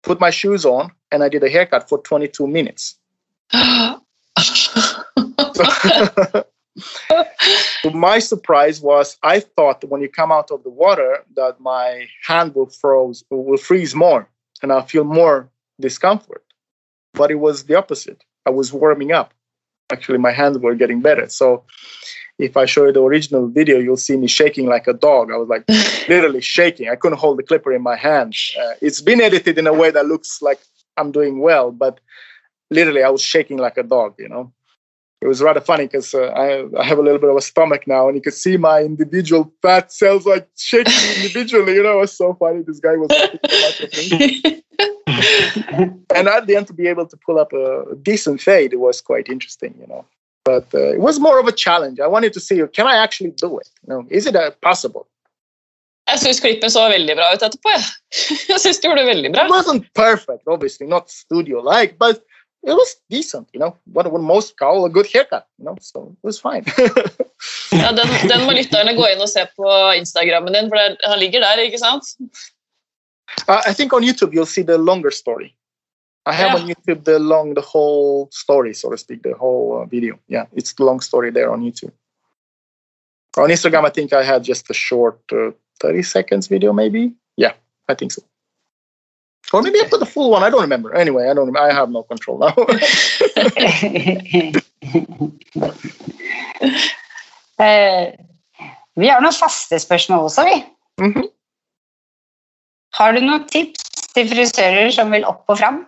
put 0.01 0.19
my 0.19 0.29
shoes 0.29 0.65
on, 0.65 0.91
and 1.11 1.23
I 1.23 1.29
did 1.29 1.43
a 1.43 1.49
haircut 1.49 1.87
for 1.87 1.99
22 1.99 2.47
minutes. 2.47 2.95
my 7.93 8.19
surprise 8.19 8.81
was 8.81 9.17
I 9.23 9.39
thought 9.39 9.83
when 9.83 10.01
you 10.01 10.09
come 10.09 10.31
out 10.31 10.51
of 10.51 10.63
the 10.63 10.69
water 10.69 11.23
that 11.35 11.59
my 11.59 12.07
hand 12.25 12.55
will 12.55 12.69
froze 12.69 13.23
will 13.29 13.57
freeze 13.57 13.95
more 13.95 14.27
and 14.61 14.71
I'll 14.71 14.85
feel 14.85 15.03
more 15.03 15.49
discomfort. 15.79 16.43
But 17.13 17.31
it 17.31 17.35
was 17.35 17.63
the 17.63 17.75
opposite. 17.75 18.23
I 18.45 18.51
was 18.51 18.73
warming 18.73 19.11
up. 19.11 19.33
Actually, 19.91 20.19
my 20.19 20.31
hands 20.31 20.57
were 20.59 20.75
getting 20.75 21.01
better. 21.01 21.27
So 21.29 21.63
if 22.37 22.55
I 22.55 22.65
show 22.65 22.85
you 22.85 22.91
the 22.91 23.01
original 23.01 23.47
video, 23.47 23.79
you'll 23.79 23.97
see 23.97 24.15
me 24.15 24.27
shaking 24.27 24.67
like 24.67 24.87
a 24.87 24.93
dog. 24.93 25.31
I 25.31 25.37
was 25.37 25.49
like 25.49 25.65
literally 26.09 26.41
shaking. 26.41 26.89
I 26.89 26.95
couldn't 26.95 27.17
hold 27.17 27.39
the 27.39 27.43
clipper 27.43 27.73
in 27.73 27.81
my 27.81 27.95
hand. 27.95 28.35
Uh, 28.59 28.73
it's 28.81 29.01
been 29.01 29.21
edited 29.21 29.57
in 29.57 29.67
a 29.67 29.73
way 29.73 29.89
that 29.91 30.05
looks 30.05 30.41
like 30.41 30.59
I'm 30.97 31.11
doing 31.11 31.39
well, 31.39 31.71
but 31.71 31.99
literally 32.69 33.03
I 33.03 33.09
was 33.09 33.21
shaking 33.21 33.57
like 33.57 33.77
a 33.77 33.83
dog, 33.83 34.15
you 34.19 34.29
know 34.29 34.53
it 35.21 35.27
was 35.27 35.41
rather 35.41 35.59
funny 35.59 35.85
because 35.85 36.13
uh, 36.13 36.27
I, 36.27 36.63
I 36.79 36.83
have 36.83 36.97
a 36.97 37.01
little 37.01 37.19
bit 37.19 37.29
of 37.29 37.35
a 37.35 37.41
stomach 37.41 37.85
now, 37.87 38.07
and 38.07 38.15
you 38.15 38.21
could 38.21 38.33
see 38.33 38.55
my 38.55 38.81
individual 38.81 39.51
fat 39.61 39.91
cells 39.91 40.25
like 40.25 40.47
shaking 40.55 40.93
individually. 41.17 41.73
You 41.75 41.83
know, 41.83 41.97
it 41.97 42.01
was 42.01 42.17
so 42.17 42.33
funny. 42.35 42.61
This 42.61 42.79
guy 42.79 42.95
was 42.95 43.09
and 46.15 46.27
at 46.27 46.47
the 46.47 46.55
end, 46.55 46.67
to 46.67 46.73
be 46.73 46.87
able 46.87 47.05
to 47.05 47.17
pull 47.17 47.37
up 47.37 47.51
a 47.51 47.95
decent 48.01 48.41
fade, 48.41 48.71
it 48.71 48.79
was 48.79 49.01
quite 49.01 49.27
interesting. 49.27 49.75
You 49.79 49.87
know, 49.87 50.05
but 50.45 50.73
uh, 50.73 50.93
it 50.93 51.01
was 51.01 51.19
more 51.19 51.39
of 51.39 51.47
a 51.47 51.51
challenge. 51.51 51.99
I 51.99 52.07
wanted 52.07 52.31
to 52.33 52.39
see, 52.39 52.61
can 52.73 52.87
I 52.87 52.95
actually 52.95 53.31
do 53.31 53.59
it? 53.59 53.69
You 53.85 53.93
know, 53.93 54.05
is 54.09 54.25
it 54.25 54.35
uh, 54.35 54.51
possible? 54.61 55.05
Jeg 56.09 56.19
syns 56.23 56.39
klippet 56.41 56.71
så 56.73 56.87
veldig 56.89 57.15
bra 57.19 57.27
ut 57.35 57.43
etterpå. 57.45 57.73
Jeg 58.49 58.59
synes 58.63 58.79
du 58.79 58.87
gjorde 58.87 59.03
det 59.03 59.09
veldig 59.11 59.31
bra. 59.35 59.45
It 59.45 59.51
wasn't 59.51 59.85
perfect, 59.93 60.47
obviously, 60.47 60.87
not 60.87 61.11
studio-like, 61.11 61.99
but 61.99 62.23
it 62.63 62.73
was 62.73 62.95
decent, 63.09 63.49
you 63.53 63.59
know, 63.59 63.75
what, 63.85 64.11
what 64.11 64.21
most 64.21 64.57
call 64.57 64.85
a 64.85 64.89
good 64.89 65.07
haircut, 65.07 65.47
you 65.57 65.65
know, 65.65 65.77
so 65.79 66.15
it 66.21 66.27
was 66.27 66.39
fine. 66.39 66.63
ja, 67.71 67.91
den, 67.91 68.07
den, 68.27 68.45
må 68.45 68.51
lytterne 68.51 68.93
gå 68.97 69.07
inn 69.13 69.21
og 69.23 69.29
se 69.31 69.45
på 69.55 69.69
Instagrammen 69.95 70.53
din, 70.53 70.67
for 70.67 70.75
det, 70.75 70.97
han 71.05 71.19
ligger 71.19 71.45
der, 71.45 71.63
ikke 71.63 71.79
sant? 71.79 72.15
Uh, 73.47 73.61
I 73.65 73.73
think 73.73 73.93
on 73.93 74.03
YouTube 74.03 74.33
you'll 74.33 74.45
see 74.49 74.63
the 74.63 74.77
longer 74.77 75.11
story. 75.11 75.55
I 76.25 76.33
have 76.33 76.51
yeah. 76.51 76.61
on 76.61 76.67
YouTube 76.67 77.05
the 77.05 77.17
long, 77.17 77.53
the 77.53 77.61
whole 77.61 78.27
story, 78.31 78.73
so 78.73 78.89
to 78.89 78.97
speak, 78.97 79.23
the 79.23 79.33
whole 79.33 79.81
uh, 79.81 79.85
video. 79.85 80.19
Yeah, 80.27 80.45
it's 80.53 80.73
the 80.73 80.83
long 80.83 80.99
story 80.99 81.31
there 81.31 81.51
on 81.51 81.61
YouTube. 81.61 81.93
On 83.37 83.49
Instagram, 83.49 83.85
I 83.85 83.89
think 83.89 84.11
I 84.11 84.23
had 84.23 84.43
just 84.43 84.69
a 84.69 84.73
short 84.73 85.19
uh, 85.31 85.51
30 85.79 86.03
seconds 86.03 86.47
video, 86.47 86.73
maybe. 86.73 87.13
Yeah, 87.37 87.53
I 87.87 87.93
think 87.93 88.11
so. 88.11 88.21
Or 89.53 89.61
maybe 89.61 89.79
I 89.79 89.87
put 89.89 89.99
the 89.99 90.05
full 90.05 90.29
one. 90.29 90.43
I 90.43 90.49
don't 90.49 90.61
remember. 90.61 90.93
Anyway, 90.95 91.27
I 91.27 91.33
don't. 91.33 91.55
I 91.57 91.73
have 91.73 91.89
no 91.89 92.03
control 92.03 92.37
now. 92.39 92.53
uh, 97.59 98.11
vi 98.99 99.07
har 99.09 99.21
noen 99.21 99.33
faste 99.33 99.79
spørsmål 99.79 100.19
også, 100.29 100.43
vi. 100.45 100.63
Mm 101.01 101.13
-hmm. 101.13 101.27
Har 102.93 103.11
du 103.11 103.19
noen 103.19 103.47
tips 103.47 103.83
til 104.13 104.29
frisører 104.29 104.91
som 104.91 105.11
vil 105.11 105.25
opp 105.25 105.43
og 105.47 105.57
fram? 105.57 105.85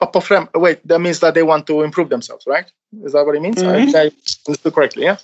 Up 0.00 0.16
or 0.16 0.20
frame. 0.20 0.48
Wait, 0.54 0.78
that 0.88 1.00
means 1.00 1.20
that 1.20 1.34
they 1.34 1.42
want 1.42 1.66
to 1.66 1.82
improve 1.82 2.08
themselves, 2.08 2.46
right? 2.46 2.72
Is 3.06 3.12
that 3.12 3.26
what 3.26 3.36
it 3.36 3.42
means? 3.42 3.62
Mm 3.62 3.68
-hmm. 3.68 3.96
I, 3.96 4.06
I 4.06 4.10
understood 4.46 4.74
correctly. 4.74 5.02
Yeah. 5.02 5.16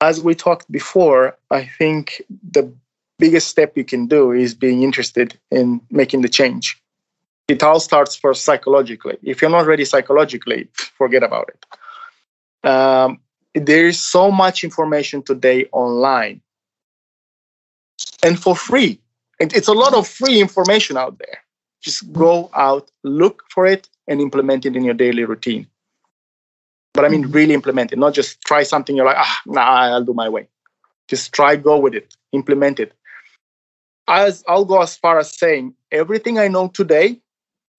As 0.00 0.20
we 0.20 0.34
talked 0.34 0.66
before, 0.68 1.36
I 1.50 1.70
think 1.78 2.20
the 2.52 2.62
biggest 3.24 3.48
step 3.48 3.70
you 3.80 3.86
can 3.92 4.06
do 4.06 4.22
is 4.32 4.54
being 4.66 4.82
interested 4.82 5.28
in 5.50 5.66
making 5.90 6.20
the 6.20 6.28
change. 6.28 6.66
It 7.48 7.62
all 7.62 7.80
starts 7.80 8.14
first 8.24 8.44
psychologically. 8.44 9.16
If 9.22 9.40
you're 9.40 9.56
not 9.58 9.66
ready 9.72 9.86
psychologically, 9.92 10.68
forget 11.02 11.22
about 11.22 11.46
it. 11.54 11.60
Um, 12.72 13.10
there 13.70 13.86
is 13.92 13.98
so 14.16 14.30
much 14.30 14.56
information 14.68 15.22
today 15.22 15.60
online 15.72 16.36
and 18.26 18.34
for 18.44 18.54
free. 18.68 19.00
And 19.40 19.48
It's 19.58 19.68
a 19.68 19.78
lot 19.84 19.94
of 19.94 20.06
free 20.06 20.38
information 20.46 20.94
out 20.96 21.14
there. 21.18 21.38
Just 21.86 22.00
go 22.12 22.50
out, 22.54 22.90
look 23.20 23.36
for 23.54 23.64
it, 23.74 23.88
and 24.08 24.20
implement 24.20 24.66
it 24.66 24.76
in 24.76 24.84
your 24.84 24.98
daily 25.04 25.24
routine. 25.24 25.66
But 26.94 27.04
I 27.06 27.08
mean, 27.08 27.22
really 27.38 27.54
implement 27.54 27.92
it, 27.92 27.98
not 27.98 28.14
just 28.14 28.30
try 28.42 28.62
something 28.62 28.94
you're 28.96 29.10
like, 29.12 29.22
ah, 29.26 29.38
nah, 29.46 29.68
I'll 29.84 30.08
do 30.10 30.14
my 30.14 30.28
way. 30.28 30.46
Just 31.08 31.32
try, 31.32 31.56
go 31.56 31.76
with 31.84 31.94
it, 31.94 32.16
implement 32.32 32.78
it 32.78 32.92
as 34.08 34.44
I'll 34.48 34.64
go 34.64 34.82
as 34.82 34.96
far 34.96 35.18
as 35.18 35.36
saying 35.36 35.74
everything 35.92 36.38
I 36.38 36.48
know 36.48 36.68
today. 36.68 37.20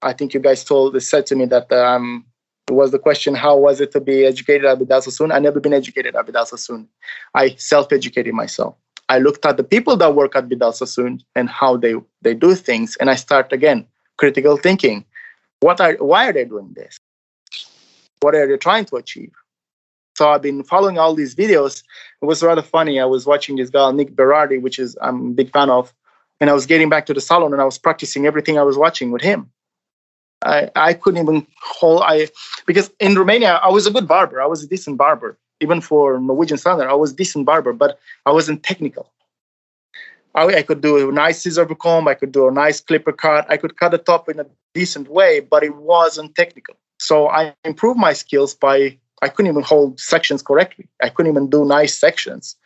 I 0.01 0.13
think 0.13 0.33
you 0.33 0.39
guys 0.39 0.63
told 0.63 1.01
said 1.01 1.25
to 1.27 1.35
me 1.35 1.45
that 1.45 1.71
um, 1.71 2.25
it 2.67 2.73
was 2.73 2.91
the 2.91 2.99
question 2.99 3.35
how 3.35 3.57
was 3.57 3.81
it 3.81 3.91
to 3.91 4.01
be 4.01 4.25
educated 4.25 4.65
at 4.65 4.79
Vidal 4.79 5.01
Sassoon? 5.01 5.31
I 5.31 5.39
never 5.39 5.59
been 5.59 5.73
educated 5.73 6.15
at 6.15 6.25
Vidal 6.25 6.45
Sassoon. 6.45 6.87
I 7.33 7.55
self-educated 7.55 8.33
myself. 8.33 8.75
I 9.07 9.19
looked 9.19 9.45
at 9.45 9.57
the 9.57 9.63
people 9.63 9.95
that 9.97 10.15
work 10.15 10.35
at 10.35 10.45
Vidal 10.45 10.71
Sassoon 10.71 11.21
and 11.35 11.49
how 11.49 11.77
they 11.77 11.95
they 12.21 12.33
do 12.33 12.55
things, 12.55 12.95
and 12.97 13.09
I 13.09 13.15
start 13.15 13.53
again 13.53 13.87
critical 14.17 14.57
thinking. 14.57 15.05
What 15.59 15.79
are 15.79 15.93
why 15.95 16.27
are 16.27 16.33
they 16.33 16.45
doing 16.45 16.73
this? 16.75 16.97
What 18.21 18.35
are 18.35 18.47
they 18.47 18.57
trying 18.57 18.85
to 18.85 18.95
achieve? 18.95 19.31
So 20.17 20.29
I've 20.29 20.41
been 20.41 20.63
following 20.63 20.97
all 20.97 21.13
these 21.13 21.35
videos. 21.35 21.83
It 22.21 22.25
was 22.25 22.41
rather 22.41 22.61
funny. 22.61 22.99
I 22.99 23.05
was 23.05 23.25
watching 23.25 23.57
this 23.57 23.69
guy 23.69 23.91
Nick 23.91 24.15
Berardi, 24.15 24.61
which 24.61 24.79
is 24.79 24.97
I'm 25.01 25.27
a 25.27 25.31
big 25.31 25.51
fan 25.51 25.69
of 25.69 25.93
and 26.39 26.49
I 26.49 26.53
was 26.53 26.65
getting 26.65 26.89
back 26.89 27.05
to 27.07 27.13
the 27.13 27.21
salon 27.21 27.53
and 27.53 27.61
I 27.61 27.65
was 27.65 27.77
practicing 27.77 28.25
everything 28.25 28.57
I 28.57 28.63
was 28.63 28.77
watching 28.77 29.11
with 29.11 29.21
him. 29.21 29.49
I, 30.43 30.69
I 30.75 30.93
couldn't 30.93 31.21
even 31.21 31.47
hold 31.61 32.03
I 32.05 32.27
because 32.65 32.91
in 32.99 33.15
Romania 33.15 33.59
I 33.63 33.69
was 33.69 33.87
a 33.87 33.91
good 33.91 34.07
barber. 34.07 34.41
I 34.41 34.45
was 34.45 34.63
a 34.63 34.67
decent 34.67 34.97
barber. 34.97 35.37
Even 35.61 35.79
for 35.79 36.19
Norwegian 36.19 36.57
standard, 36.57 36.89
I 36.89 36.93
was 36.93 37.13
a 37.13 37.15
decent 37.15 37.45
barber, 37.45 37.71
but 37.71 37.97
I 38.25 38.31
wasn't 38.31 38.61
technical. 38.61 39.11
I, 40.35 40.45
I 40.47 40.61
could 40.63 40.81
do 40.81 41.09
a 41.09 41.11
nice 41.13 41.41
scissor 41.41 41.65
comb, 41.65 42.09
I 42.09 42.13
could 42.13 42.33
do 42.33 42.47
a 42.47 42.51
nice 42.51 42.81
clipper 42.81 43.13
cut, 43.13 43.45
I 43.49 43.55
could 43.55 43.77
cut 43.77 43.91
the 43.91 43.97
top 43.97 44.27
in 44.27 44.39
a 44.39 44.45
decent 44.73 45.07
way, 45.07 45.39
but 45.39 45.63
it 45.63 45.75
wasn't 45.77 46.35
technical. 46.35 46.75
So 46.99 47.29
I 47.29 47.53
improved 47.63 47.99
my 47.99 48.11
skills 48.11 48.53
by 48.53 48.97
I 49.21 49.29
couldn't 49.29 49.51
even 49.51 49.63
hold 49.63 49.99
sections 49.99 50.41
correctly. 50.41 50.87
I 51.01 51.09
couldn't 51.09 51.31
even 51.31 51.49
do 51.49 51.65
nice 51.65 51.97
sections. 51.97 52.57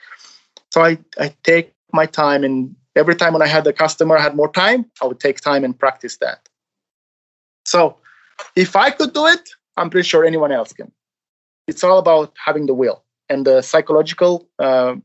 So 0.71 0.81
I, 0.81 0.97
I 1.19 1.33
take 1.43 1.73
my 1.93 2.05
time 2.07 2.43
and 2.43 2.75
every 3.01 3.15
time 3.15 3.33
when 3.33 3.41
I 3.41 3.47
had 3.47 3.65
a 3.65 3.73
customer 3.83 4.17
I 4.17 4.21
had 4.27 4.35
more 4.35 4.51
time, 4.51 4.81
I 5.01 5.05
would 5.07 5.19
take 5.19 5.39
time 5.41 5.63
and 5.63 5.73
practice 5.85 6.17
that. 6.17 6.39
So 7.65 7.97
if 8.55 8.75
I 8.75 8.89
could 8.97 9.13
do 9.13 9.25
it, 9.35 9.49
I'm 9.77 9.89
pretty 9.89 10.07
sure 10.07 10.25
anyone 10.25 10.51
else 10.51 10.71
can. 10.73 10.91
It's 11.67 11.83
all 11.83 11.99
about 11.99 12.33
having 12.47 12.65
the 12.65 12.73
will 12.73 13.03
and 13.29 13.45
the 13.45 13.61
psychological 13.61 14.49
uh, 14.59 14.95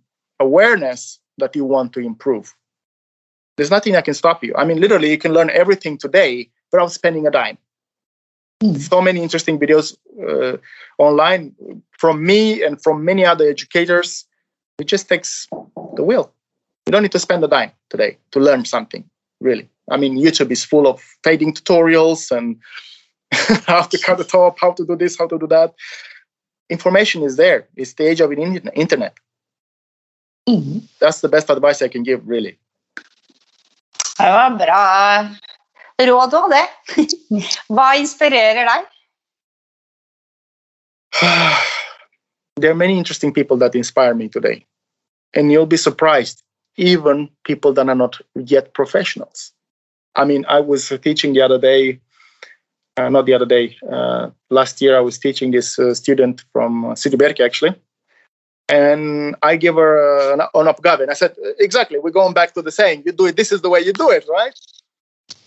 awareness 0.41 1.21
that 1.39 1.55
you 1.57 1.65
want 1.65 1.93
to 1.95 2.01
improve. 2.01 2.55
There's 3.57 3.71
nothing 3.71 3.93
that 3.93 4.05
can 4.05 4.15
stop 4.15 4.43
you. 4.43 4.53
I 4.57 4.65
mean, 4.65 4.81
literally, 4.81 5.11
you 5.11 5.19
can 5.19 5.33
learn 5.33 5.51
everything 5.51 5.99
today 5.99 6.51
without 6.73 6.91
spending 6.91 7.27
a 7.27 7.31
dime. 7.31 7.59
Mm. 8.63 8.79
So 8.79 9.01
many 9.01 9.23
interesting 9.23 9.59
videos 9.59 9.97
uh, 10.29 10.57
online 10.99 11.55
from 11.99 12.25
me 12.25 12.65
and 12.65 12.83
from 12.83 13.05
many 13.05 13.25
other 13.25 13.49
educators. 13.49 14.27
It 14.79 14.87
just 14.87 15.09
takes 15.09 15.47
the 15.97 16.03
will. 16.03 16.34
You 16.87 16.93
don't 16.93 17.03
need 17.03 17.13
to 17.13 17.19
spend 17.19 17.43
a 17.45 17.49
dime 17.49 17.73
today 17.91 18.19
to 18.33 18.41
learn 18.41 18.65
something, 18.65 19.09
really. 19.41 19.69
I 19.91 19.97
mean, 19.97 20.19
YouTube 20.19 20.51
is 20.51 20.65
full 20.65 20.87
of 20.87 21.01
fading 21.23 21.53
tutorials 21.55 22.31
and 22.31 22.57
how 23.67 23.83
to 23.83 23.99
cut 23.99 24.19
the 24.19 24.25
top, 24.25 24.59
how 24.61 24.73
to 24.73 24.85
do 24.85 24.97
this, 24.97 25.19
how 25.19 25.27
to 25.27 25.39
do 25.39 25.47
that. 25.49 25.75
Information 26.71 27.23
is 27.23 27.37
there. 27.37 27.67
It's 27.77 27.95
the 27.95 28.07
age 28.07 28.21
of 28.21 28.31
the 28.31 28.73
internet. 28.75 29.17
Mm. 30.49 30.83
That's 31.01 31.21
the 31.21 31.29
best 31.29 31.51
advice 31.51 31.83
I 31.83 31.89
can 31.89 32.03
give, 32.03 32.27
really. 32.27 32.59
Det 34.19 34.31
var 34.33 34.51
bra 34.51 35.29
råd 36.03 36.35
òg, 36.35 36.51
det. 36.51 36.69
Hva 37.69 37.95
inspirerer 37.99 38.69
deg? 38.69 38.91
There 42.57 42.71
are 42.71 42.75
many 42.75 42.97
interesting 42.99 43.33
people 43.33 43.57
that 43.59 43.75
inspire 43.75 44.15
me 44.15 44.29
today. 44.29 44.65
And 45.35 45.51
you'll 45.51 45.67
be 45.67 45.77
surprised, 45.77 46.45
even 46.77 47.29
people 47.45 47.73
that 47.73 47.89
are 47.89 47.95
not 47.95 48.21
yet 48.35 48.75
professionals. 48.75 49.53
I 50.17 50.25
mean, 50.25 50.45
I 50.49 50.61
was 50.61 50.89
teaching 51.03 51.33
the 51.33 51.43
other 51.43 51.59
day, 51.59 52.01
uh, 52.97 53.09
not 53.09 53.27
the 53.27 53.35
other 53.35 53.47
day, 53.47 53.77
uh, 53.91 54.31
last 54.51 54.81
year 54.81 54.97
I 54.97 55.01
was 55.01 55.19
teaching 55.19 55.51
this 55.51 55.79
uh, 55.79 55.95
student 55.95 56.45
from 56.53 56.85
uh, 56.85 56.95
City 56.95 57.17
actually. 57.43 57.75
And 58.69 59.37
I 59.43 59.57
gave 59.57 59.75
her 59.75 60.33
an, 60.33 60.41
an 60.41 60.67
upgave. 60.67 61.01
And 61.03 61.11
I 61.11 61.15
said, 61.15 61.35
exactly, 61.59 61.99
we're 61.99 62.11
going 62.11 62.33
back 62.33 62.55
to 62.55 62.63
the 62.63 62.73
saying, 62.73 63.03
you 63.05 63.13
do 63.13 63.27
it, 63.27 63.37
this 63.37 63.53
is 63.53 63.61
the 63.61 63.69
way 63.69 63.81
you 63.81 63.93
do 63.93 64.11
it, 64.11 64.25
right? 64.29 64.59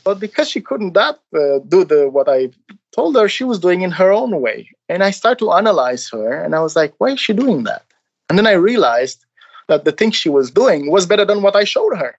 But 0.04 0.20
because 0.20 0.50
she 0.50 0.62
couldn't 0.62 0.94
that 0.94 1.20
uh, 1.36 1.60
do 1.68 1.84
the 1.84 2.10
what 2.10 2.30
I 2.30 2.50
told 2.94 3.16
her, 3.16 3.28
she 3.28 3.44
was 3.44 3.60
doing 3.60 3.82
in 3.82 3.92
her 3.92 4.12
own 4.12 4.40
way. 4.40 4.70
And 4.88 5.04
I 5.04 5.12
started 5.12 5.40
to 5.40 5.52
analyze 5.52 6.10
her, 6.10 6.32
and 6.32 6.56
I 6.56 6.62
was 6.62 6.76
like, 6.76 6.94
why 7.00 7.10
is 7.10 7.20
she 7.20 7.34
doing 7.34 7.64
that? 7.64 7.84
And 8.30 8.38
then 8.38 8.48
I 8.48 8.54
realized 8.54 9.26
that 9.68 9.86
the 9.86 9.92
thing 9.92 10.12
she 10.12 10.30
was 10.30 10.52
doing 10.52 10.92
was 10.92 11.06
better 11.06 11.26
than 11.26 11.42
what 11.42 11.56
I 11.56 11.64
showed 11.64 11.96
her. 11.96 12.18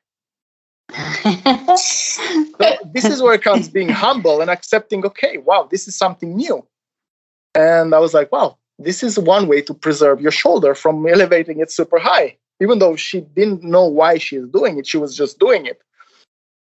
so 1.77 2.23
this 2.93 3.05
is 3.05 3.23
where 3.23 3.35
it 3.35 3.43
comes 3.43 3.69
being 3.69 3.89
humble 3.89 4.41
and 4.41 4.51
accepting, 4.51 5.05
okay, 5.05 5.39
wow, 5.39 5.69
this 5.71 5.89
is 5.89 5.97
something 5.97 6.37
new. 6.37 6.67
And 7.55 7.95
I 7.95 7.99
was 7.99 8.15
like, 8.15 8.31
wow, 8.33 8.57
this 8.79 9.03
is 9.03 9.19
one 9.19 9.49
way 9.49 9.61
to 9.63 9.75
preserve 9.75 10.21
your 10.21 10.31
shoulder 10.31 10.75
from 10.75 11.07
elevating 11.09 11.61
it 11.61 11.73
super 11.73 11.99
high. 11.99 12.37
Even 12.61 12.79
though 12.79 12.97
she 12.97 13.21
didn't 13.21 13.63
know 13.63 13.87
why 13.87 14.19
she's 14.19 14.47
doing 14.49 14.79
it, 14.79 14.87
she 14.87 14.99
was 14.99 15.17
just 15.17 15.39
doing 15.39 15.67
it. 15.67 15.81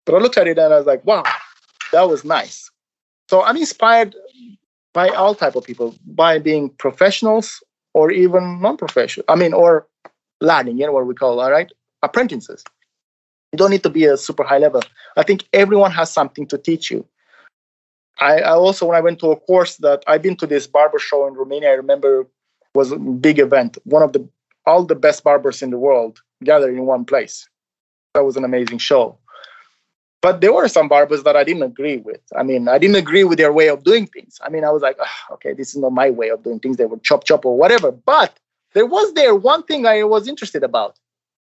But 0.05 0.15
I 0.15 0.19
looked 0.19 0.37
at 0.37 0.47
it 0.47 0.59
and 0.59 0.73
I 0.73 0.77
was 0.77 0.87
like, 0.87 1.05
wow, 1.05 1.25
that 1.93 2.09
was 2.09 2.25
nice. 2.25 2.71
So 3.29 3.43
I'm 3.43 3.57
inspired 3.57 4.15
by 4.93 5.09
all 5.09 5.35
type 5.35 5.57
of 5.57 5.65
people, 5.65 5.95
by 6.07 6.39
being 6.39 6.71
professionals 6.71 7.63
or 7.95 8.11
even 8.11 8.61
non-professional. 8.61 9.25
I 9.29 9.37
mean, 9.37 9.53
or 9.53 9.87
learning, 10.41 10.79
you 10.79 10.87
know 10.87 10.93
what 10.93 11.07
we 11.07 11.15
call, 11.15 11.41
all 11.41 11.51
right, 11.51 11.71
apprentices. 12.03 12.65
You 13.53 13.59
don't 13.59 13.71
need 13.71 13.83
to 13.83 13.91
be 13.91 14.05
a 14.05 14.17
super 14.17 14.45
high 14.45 14.59
level. 14.59 14.83
I 15.17 15.23
think 15.23 15.45
everyone 15.53 15.91
has 15.93 16.13
something 16.13 16.47
to 16.47 16.59
teach 16.59 16.91
you. 16.91 17.05
I, 18.21 18.41
I 18.41 18.53
also, 18.53 18.87
when 18.87 18.97
I 18.97 19.01
went 19.01 19.19
to 19.21 19.31
a 19.33 19.37
course 19.37 19.77
that 19.77 20.05
I've 20.07 20.23
been 20.23 20.37
to 20.37 20.47
this 20.47 20.67
barber 20.67 20.99
show 20.99 21.27
in 21.27 21.35
Romania, 21.35 21.71
I 21.71 21.75
remember 21.75 22.27
was 22.75 22.93
a 22.93 22.97
big 22.97 23.39
event. 23.39 23.79
One 23.85 24.03
of 24.03 24.13
the 24.13 24.29
all 24.67 24.85
the 24.85 24.95
best 24.95 25.25
barbers 25.25 25.63
in 25.63 25.71
the 25.71 25.79
world 25.79 26.21
gathered 26.45 26.75
in 26.75 26.87
one 26.87 27.05
place. 27.05 27.49
That 28.15 28.25
was 28.25 28.37
an 28.37 28.45
amazing 28.45 28.79
show. 28.79 29.19
But 30.23 30.43
there 30.43 30.53
were 30.53 30.69
some 30.69 30.87
barbers 30.87 31.23
that 31.23 31.35
I 31.35 31.45
didn't 31.45 31.63
agree 31.63 31.97
with. 31.97 32.21
I 32.37 32.43
mean, 32.43 32.69
I 32.69 32.77
didn't 32.79 32.97
agree 32.97 33.25
with 33.25 33.39
their 33.39 33.53
way 33.53 33.69
of 33.69 33.85
doing 33.85 34.07
things. 34.07 34.39
I 34.43 34.51
mean, 34.51 34.65
I 34.65 34.71
was 34.71 34.83
like, 34.83 34.99
okay, 35.33 35.55
this 35.55 35.71
is 35.71 35.77
not 35.77 35.93
my 35.93 36.11
way 36.11 36.29
of 36.29 36.43
doing 36.43 36.61
things. 36.61 36.77
They 36.77 36.85
would 36.85 37.03
chop 37.03 37.25
chop 37.25 37.47
or 37.47 37.57
whatever. 37.57 37.91
But 37.91 38.39
there 38.75 38.87
was 38.87 39.13
there 39.15 39.35
one 39.35 39.63
thing 39.65 39.87
I 39.87 40.05
was 40.05 40.29
interested 40.29 40.63
about. 40.63 40.99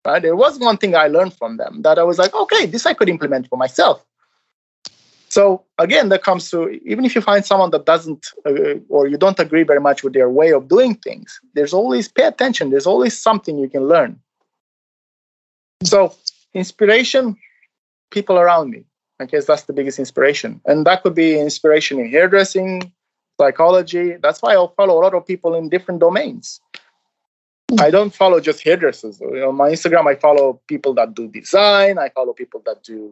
Right? 0.06 0.20
There 0.20 0.36
was 0.36 0.58
one 0.58 0.76
thing 0.76 0.94
I 0.94 1.06
learned 1.08 1.34
from 1.34 1.56
them 1.56 1.80
that 1.82 1.98
I 1.98 2.02
was 2.02 2.18
like, 2.18 2.34
okay, 2.34 2.66
this 2.66 2.84
I 2.84 2.92
could 2.92 3.08
implement 3.08 3.48
for 3.48 3.56
myself. 3.56 4.04
So 5.30 5.64
again, 5.78 6.10
that 6.10 6.22
comes 6.22 6.48
to 6.50 6.68
even 6.84 7.04
if 7.04 7.14
you 7.16 7.20
find 7.20 7.44
someone 7.44 7.70
that 7.70 7.86
doesn't 7.86 8.26
uh, 8.46 8.76
or 8.88 9.08
you 9.08 9.16
don't 9.16 9.40
agree 9.40 9.64
very 9.64 9.80
much 9.80 10.04
with 10.04 10.12
their 10.12 10.28
way 10.28 10.52
of 10.52 10.68
doing 10.68 10.94
things, 10.94 11.40
there's 11.54 11.74
always 11.74 12.06
pay 12.06 12.24
attention. 12.24 12.70
There's 12.70 12.86
always 12.86 13.18
something 13.18 13.58
you 13.58 13.68
can 13.68 13.88
learn. 13.88 14.20
So 15.82 16.14
inspiration, 16.52 17.36
people 18.10 18.38
around 18.38 18.70
me. 18.70 18.84
I 19.18 19.24
guess 19.24 19.46
that's 19.46 19.62
the 19.62 19.72
biggest 19.72 19.98
inspiration, 19.98 20.60
and 20.66 20.86
that 20.86 21.02
could 21.02 21.14
be 21.14 21.38
inspiration 21.38 21.98
in 21.98 22.10
hairdressing, 22.10 22.92
psychology. 23.40 24.16
That's 24.22 24.40
why 24.42 24.52
I'll 24.54 24.74
follow 24.76 24.98
a 24.98 25.02
lot 25.02 25.14
of 25.14 25.26
people 25.26 25.54
in 25.54 25.68
different 25.68 26.00
domains. 26.00 26.60
I 27.80 27.90
don't 27.90 28.14
follow 28.14 28.40
just 28.40 28.62
hairdressers. 28.62 29.20
You 29.20 29.40
know, 29.40 29.52
my 29.52 29.70
Instagram, 29.70 30.06
I 30.06 30.14
follow 30.14 30.60
people 30.68 30.94
that 30.94 31.14
do 31.14 31.28
design. 31.28 31.98
I 31.98 32.08
follow 32.10 32.32
people 32.32 32.62
that 32.66 32.82
do 32.82 33.10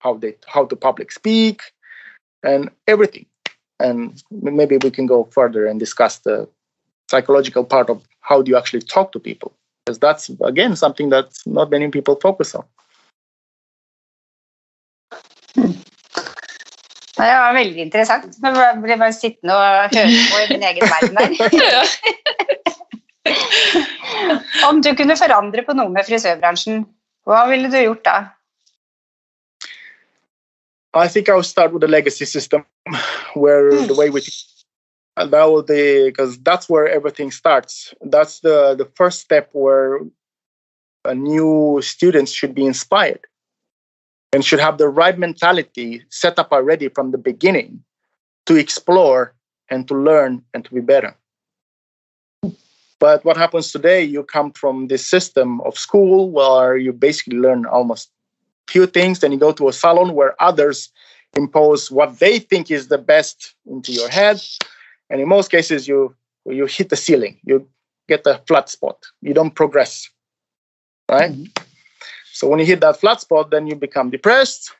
how 0.00 0.14
they 0.14 0.36
how 0.46 0.64
to 0.66 0.76
public 0.76 1.12
speak, 1.12 1.62
and 2.42 2.70
everything. 2.86 3.26
And 3.80 4.22
maybe 4.30 4.76
we 4.78 4.90
can 4.90 5.06
go 5.06 5.24
further 5.30 5.66
and 5.66 5.78
discuss 5.78 6.18
the 6.18 6.48
psychological 7.10 7.64
part 7.64 7.90
of 7.90 8.02
how 8.20 8.42
do 8.42 8.50
you 8.50 8.56
actually 8.56 8.82
talk 8.82 9.12
to 9.12 9.20
people, 9.20 9.52
because 9.84 9.98
that's 9.98 10.30
again 10.44 10.76
something 10.76 11.10
that 11.10 11.26
not 11.46 11.70
many 11.70 11.88
people 11.88 12.16
focus 12.20 12.54
on. 12.54 12.64
Det 17.18 17.24
var 17.24 17.52
veldig 17.52 17.80
interessant. 17.82 18.36
Nå 18.42 18.52
ble 18.54 18.92
jeg 18.92 18.98
bare 18.98 19.12
sittende 19.12 19.54
og 19.54 19.90
høre 19.90 20.12
på 20.30 20.42
i 20.44 20.46
min 20.52 20.62
egen 20.68 20.86
verden 20.86 21.16
der. 21.18 21.90
Om 24.68 24.82
du 24.82 24.94
kunne 24.96 25.16
forandre 25.18 25.64
på 25.66 25.76
noe 25.76 25.92
med 25.92 26.06
frisørbransjen, 26.08 26.84
hva 27.28 27.44
ville 27.50 27.70
du 27.72 27.78
gjort 27.80 28.04
da? 28.04 28.18
I 30.94 31.06
think 31.06 31.28
I 31.28 31.34
would 31.34 31.46
start 31.46 31.72
with 31.72 31.82
the 31.82 31.88
legacy 31.88 32.24
system, 32.24 32.64
where 33.34 33.70
mm. 33.70 33.86
the 33.86 33.94
way 33.94 34.10
we 34.10 34.22
that 35.16 35.50
would 35.50 35.66
be 35.66 36.06
because 36.06 36.38
that's 36.38 36.68
where 36.68 36.88
everything 36.88 37.30
starts. 37.30 37.94
That's 38.00 38.40
the 38.40 38.74
the 38.74 38.86
first 38.96 39.20
step 39.20 39.50
where 39.52 40.00
a 41.04 41.14
new 41.14 41.80
students 41.82 42.32
should 42.32 42.54
be 42.54 42.66
inspired 42.66 43.20
and 44.32 44.44
should 44.44 44.60
have 44.60 44.78
the 44.78 44.88
right 44.88 45.18
mentality 45.18 46.04
set 46.10 46.38
up 46.38 46.52
already 46.52 46.88
from 46.88 47.10
the 47.10 47.18
beginning 47.18 47.82
to 48.46 48.56
explore 48.56 49.34
and 49.70 49.86
to 49.88 49.94
learn 49.94 50.42
and 50.54 50.64
to 50.64 50.74
be 50.74 50.80
better. 50.80 51.14
But 53.00 53.24
what 53.24 53.36
happens 53.36 53.70
today, 53.70 54.02
you 54.02 54.24
come 54.24 54.52
from 54.52 54.88
this 54.88 55.06
system 55.06 55.60
of 55.62 55.78
school 55.78 56.30
where 56.30 56.76
you 56.76 56.92
basically 56.92 57.38
learn 57.38 57.64
almost 57.66 58.10
few 58.68 58.86
things, 58.86 59.20
then 59.20 59.32
you 59.32 59.38
go 59.38 59.52
to 59.52 59.68
a 59.68 59.72
salon 59.72 60.14
where 60.14 60.40
others 60.42 60.90
impose 61.36 61.90
what 61.90 62.18
they 62.18 62.38
think 62.38 62.70
is 62.70 62.88
the 62.88 62.98
best 62.98 63.54
into 63.66 63.92
your 63.92 64.08
head. 64.08 64.40
And 65.10 65.20
in 65.20 65.28
most 65.28 65.50
cases, 65.50 65.86
you 65.88 66.14
you 66.46 66.66
hit 66.66 66.88
the 66.88 66.96
ceiling, 66.96 67.38
you 67.44 67.68
get 68.08 68.26
a 68.26 68.40
flat 68.46 68.68
spot, 68.68 69.04
you 69.20 69.34
don't 69.34 69.54
progress. 69.54 70.08
Right? 71.10 71.32
Mm-hmm. 71.32 71.64
So 72.32 72.48
when 72.48 72.58
you 72.58 72.66
hit 72.66 72.80
that 72.80 73.00
flat 73.00 73.20
spot, 73.20 73.50
then 73.50 73.66
you 73.66 73.74
become 73.74 74.10
depressed, 74.10 74.72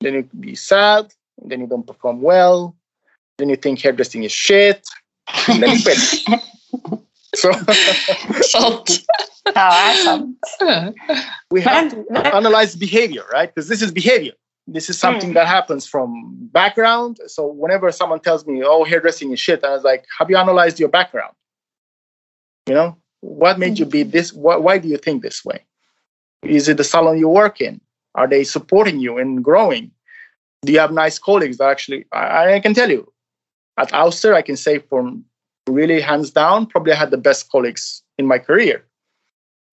then 0.00 0.14
you 0.14 0.22
be 0.38 0.54
sad, 0.54 1.12
then 1.42 1.60
you 1.60 1.66
don't 1.66 1.86
perform 1.86 2.20
well, 2.22 2.76
then 3.38 3.48
you 3.48 3.56
think 3.56 3.80
hairdressing 3.80 4.24
is 4.24 4.32
shit, 4.32 4.86
and 5.48 5.62
then 5.62 5.76
you 5.76 5.82
quit. 5.82 6.42
So 7.34 7.52
Sant. 8.42 9.06
we 11.50 11.60
have 11.60 11.90
to 11.90 12.34
analyze 12.34 12.76
behavior, 12.76 13.24
right? 13.32 13.52
Because 13.52 13.68
this 13.68 13.82
is 13.82 13.92
behavior. 13.92 14.32
This 14.66 14.90
is 14.90 14.98
something 14.98 15.30
mm. 15.30 15.34
that 15.34 15.46
happens 15.46 15.86
from 15.86 16.36
background. 16.52 17.18
So 17.26 17.46
whenever 17.46 17.90
someone 17.92 18.20
tells 18.20 18.46
me, 18.46 18.62
"Oh, 18.64 18.84
hairdressing 18.84 19.32
is 19.32 19.40
shit," 19.40 19.64
I 19.64 19.70
was 19.70 19.82
like, 19.82 20.04
"Have 20.18 20.30
you 20.30 20.36
analyzed 20.36 20.78
your 20.78 20.88
background? 20.88 21.34
You 22.68 22.74
know, 22.74 22.96
what 23.20 23.58
made 23.58 23.78
you 23.78 23.86
be 23.86 24.02
this? 24.02 24.32
Why, 24.32 24.56
why 24.56 24.78
do 24.78 24.88
you 24.88 24.96
think 24.96 25.22
this 25.22 25.44
way? 25.44 25.64
Is 26.42 26.68
it 26.68 26.76
the 26.76 26.84
salon 26.84 27.18
you 27.18 27.28
work 27.28 27.60
in? 27.60 27.80
Are 28.14 28.26
they 28.26 28.44
supporting 28.44 29.00
you 29.00 29.18
in 29.18 29.42
growing? 29.42 29.90
Do 30.62 30.72
you 30.72 30.78
have 30.78 30.92
nice 30.92 31.18
colleagues 31.18 31.58
that 31.58 31.70
actually, 31.70 32.06
I, 32.12 32.54
I 32.54 32.60
can 32.60 32.74
tell 32.74 32.90
you, 32.90 33.10
at 33.78 33.92
Auster, 33.94 34.34
I 34.34 34.42
can 34.42 34.56
say 34.56 34.78
from 34.78 35.24
really 35.70 36.00
hands 36.00 36.30
down, 36.30 36.66
probably 36.66 36.92
I 36.92 36.96
had 36.96 37.10
the 37.10 37.18
best 37.18 37.50
colleagues 37.50 38.02
in 38.18 38.26
my 38.26 38.38
career. 38.38 38.84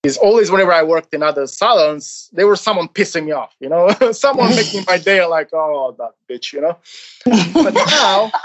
Is 0.03 0.17
always 0.17 0.51
whenever 0.51 0.71
I 0.71 0.83
worked 0.83 1.13
in 1.13 1.23
other 1.23 1.47
salons, 1.47 2.29
there 2.31 2.47
was 2.47 2.61
someone 2.61 2.87
pissing 2.87 3.25
me 3.25 3.31
off, 3.31 3.53
you 3.59 3.67
know, 3.67 3.89
someone 4.11 4.55
making 4.55 4.85
my 4.87 4.97
day 5.09 5.25
like, 5.25 5.49
oh, 5.53 5.95
that 5.97 6.13
bitch, 6.29 6.53
you 6.53 6.61
know. 6.61 6.77
but 7.53 7.73
now 7.73 8.31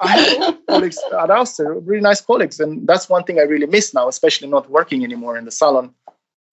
I 0.00 0.36
have 0.38 0.66
colleagues 0.68 0.98
at 1.20 1.30
Auster, 1.30 1.74
really 1.80 2.02
nice 2.02 2.20
colleagues, 2.20 2.60
and 2.60 2.86
that's 2.86 3.08
one 3.08 3.24
thing 3.24 3.38
I 3.38 3.42
really 3.42 3.66
miss 3.66 3.94
now, 3.94 4.08
especially 4.08 4.48
not 4.48 4.70
working 4.70 5.02
anymore 5.02 5.36
in 5.36 5.46
the 5.46 5.50
salon. 5.50 5.94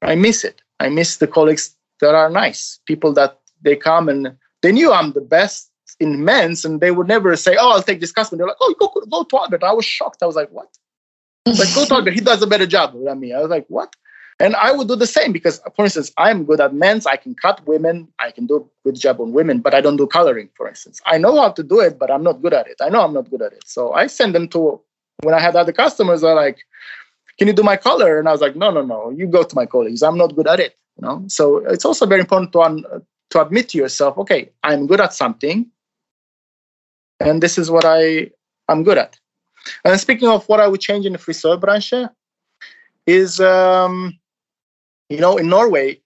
I 0.02 0.16
miss 0.16 0.44
it. 0.44 0.62
I 0.80 0.90
miss 0.90 1.18
the 1.18 1.28
colleagues 1.28 1.76
that 2.00 2.16
are 2.16 2.30
nice, 2.30 2.80
people 2.88 3.14
that 3.14 3.40
they 3.62 3.76
come 3.76 4.10
and 4.10 4.36
they 4.62 4.72
knew 4.72 4.92
I'm 4.92 5.12
the 5.12 5.22
best 5.22 5.71
in 6.02 6.26
men's, 6.26 6.66
and 6.66 6.82
they 6.82 6.92
would 6.92 7.08
never 7.08 7.36
say, 7.36 7.56
"Oh, 7.60 7.72
I'll 7.72 7.84
take 7.84 8.02
this 8.02 8.12
customer." 8.12 8.38
They're 8.40 8.48
like, 8.48 8.58
"Oh, 8.62 8.76
go 8.80 8.88
go 9.10 9.24
to 9.24 9.38
Albert." 9.38 9.64
I 9.64 9.74
was 9.74 9.86
shocked. 9.86 10.22
I 10.22 10.26
was 10.26 10.36
like, 10.36 10.50
"What?" 10.50 10.70
like, 11.46 11.74
go 11.76 11.86
to 11.86 11.94
Albert. 11.96 12.14
He 12.14 12.22
does 12.22 12.42
a 12.42 12.48
better 12.48 12.66
job 12.66 12.94
than 13.06 13.20
me. 13.20 13.34
I 13.34 13.40
was 13.40 13.50
like, 13.50 13.66
"What?" 13.70 13.96
And 14.42 14.56
I 14.56 14.72
would 14.72 14.88
do 14.88 14.96
the 14.96 15.08
same 15.08 15.32
because, 15.32 15.62
for 15.76 15.86
instance, 15.86 16.12
I'm 16.18 16.46
good 16.46 16.60
at 16.60 16.74
men's. 16.74 17.06
I 17.06 17.16
can 17.16 17.36
cut 17.36 17.66
women. 17.68 18.08
I 18.18 18.32
can 18.32 18.48
do 18.48 18.56
a 18.58 18.90
good 18.90 19.00
job 19.00 19.22
on 19.22 19.34
women, 19.34 19.60
but 19.60 19.76
I 19.76 19.82
don't 19.82 19.98
do 19.98 20.08
coloring, 20.08 20.50
for 20.56 20.68
instance. 20.68 21.00
I 21.06 21.20
know 21.20 21.40
how 21.40 21.52
to 21.52 21.64
do 21.64 21.80
it, 21.80 22.00
but 22.00 22.10
I'm 22.10 22.24
not 22.24 22.42
good 22.42 22.54
at 22.54 22.68
it. 22.68 22.78
I 22.82 22.90
know 22.90 23.02
I'm 23.02 23.14
not 23.14 23.30
good 23.30 23.44
at 23.44 23.54
it. 23.54 23.64
So 23.68 23.94
I 23.94 24.08
send 24.08 24.34
them 24.34 24.48
to, 24.50 24.82
when 25.22 25.36
I 25.36 25.40
had 25.40 25.56
other 25.56 25.72
customers, 25.72 26.22
they're 26.22 26.34
like, 26.34 26.58
can 27.38 27.48
you 27.48 27.54
do 27.54 27.62
my 27.62 27.78
color? 27.78 28.18
And 28.18 28.28
I 28.28 28.32
was 28.32 28.42
like, 28.42 28.56
no, 28.56 28.72
no, 28.72 28.82
no, 28.84 29.12
you 29.12 29.28
go 29.28 29.44
to 29.44 29.56
my 29.56 29.68
colleagues. 29.68 30.02
I'm 30.02 30.18
not 30.18 30.36
good 30.36 30.48
at 30.48 30.60
it. 30.60 30.76
You 30.98 31.08
know, 31.08 31.24
so 31.28 31.58
it's 31.58 31.86
also 31.86 32.08
very 32.08 32.22
important 32.22 32.52
to, 32.54 32.62
un- 32.62 32.86
to 33.30 33.42
admit 33.42 33.70
to 33.70 33.78
yourself, 33.78 34.18
okay, 34.18 34.52
I'm 34.64 34.88
good 34.88 35.02
at 35.02 35.14
something, 35.14 35.70
and 37.28 37.42
this 37.42 37.58
is 37.58 37.70
what 37.70 37.86
I 37.86 38.32
am 38.70 38.84
good 38.84 38.98
at. 38.98 39.18
And 39.86 40.00
speaking 40.00 40.28
of 40.28 40.48
what 40.50 40.60
I 40.60 40.68
would 40.68 40.82
change 40.82 41.06
in 41.06 41.14
the 41.14 41.20
friseurbranche, 41.20 42.10
is 43.08 43.40
um, 43.40 44.18
you 45.10 45.20
know, 45.20 45.38
in 45.38 45.50
Norway, 45.50 46.00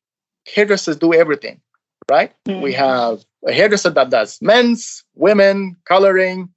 hairdressers 0.47 0.97
do 0.97 1.13
everything, 1.13 1.61
right? 2.09 2.33
Mm-hmm. 2.45 2.61
We 2.61 2.73
have 2.73 3.23
a 3.45 3.53
hairdresser 3.53 3.91
that 3.91 4.09
does 4.09 4.41
men's, 4.41 5.03
women, 5.15 5.75
coloring. 5.85 6.49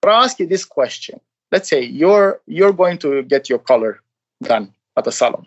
But 0.00 0.10
I'll 0.10 0.24
ask 0.24 0.38
you 0.40 0.46
this 0.46 0.64
question. 0.64 1.20
Let's 1.52 1.68
say 1.68 1.82
you're 1.82 2.40
you're 2.46 2.72
going 2.72 2.98
to 2.98 3.22
get 3.22 3.48
your 3.48 3.58
color 3.58 4.00
done 4.42 4.72
at 4.96 5.06
a 5.06 5.12
salon. 5.12 5.46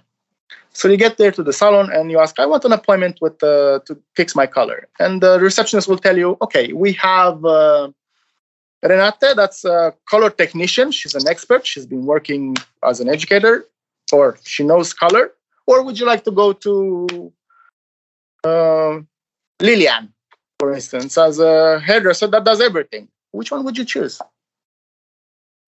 So 0.74 0.88
you 0.88 0.98
get 0.98 1.18
there 1.18 1.32
to 1.32 1.44
the 1.44 1.54
salon 1.54 1.92
and 1.92 2.10
you 2.10 2.20
ask, 2.20 2.40
I 2.40 2.48
want 2.48 2.66
an 2.66 2.74
appointment 2.74 3.20
with 3.22 3.42
uh, 3.44 3.80
to 3.86 4.00
fix 4.16 4.36
my 4.36 4.48
color. 4.48 4.88
And 5.00 5.22
the 5.22 5.40
receptionist 5.40 5.88
will 5.88 6.00
tell 6.00 6.18
you, 6.18 6.38
okay, 6.42 6.74
we 6.74 6.94
have 6.94 7.46
uh, 7.46 7.92
Renate, 8.84 9.36
that's 9.36 9.64
a 9.64 9.94
color 10.10 10.30
technician. 10.30 10.92
She's 10.92 11.16
an 11.16 11.28
expert. 11.28 11.66
She's 11.66 11.86
been 11.86 12.06
working 12.06 12.58
as 12.84 13.00
an 13.00 13.10
educator, 13.10 13.66
or 14.12 14.38
she 14.44 14.64
knows 14.64 14.94
color. 14.94 15.32
Or 15.66 15.84
would 15.84 15.98
you 15.98 16.06
like 16.06 16.26
to 16.26 16.32
go 16.32 16.52
to 16.52 17.32
uh, 18.44 19.00
Lilian, 19.62 20.14
for 20.60 20.74
instance, 20.74 21.18
as 21.18 21.40
a 21.40 21.80
hairdresser 21.80 22.28
that 22.28 22.44
does 22.44 22.60
everything? 22.60 23.08
Which 23.32 23.52
one 23.52 23.64
would 23.64 23.78
you 23.78 23.86
choose? 23.86 24.20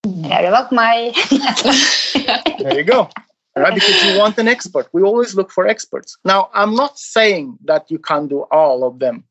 Very 0.05 0.51
well, 0.51 0.67
my. 0.71 1.13
there 2.59 2.77
you 2.77 2.83
go. 2.83 3.09
Right? 3.55 3.73
Because 3.73 4.03
you 4.03 4.19
want 4.19 4.37
an 4.37 4.49
expert. 4.49 4.89
We 4.91 5.01
always 5.01 5.33
look 5.33 5.49
for 5.49 5.65
experts. 5.65 6.17
Now, 6.25 6.49
I'm 6.53 6.75
not 6.75 6.99
saying 6.99 7.57
that 7.63 7.89
you 7.89 7.97
can't 7.97 8.29
do 8.29 8.41
all 8.51 8.83
of 8.83 8.99
them. 8.99 9.23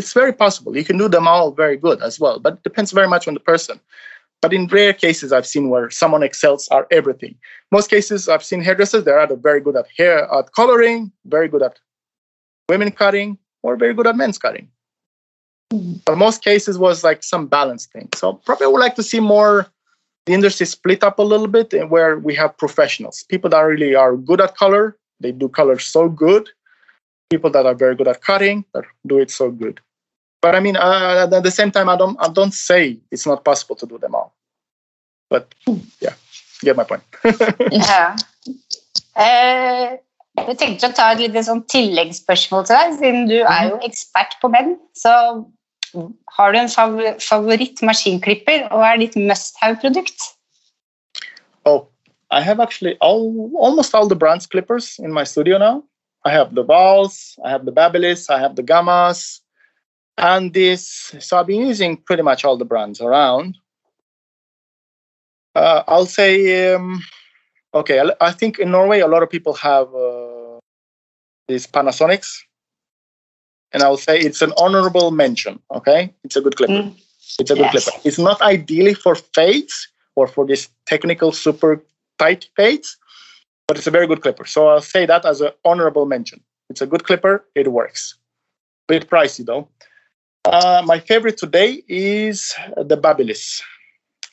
It's 0.00 0.14
very 0.14 0.32
possible. 0.32 0.74
You 0.74 0.82
can 0.82 0.96
do 0.96 1.10
them 1.10 1.28
all 1.28 1.52
very 1.52 1.76
good 1.76 2.00
as 2.02 2.18
well, 2.18 2.40
but 2.40 2.54
it 2.54 2.62
depends 2.62 2.90
very 2.90 3.06
much 3.06 3.28
on 3.28 3.34
the 3.34 3.40
person. 3.52 3.78
But 4.40 4.54
in 4.54 4.66
rare 4.68 4.94
cases, 4.94 5.30
I've 5.30 5.46
seen 5.46 5.68
where 5.68 5.90
someone 5.90 6.22
excels 6.22 6.66
at 6.72 6.86
everything. 6.90 7.34
Most 7.70 7.90
cases, 7.90 8.26
I've 8.26 8.42
seen 8.42 8.62
hairdressers 8.62 9.04
that 9.04 9.14
are 9.14 9.36
very 9.36 9.60
good 9.60 9.76
at 9.76 9.88
hair, 9.98 10.18
at 10.32 10.52
coloring, 10.52 11.12
very 11.26 11.48
good 11.48 11.62
at 11.62 11.78
women 12.70 12.90
cutting, 12.90 13.36
or 13.62 13.76
very 13.76 13.92
good 13.92 14.06
at 14.06 14.16
men's 14.16 14.38
cutting. 14.38 14.68
But 16.06 16.16
most 16.16 16.42
cases 16.42 16.78
was 16.78 17.04
like 17.04 17.22
some 17.22 17.46
balance 17.46 17.84
thing. 17.84 18.08
So 18.14 18.32
probably 18.32 18.68
I 18.68 18.70
would 18.70 18.80
like 18.80 18.94
to 18.94 19.02
see 19.02 19.20
more 19.20 19.66
the 20.24 20.32
industry 20.32 20.64
split 20.64 21.04
up 21.04 21.18
a 21.18 21.28
little 21.32 21.46
bit 21.58 21.74
and 21.74 21.90
where 21.90 22.18
we 22.18 22.34
have 22.36 22.56
professionals, 22.56 23.22
people 23.24 23.50
that 23.50 23.60
really 23.60 23.94
are 23.94 24.16
good 24.16 24.40
at 24.40 24.56
color, 24.56 24.96
they 25.20 25.32
do 25.32 25.50
color 25.50 25.78
so 25.78 26.08
good, 26.08 26.48
people 27.28 27.50
that 27.50 27.66
are 27.66 27.74
very 27.74 27.94
good 27.94 28.08
at 28.08 28.22
cutting 28.22 28.64
that 28.72 28.84
do 29.06 29.18
it 29.18 29.30
so 29.30 29.50
good 29.50 29.78
but 30.40 30.54
I 30.54 30.60
mean, 30.60 30.76
uh, 30.76 31.28
at 31.30 31.42
the 31.42 31.50
same 31.50 31.70
time, 31.70 31.88
I 31.88 31.96
don't 31.96 32.16
I 32.20 32.28
don't 32.28 32.54
say 32.54 32.98
it's 33.10 33.26
not 33.26 33.44
possible 33.44 33.76
to 33.76 33.86
do 33.86 33.98
them 33.98 34.14
all. 34.14 34.32
But 35.28 35.54
yeah, 36.00 36.14
get 36.62 36.76
my 36.76 36.84
point. 36.84 37.02
ja. 37.70 38.16
Uh, 39.14 39.96
jeg 40.40 40.56
tenkte 40.58 40.88
å 40.88 40.96
ta 40.96 41.10
et 41.12 41.20
lite 41.20 41.42
sånn 41.44 41.62
tilleggsspørsmål 41.70 42.66
til 42.66 42.76
deg, 42.76 42.98
siden 42.98 43.26
du 43.28 43.38
er 43.40 43.70
jo 43.70 43.80
ekspert 43.86 44.36
på 44.40 44.50
menn. 44.52 44.76
Så 44.96 45.12
har 46.36 46.52
du 46.52 46.58
en 46.58 46.70
favoritt-maskinklipper, 47.20 48.68
og 48.70 48.84
er 48.86 49.00
ditt 49.02 49.16
must-have-produkt? 49.18 50.30
Oh, 51.66 51.88
I 52.30 52.40
have 52.40 52.60
actually 52.60 52.96
all, 53.00 53.50
almost 53.58 53.94
all 53.94 54.08
the 54.08 54.16
brands 54.16 54.46
clippers 54.46 54.98
in 54.98 55.12
my 55.12 55.24
studio 55.24 55.58
now. 55.58 55.84
I 56.24 56.30
have 56.30 56.54
the 56.54 56.64
Wahls, 56.64 57.38
I 57.44 57.50
have 57.50 57.64
the 57.64 57.72
Babyliss, 57.72 58.30
I 58.30 58.38
have 58.38 58.54
the 58.54 58.62
Gammas, 58.62 59.40
and 60.18 60.52
this 60.52 61.14
so 61.18 61.38
i've 61.38 61.46
been 61.46 61.66
using 61.66 61.96
pretty 61.96 62.22
much 62.22 62.44
all 62.44 62.56
the 62.56 62.64
brands 62.64 63.00
around. 63.00 63.56
Uh, 65.54 65.82
i'll 65.88 66.06
say 66.06 66.72
um, 66.72 67.02
okay 67.74 68.02
I, 68.20 68.30
think 68.30 68.58
in 68.58 68.70
norway 68.70 69.00
a 69.00 69.08
lot 69.08 69.22
of 69.22 69.30
people 69.30 69.54
have 69.54 69.92
uh, 69.94 70.58
these 71.48 71.66
panasonics. 71.66 72.38
And 73.72 73.82
i'll 73.82 73.96
say 73.96 74.18
it's 74.18 74.42
an 74.42 74.52
honorable 74.58 75.10
mention 75.10 75.60
okay? 75.74 76.12
It's 76.24 76.36
a 76.36 76.40
good 76.40 76.56
clipper 76.56 76.72
mm. 76.72 76.94
it's 77.38 77.50
a 77.50 77.54
good 77.54 77.70
yes. 77.72 77.84
clipper 77.84 78.00
it's 78.04 78.18
not 78.18 78.40
ideally 78.42 78.94
for 78.94 79.14
fades 79.14 79.88
or 80.16 80.26
for 80.26 80.46
this 80.46 80.68
technical 80.86 81.32
super 81.32 81.84
tight 82.18 82.48
fades 82.56 82.96
but 83.66 83.76
it's 83.76 83.86
a 83.86 83.90
very 83.92 84.08
good 84.08 84.20
clipper. 84.20 84.44
So 84.44 84.68
i'll 84.68 84.80
say 84.80 85.06
that 85.06 85.24
as 85.24 85.40
an 85.40 85.52
honorable 85.64 86.04
mention. 86.04 86.40
It's 86.70 86.80
a 86.80 86.86
good 86.86 87.04
clipper. 87.04 87.44
It 87.54 87.72
works. 87.72 88.16
Bit 88.88 89.08
pricey 89.08 89.44
though 89.46 89.68
uh, 90.50 90.82
my 90.84 90.98
favorite 90.98 91.38
today 91.38 91.82
is 91.88 92.54
the 92.76 92.96
Babyliss 92.96 93.62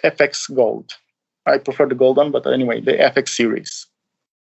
FX 0.03 0.53
Gold. 0.53 0.93
I 1.45 1.57
prefer 1.59 1.85
the 1.85 1.95
gold 1.95 2.17
one, 2.17 2.31
but 2.31 2.45
anyway, 2.47 2.81
the 2.81 2.93
FX 2.93 3.29
series. 3.29 3.85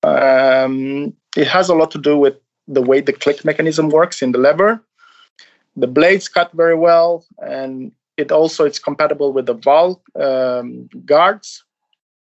Um, 0.02 1.14
it 1.36 1.48
has 1.48 1.68
a 1.68 1.74
lot 1.74 1.90
to 1.92 1.98
do 1.98 2.16
with 2.18 2.36
the 2.68 2.82
way 2.82 3.00
the 3.00 3.12
click 3.12 3.44
mechanism 3.44 3.88
works 3.88 4.22
in 4.22 4.32
the 4.32 4.38
lever. 4.38 4.84
The 5.76 5.86
blades 5.86 6.28
cut 6.28 6.52
very 6.52 6.76
well, 6.76 7.24
and 7.38 7.90
it 8.18 8.30
also 8.30 8.64
it's 8.64 8.78
compatible 8.78 9.32
with 9.32 9.46
the 9.46 9.54
Wahl 9.54 10.02
um, 10.20 10.88
guards 11.06 11.64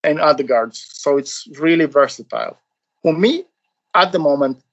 and 0.04 0.20
other 0.20 0.44
guards. 0.44 0.86
So 0.92 1.18
it's 1.18 1.48
really 1.60 1.86
versatile. 1.86 2.58
For 3.04 3.14
me, 3.14 3.46
at 3.94 4.12
the 4.12 4.20
moment, 4.20 4.64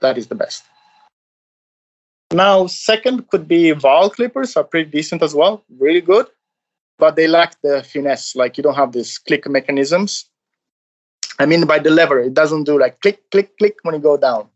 that 0.00 0.16
is 0.16 0.28
the 0.28 0.34
best. 0.34 0.64
Now, 2.34 2.66
second 2.66 3.28
could 3.30 3.46
be 3.46 3.72
Wahl 3.74 4.10
clippers 4.10 4.56
are 4.56 4.64
pretty 4.64 4.90
decent 4.90 5.22
as 5.22 5.36
well, 5.36 5.62
really 5.78 6.00
good, 6.00 6.26
but 6.98 7.14
they 7.14 7.28
lack 7.28 7.54
the 7.62 7.84
finesse. 7.84 8.34
Like 8.34 8.56
you 8.56 8.64
don't 8.64 8.74
have 8.74 8.90
these 8.90 9.18
click 9.18 9.48
mechanisms. 9.48 10.24
I 11.38 11.46
mean, 11.46 11.64
by 11.64 11.78
the 11.78 11.90
lever, 11.90 12.18
it 12.18 12.34
doesn't 12.34 12.64
do 12.64 12.76
like 12.76 13.00
click, 13.02 13.30
click, 13.30 13.56
click 13.58 13.76
when 13.82 13.94
you 13.94 14.00
go 14.00 14.16
down. 14.16 14.48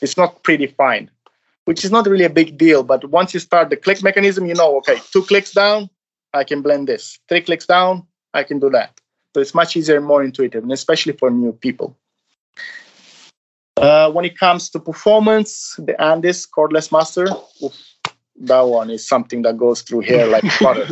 It's 0.00 0.16
not 0.16 0.44
predefined, 0.44 1.08
which 1.64 1.84
is 1.84 1.90
not 1.90 2.06
really 2.06 2.24
a 2.24 2.30
big 2.30 2.58
deal. 2.58 2.84
But 2.84 3.10
once 3.10 3.34
you 3.34 3.40
start 3.40 3.70
the 3.70 3.76
click 3.76 4.04
mechanism, 4.04 4.46
you 4.46 4.54
know, 4.54 4.76
okay, 4.78 4.98
two 5.12 5.22
clicks 5.22 5.50
down, 5.50 5.90
I 6.32 6.44
can 6.44 6.62
blend 6.62 6.86
this. 6.86 7.18
Three 7.28 7.40
clicks 7.40 7.66
down, 7.66 8.06
I 8.34 8.44
can 8.44 8.60
do 8.60 8.70
that. 8.70 9.00
So 9.34 9.40
it's 9.40 9.52
much 9.52 9.76
easier 9.76 9.96
and 9.96 10.06
more 10.06 10.22
intuitive, 10.22 10.62
and 10.62 10.70
especially 10.70 11.14
for 11.14 11.32
new 11.32 11.52
people. 11.52 11.98
Uh, 13.76 14.10
when 14.10 14.24
it 14.24 14.38
comes 14.38 14.70
to 14.70 14.80
performance, 14.80 15.74
the 15.78 15.94
Andis 16.00 16.48
cordless 16.48 16.90
master, 16.90 17.28
oof, 17.62 17.74
that 18.40 18.60
one 18.60 18.90
is 18.90 19.06
something 19.06 19.42
that 19.42 19.58
goes 19.58 19.82
through 19.82 20.00
here 20.00 20.26
like 20.26 20.44
butter. 20.60 20.86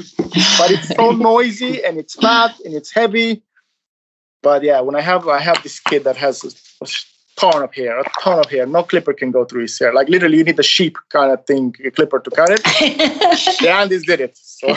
but 0.59 0.71
it's 0.71 0.95
so 0.95 1.13
noisy 1.13 1.83
and 1.85 1.99
it's 1.99 2.15
fat 2.15 2.55
and 2.65 2.75
it's 2.75 2.93
heavy. 2.93 3.43
But 4.43 4.63
yeah, 4.63 4.81
when 4.81 4.97
I 4.97 5.01
have 5.01 5.27
I 5.27 5.41
have 5.41 5.63
this 5.63 5.81
kid 5.81 6.05
that 6.05 6.17
has 6.17 6.45
a, 6.45 6.85
a 6.85 6.89
ton 7.37 7.63
of 7.63 7.75
hair, 7.75 7.99
a 7.99 8.05
ton 8.21 8.39
of 8.39 8.51
hair. 8.51 8.67
No 8.67 8.83
clipper 8.83 9.15
can 9.15 9.31
go 9.31 9.47
through 9.47 9.63
his 9.63 9.79
hair. 9.79 9.95
Like 9.95 10.09
literally, 10.09 10.39
you 10.39 10.45
need 10.45 10.59
a 10.59 10.63
sheep 10.63 10.99
kind 11.09 11.33
of 11.33 11.47
thing, 11.47 11.75
a 11.85 11.91
clipper 11.91 12.21
to 12.21 12.31
cut 12.31 12.51
it. 12.51 12.63
the 13.61 13.69
Andis 13.69 14.05
did 14.05 14.21
it. 14.21 14.37
So. 14.37 14.69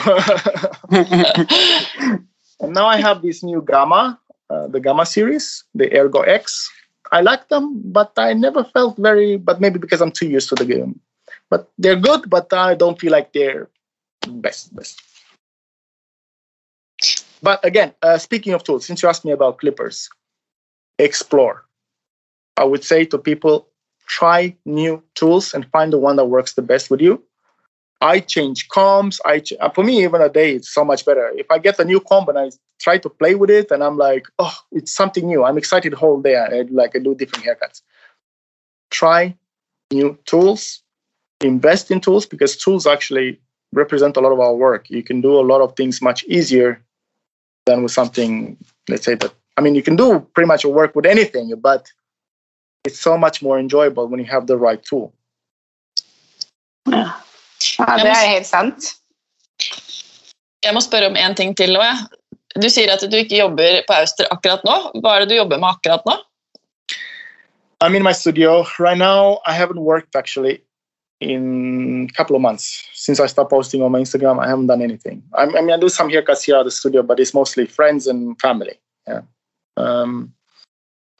and 2.60 2.72
now 2.72 2.86
I 2.86 2.96
have 2.96 3.20
this 3.20 3.42
new 3.42 3.62
Gamma, 3.62 4.18
uh, 4.48 4.68
the 4.68 4.80
Gamma 4.80 5.04
series, 5.04 5.64
the 5.74 5.94
Ergo 5.94 6.20
X 6.20 6.70
I 7.12 7.20
like 7.20 7.48
them, 7.48 7.80
but 7.84 8.12
I 8.16 8.32
never 8.32 8.64
felt 8.64 8.96
very. 8.98 9.36
But 9.36 9.60
maybe 9.60 9.78
because 9.78 10.00
I'm 10.00 10.12
too 10.12 10.28
used 10.28 10.48
to 10.50 10.54
the 10.54 10.64
game, 10.64 11.00
but 11.50 11.70
they're 11.78 11.96
good. 12.00 12.28
But 12.28 12.52
I 12.52 12.74
don't 12.74 12.98
feel 12.98 13.12
like 13.12 13.32
they're 13.32 13.68
best 14.26 14.74
best. 14.74 15.00
But 17.42 17.64
again, 17.64 17.94
uh, 18.02 18.18
speaking 18.18 18.52
of 18.52 18.64
tools, 18.64 18.86
since 18.86 19.02
you 19.02 19.08
asked 19.08 19.24
me 19.24 19.32
about 19.32 19.58
clippers, 19.58 20.08
explore. 20.98 21.64
I 22.56 22.64
would 22.64 22.82
say 22.82 23.04
to 23.06 23.18
people, 23.18 23.68
try 24.06 24.56
new 24.64 25.02
tools 25.14 25.54
and 25.54 25.66
find 25.70 25.92
the 25.92 25.98
one 25.98 26.16
that 26.16 26.24
works 26.24 26.54
the 26.54 26.62
best 26.62 26.90
with 26.90 27.00
you. 27.00 27.22
I 28.00 28.20
change 28.20 28.68
combs. 28.68 29.20
I 29.24 29.40
ch- 29.40 29.54
uh, 29.60 29.70
for 29.70 29.82
me 29.82 30.04
even 30.04 30.20
a 30.20 30.28
day 30.28 30.52
it's 30.54 30.72
so 30.72 30.84
much 30.84 31.04
better. 31.04 31.30
If 31.34 31.50
I 31.50 31.58
get 31.58 31.78
a 31.78 31.84
new 31.84 32.00
comb 32.00 32.28
and 32.28 32.38
I 32.38 32.50
try 32.80 32.98
to 32.98 33.08
play 33.08 33.34
with 33.34 33.50
it 33.50 33.70
and 33.70 33.82
I'm 33.82 33.96
like, 33.96 34.26
oh, 34.38 34.56
it's 34.72 34.92
something 34.92 35.26
new. 35.26 35.44
I'm 35.44 35.58
excited 35.58 35.92
the 35.92 35.96
whole 35.96 36.20
day. 36.20 36.36
I 36.36 36.62
like 36.70 36.94
I 36.94 37.00
do 37.00 37.14
different 37.14 37.44
haircuts. 37.44 37.82
Try 38.90 39.36
new 39.92 40.18
tools. 40.26 40.82
Invest 41.40 41.90
in 41.90 42.00
tools 42.00 42.26
because 42.26 42.56
tools 42.56 42.86
actually 42.86 43.40
represent 43.72 44.16
a 44.16 44.20
lot 44.20 44.32
of 44.32 44.40
our 44.40 44.54
work. 44.54 44.90
You 44.90 45.02
can 45.02 45.20
do 45.20 45.38
a 45.38 45.42
lot 45.42 45.60
of 45.60 45.76
things 45.76 46.00
much 46.00 46.24
easier 46.24 46.82
than 47.66 47.82
with 47.82 47.92
something. 47.92 48.56
Let's 48.88 49.04
say 49.04 49.14
that. 49.16 49.32
I 49.56 49.60
mean, 49.60 49.74
you 49.74 49.82
can 49.82 49.96
do 49.96 50.20
pretty 50.34 50.46
much 50.46 50.64
work 50.64 50.94
with 50.94 51.06
anything, 51.06 51.52
but 51.60 51.90
it's 52.84 53.00
so 53.00 53.18
much 53.18 53.42
more 53.42 53.58
enjoyable 53.58 54.06
when 54.06 54.20
you 54.20 54.26
have 54.26 54.46
the 54.46 54.56
right 54.56 54.82
tool. 54.82 55.12
Ja. 56.86 57.27
Ja, 57.78 57.96
det 58.02 58.12
er 58.12 58.32
helt 58.34 58.48
sant. 58.48 58.94
Jeg 60.64 60.74
må 60.74 60.82
spørre 60.82 61.10
om 61.10 61.18
en 61.18 61.36
ting 61.38 61.54
til. 61.56 61.74
Loe. 61.76 61.90
Du 62.58 62.66
sier 62.72 62.90
at 62.90 63.04
du 63.04 63.16
ikke 63.16 63.38
jobber 63.38 63.84
på 63.86 63.94
Auster 63.94 64.26
akkurat 64.34 64.64
nå. 64.66 64.76
Hva 65.02 65.14
er 65.14 65.24
det 65.24 65.34
du 65.34 65.38
jobber 65.38 65.60
med 65.62 65.70
akkurat 65.76 66.06
nå? 66.08 66.16
I'm 67.80 67.94
in 67.94 68.02
my 68.02 68.12
studio 68.12 68.66
right 68.78 68.98
now. 68.98 69.38
I 69.46 69.54
haven't 69.54 69.80
worked 69.80 70.16
actually 70.16 70.60
in 71.20 72.08
a 72.10 72.12
couple 72.16 72.34
of 72.34 72.42
months 72.42 72.88
since 72.92 73.20
I 73.20 73.26
stopped 73.26 73.50
posting 73.50 73.82
on 73.82 73.92
my 73.92 74.00
Instagram. 74.00 74.40
I 74.40 74.48
haven't 74.48 74.66
done 74.66 74.82
anything. 74.82 75.22
I, 75.34 75.44
I 75.44 75.60
mean, 75.60 75.70
I 75.70 75.78
do 75.78 75.88
some 75.88 76.08
haircuts 76.08 76.44
here 76.44 76.56
at 76.56 76.64
the 76.64 76.70
studio, 76.70 77.02
but 77.02 77.20
it's 77.20 77.34
mostly 77.34 77.66
friends 77.66 78.06
and 78.06 78.40
family. 78.40 78.80
Yeah. 79.06 79.22
Um, 79.76 80.32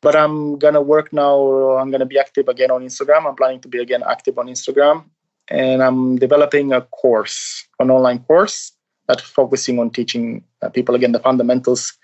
but 0.03 0.17
I'm 0.17 0.59
gonna 0.59 0.83
work 0.83 1.13
now. 1.13 1.79
I'm 1.79 1.91
gonna 1.91 2.07
be 2.07 2.19
active 2.19 2.49
again 2.49 2.71
on 2.71 2.83
Instagram. 2.83 3.27
I'm 3.27 3.37
planning 3.37 3.61
to 3.61 3.69
be 3.69 3.79
again 3.79 4.03
active 4.09 4.39
on 4.39 4.47
Instagram, 4.47 5.05
and 5.51 5.83
I'm 5.83 6.17
developing 6.17 6.73
a 6.73 6.83
course, 6.83 7.67
an 7.79 7.91
online 7.91 8.21
course 8.21 8.73
that's 9.07 9.23
focusing 9.23 9.79
on 9.79 9.91
teaching 9.91 10.45
uh, 10.63 10.69
people 10.69 10.95
again 10.95 11.13
the 11.13 11.21
fundamentals. 11.21 11.95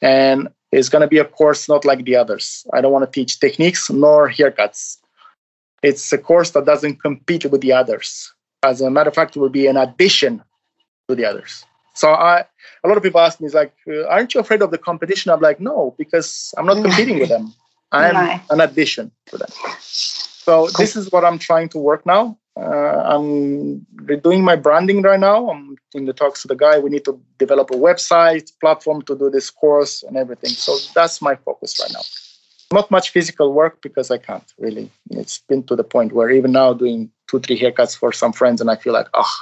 And 0.00 0.48
it's 0.70 0.88
gonna 0.88 1.08
be 1.08 1.18
a 1.18 1.24
course 1.24 1.68
not 1.68 1.84
like 1.84 2.04
the 2.04 2.16
others. 2.16 2.66
I 2.72 2.80
don't 2.80 2.92
want 2.92 3.04
to 3.04 3.10
teach 3.10 3.40
techniques 3.40 3.90
nor 3.90 4.30
haircuts. 4.30 4.98
It's 5.82 6.12
a 6.12 6.18
course 6.18 6.50
that 6.50 6.64
doesn't 6.64 7.02
compete 7.02 7.44
with 7.46 7.60
the 7.60 7.72
others. 7.72 8.32
As 8.62 8.80
a 8.80 8.90
matter 8.90 9.08
of 9.08 9.14
fact, 9.14 9.36
it 9.36 9.40
will 9.40 9.48
be 9.48 9.66
an 9.66 9.76
addition 9.76 10.42
to 11.08 11.16
the 11.16 11.24
others. 11.24 11.64
So 11.94 12.12
I, 12.12 12.44
a 12.84 12.88
lot 12.88 12.96
of 12.96 13.02
people 13.02 13.20
ask 13.20 13.40
me, 13.40 13.46
"Is 13.46 13.54
like, 13.54 13.74
uh, 13.88 14.06
aren't 14.06 14.32
you 14.32 14.40
afraid 14.40 14.62
of 14.62 14.70
the 14.70 14.78
competition?" 14.78 15.30
I'm 15.30 15.40
like, 15.40 15.60
no, 15.60 15.94
because 15.98 16.54
I'm 16.56 16.64
not 16.64 16.82
competing 16.86 17.18
with 17.18 17.28
them. 17.28 17.52
I'm 17.90 18.40
an 18.50 18.60
addition 18.60 19.10
to 19.26 19.36
them. 19.36 19.48
So 19.80 20.68
this 20.78 20.96
is 20.96 21.12
what 21.12 21.24
I'm 21.24 21.38
trying 21.38 21.68
to 21.70 21.78
work 21.78 22.06
now. 22.06 22.38
Uh, 22.54 23.02
I'm 23.14 23.86
redoing 23.96 24.42
my 24.42 24.56
branding 24.56 25.02
right 25.02 25.18
now. 25.18 25.50
I'm 25.50 25.76
in 25.94 26.04
the 26.04 26.12
talks 26.12 26.42
with 26.42 26.50
the 26.50 26.56
guy. 26.56 26.78
We 26.78 26.90
need 26.90 27.04
to 27.06 27.18
develop 27.38 27.70
a 27.70 27.74
website 27.76 28.52
platform 28.60 29.02
to 29.02 29.16
do 29.16 29.30
this 29.30 29.48
course 29.50 30.02
and 30.02 30.16
everything. 30.16 30.50
So 30.50 30.76
that's 30.94 31.22
my 31.22 31.34
focus 31.34 31.80
right 31.80 31.90
now. 31.92 32.02
Not 32.70 32.90
much 32.90 33.10
physical 33.10 33.52
work 33.52 33.80
because 33.82 34.10
I 34.10 34.18
can't 34.18 34.52
really. 34.58 34.90
It's 35.10 35.38
been 35.38 35.62
to 35.64 35.76
the 35.76 35.84
point 35.84 36.12
where 36.12 36.30
even 36.30 36.52
now 36.52 36.72
doing 36.74 37.10
two, 37.28 37.38
three 37.40 37.58
haircuts 37.58 37.96
for 37.96 38.12
some 38.12 38.32
friends, 38.32 38.60
and 38.60 38.70
I 38.70 38.76
feel 38.76 38.92
like, 38.92 39.08
oh, 39.14 39.32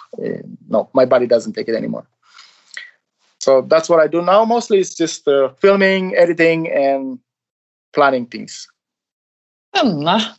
no, 0.68 0.88
my 0.92 1.04
body 1.04 1.26
doesn't 1.26 1.54
take 1.54 1.68
it 1.68 1.74
anymore. 1.74 2.06
So 3.40 3.62
that's 3.62 3.88
what 3.88 4.00
I 4.00 4.06
do 4.06 4.22
now. 4.22 4.44
Mostly 4.44 4.78
it's 4.78 4.94
just 4.94 5.26
uh, 5.26 5.48
filming, 5.58 6.14
editing, 6.14 6.70
and 6.70 7.18
planning 7.92 8.26
things. 8.26 8.68
Spennende. 9.74 10.36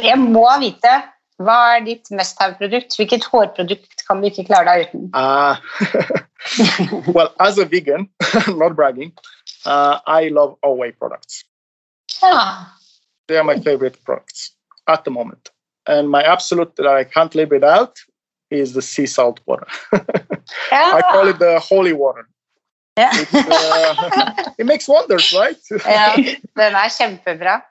Jeg 0.00 0.18
må 0.18 0.46
vite 0.60 0.92
hva 1.40 1.56
er 1.76 1.84
ditt 1.86 2.10
must 2.12 2.40
have-produkt? 2.42 2.96
Hvilket 2.98 3.24
hårprodukt 3.32 4.04
kan 4.06 4.20
du 4.20 4.28
ikke 4.28 4.44
klare 4.50 4.68
deg 4.68 4.90
uten? 4.90 5.06
Uh, 5.16 5.56
well, 7.14 7.32
as 7.40 7.58
a 7.58 7.64
vegan, 7.64 8.08
not 8.60 8.76
bragging, 8.76 9.12
uh, 9.64 10.00
I 10.06 10.28
love 10.28 10.56
Away 10.62 10.92
products. 10.92 11.44
Ja. 12.20 12.66
They 13.28 13.38
are 13.38 13.44
my 13.44 13.58
favorite 13.58 13.96
products 14.04 14.52
at 14.86 15.04
the 15.04 15.10
moment. 15.10 15.50
And 15.86 16.10
my 16.10 16.22
absolute 16.22 16.76
that 16.76 16.86
I 16.86 17.04
can't 17.04 17.34
live 17.34 17.50
without 17.50 17.98
is 18.50 18.74
the 18.74 18.82
sea 18.82 19.06
salt 19.06 19.40
water. 19.46 19.66
Ja. 20.70 20.92
I 20.98 21.02
call 21.12 21.28
it 21.28 21.38
the 21.38 21.58
holy 21.60 21.94
water. 21.94 22.28
Yeah. 22.98 23.10
It's, 23.14 23.34
uh, 23.34 24.52
it 24.58 24.66
makes 24.66 24.88
wonders, 24.88 25.32
right? 25.32 25.56
ja, 25.70 26.16
den 26.56 26.74
er 26.74 26.90
kjempebra. 26.90 27.62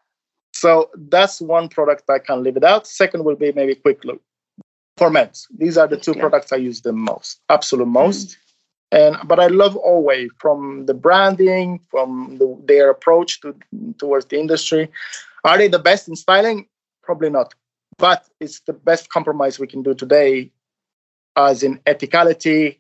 So 0.60 0.90
that's 0.94 1.40
one 1.40 1.70
product 1.70 2.10
I 2.10 2.20
can 2.20 2.44
live 2.44 2.56
without. 2.56 2.86
Second 2.86 3.24
will 3.24 3.38
be 3.38 3.54
maybe 3.54 3.76
Quick 3.76 4.02
Glue 4.02 4.20
for 4.98 5.10
men. 5.10 5.30
These 5.58 5.78
are 5.78 5.88
the 5.88 5.96
two 5.96 6.12
Okay. 6.12 6.20
products 6.20 6.52
I 6.52 6.58
use 6.58 6.82
the 6.82 6.92
most, 6.92 7.40
absolute 7.48 7.86
hmm. 7.86 8.02
most. 8.04 8.38
And 8.92 9.16
but 9.26 9.40
I 9.40 9.48
love 9.48 9.78
Alway 9.78 10.28
from 10.38 10.86
the 10.86 10.94
branding, 10.94 11.80
from 11.92 12.38
the, 12.40 12.48
their 12.66 12.90
approach 12.90 13.40
to 13.42 13.56
towards 14.00 14.26
the 14.26 14.38
industry. 14.38 14.90
Are 15.46 15.58
they 15.58 15.70
the 15.70 15.84
best 15.90 16.10
in 16.10 16.16
styling? 16.18 16.68
Probably 17.04 17.30
not. 17.30 17.54
But 17.98 18.26
it's 18.42 18.60
the 18.62 18.74
best 18.74 19.10
compromise 19.10 19.60
we 19.60 19.68
can 19.68 19.84
do 19.84 19.94
today, 19.94 20.52
as 21.36 21.64
in 21.64 21.78
ethicality, 21.92 22.80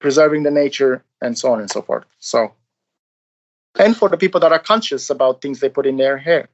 preserving 0.00 0.42
the 0.44 0.50
nature, 0.50 1.02
and 1.20 1.36
so 1.36 1.52
on 1.52 1.58
and 1.60 1.70
so 1.70 1.80
forth. 1.82 2.04
So, 2.18 2.52
and 3.78 3.96
for 3.96 4.08
the 4.08 4.18
people 4.18 4.40
that 4.40 4.52
are 4.52 4.64
conscious 4.72 5.10
about 5.10 5.40
things 5.40 5.58
they 5.58 5.70
put 5.70 5.86
in 5.86 5.96
their 5.96 6.18
hair. 6.18 6.48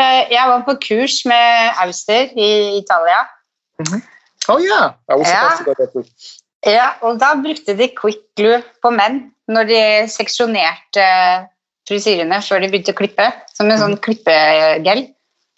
Jeg, 0.00 0.26
jeg 0.32 0.48
var 0.48 0.62
på 0.66 0.74
kurs 0.80 1.20
med 1.28 1.70
Auster 1.84 2.30
i 2.36 2.78
Italia. 2.78 3.24
Oh 4.48 4.58
yeah, 4.60 4.92
I 5.08 5.14
was 5.16 5.28
Yeah. 5.28 5.64
too. 5.92 6.04
Ja, 6.66 6.88
og 7.00 7.20
da 7.20 7.34
brukte 7.40 7.76
de 7.76 7.88
quick 7.96 8.20
glue 8.36 8.60
på 8.82 8.90
menn 8.92 9.30
når 9.48 9.68
de 9.70 9.80
seksjonerte 10.12 11.04
frisyrene 11.88 12.40
før 12.44 12.60
de 12.60 12.68
begynte 12.68 12.92
å 12.92 12.98
klippe, 12.98 13.26
som 13.56 13.70
en 13.70 13.80
sånn 13.80 13.96
klippegel. 14.04 15.06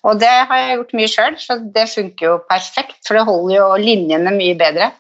Og 0.07 0.19
det 0.19 0.31
har 0.31 0.59
jeg 0.59 0.77
gjort 0.79 0.95
mye 0.99 1.11
sjøl, 1.11 1.35
så 1.39 1.59
det 1.75 1.89
funker 1.91 2.27
jo 2.27 2.37
perfekt, 2.51 3.01
for 3.07 3.19
det 3.19 3.27
holder 3.27 3.57
jo 3.57 3.67
linjene 3.83 4.33
mye 4.35 4.55
bedre. 4.59 4.91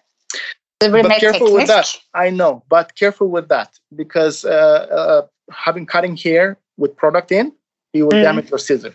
Det 0.82 0.90
blir 0.90 1.02
But 1.06 1.08
mer 1.14 1.20
careful 1.20 1.52
with 1.54 1.66
that. 1.70 1.86
teknisk. 1.86 2.02
I 2.14 2.30
know, 2.30 2.62
but 2.68 2.94
careful 2.98 3.28
with 3.30 3.48
that 3.48 3.70
because 3.94 4.44
uh, 4.44 4.86
uh, 4.90 5.22
having 5.50 5.86
cutting 5.86 6.16
hair 6.16 6.56
with 6.76 6.96
product 6.96 7.30
in, 7.32 7.52
you 7.92 8.06
will 8.06 8.16
Mm. 8.16 8.22
damage 8.22 8.50
your 8.50 8.58
scissor. 8.58 8.92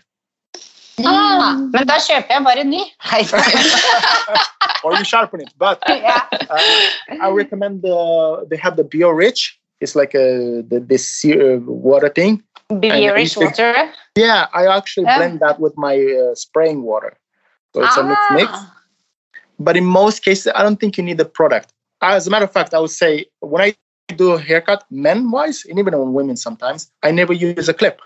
Ah, 1.06 1.54
men 1.74 1.86
da 1.88 1.98
kjøper 2.02 2.34
jeg 2.34 2.44
bare 2.44 2.60
en 2.60 2.70
ny. 2.70 2.82
or 4.84 4.94
you 4.96 5.04
sharpen 5.04 5.42
it. 5.42 5.50
But 5.58 5.80
ja. 5.88 6.22
uh, 6.50 6.62
I 7.22 7.30
recommend 7.30 7.82
the 7.84 8.46
they 8.50 8.58
have 8.58 8.76
the 8.78 8.84
Bio 8.84 9.10
Rich. 9.10 9.60
It's 9.80 9.96
like 9.96 10.16
a 10.16 10.64
the, 10.70 10.80
this 10.80 11.24
uh, 11.26 11.60
water 11.66 12.10
thing. 12.10 12.44
Beerish 12.72 13.38
water. 13.38 13.90
Yeah, 14.16 14.48
I 14.54 14.66
actually 14.78 15.06
Yeah. 15.06 15.18
blend 15.18 15.40
that 15.42 15.60
with 15.60 15.78
my 15.78 15.96
uh, 15.96 16.34
spraying 16.36 16.82
water, 16.82 17.14
so 17.74 17.84
it's 17.84 17.98
a 17.98 18.04
mix 18.04 18.22
mix. 18.32 18.50
Ah, 18.54 18.74
But 19.60 19.78
in 19.78 19.86
most 19.86 20.24
cases, 20.26 20.52
I 20.56 20.62
don't 20.64 20.80
think 20.80 20.98
you 20.98 21.04
need 21.04 21.18
the 21.18 21.26
product. 21.40 21.74
As 22.02 22.28
a 22.28 22.30
matter 22.32 22.46
of 22.46 22.52
fact, 22.52 22.74
I 22.74 22.80
would 22.80 22.92
say 23.04 23.26
when 23.40 23.62
I 23.62 23.70
do 24.16 24.32
a 24.34 24.40
haircut, 24.40 24.84
men 24.90 25.30
wise, 25.32 25.66
and 25.70 25.78
even 25.80 25.94
on 25.94 26.14
women 26.14 26.36
sometimes, 26.38 26.92
I 27.04 27.12
never 27.12 27.34
use 27.34 27.70
a 27.70 27.74
clip. 27.74 28.02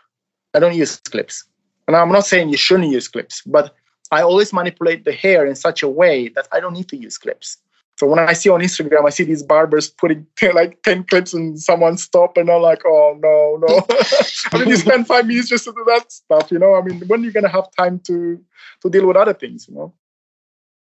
I 0.54 0.60
don't 0.60 0.76
use 0.76 0.98
clips. 0.98 1.46
And 1.88 1.96
I'm 1.96 2.12
not 2.12 2.26
saying 2.26 2.50
you 2.50 2.58
shouldn't 2.58 2.92
use 2.92 3.08
clips, 3.08 3.42
but 3.46 3.76
I 4.12 4.22
always 4.22 4.54
manipulate 4.54 5.06
the 5.06 5.14
hair 5.14 5.46
in 5.46 5.56
such 5.56 5.84
a 5.84 5.90
way 5.90 6.28
that 6.30 6.48
I 6.52 6.60
don't 6.60 6.74
need 6.74 6.90
to 6.90 6.98
use 6.98 7.18
clips. 7.18 7.58
So 7.98 8.08
when 8.08 8.20
I 8.20 8.34
see 8.34 8.50
on 8.50 8.62
Instagram, 8.62 9.06
I 9.06 9.10
see 9.10 9.24
these 9.24 9.44
barbers 9.44 9.90
putting 9.90 10.26
like 10.54 10.82
10 10.84 11.04
clips 11.06 11.34
and 11.34 11.60
someone 11.60 11.98
stop 11.98 12.36
and 12.38 12.50
I'm 12.50 12.62
like, 12.62 12.82
oh 12.86 13.18
no, 13.22 13.58
no. 13.66 13.86
I 14.52 14.60
mean, 14.60 14.70
you 14.70 14.76
spend 14.76 15.08
five 15.08 15.28
minutes 15.28 15.50
just 15.50 15.66
to 15.66 15.72
do 15.72 15.84
that 15.88 16.12
stuff, 16.12 16.52
you 16.52 16.60
know? 16.60 16.76
I 16.76 16.82
mean, 16.82 17.02
when 17.08 17.22
are 17.22 17.24
you 17.24 17.32
going 17.32 17.44
to 17.44 17.50
have 17.50 17.70
time 17.78 18.00
to, 18.08 18.44
to 18.82 18.90
deal 18.90 19.06
with 19.06 19.18
other 19.18 19.34
things, 19.34 19.68
you 19.68 19.76
know? 19.76 19.94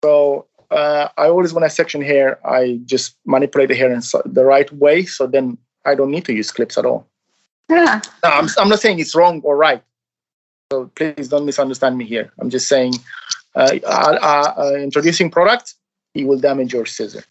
So 0.02 0.46
uh, 0.70 1.08
I 1.16 1.26
always, 1.26 1.52
when 1.52 1.64
I 1.64 1.68
section 1.68 2.00
hair, 2.00 2.44
I 2.46 2.80
just 2.84 3.16
manipulate 3.26 3.68
the 3.68 3.74
hair 3.74 3.92
in 3.92 4.00
so- 4.00 4.22
the 4.24 4.44
right 4.44 4.72
way. 4.72 5.04
So 5.04 5.26
then 5.26 5.58
I 5.84 5.94
don't 5.94 6.10
need 6.10 6.24
to 6.26 6.32
use 6.32 6.50
clips 6.50 6.78
at 6.78 6.86
all. 6.86 7.06
Ja. 7.76 8.00
No, 8.22 8.30
I'm, 8.30 8.48
I'm 8.58 8.68
not 8.68 8.80
saying 8.80 8.98
it's 8.98 9.14
wrong 9.14 9.40
or 9.44 9.56
right. 9.56 9.82
So 10.72 10.90
please 10.94 11.28
don't 11.28 11.46
misunderstand 11.46 11.98
me 11.98 12.04
here. 12.04 12.32
I'm 12.38 12.50
just 12.50 12.68
saying, 12.68 12.94
uh, 13.56 13.78
uh, 13.84 14.18
uh, 14.22 14.54
uh, 14.56 14.74
introducing 14.74 15.30
product, 15.30 15.74
it 16.14 16.26
will 16.26 16.38
damage 16.38 16.72
your 16.72 16.86
scissor, 16.86 17.24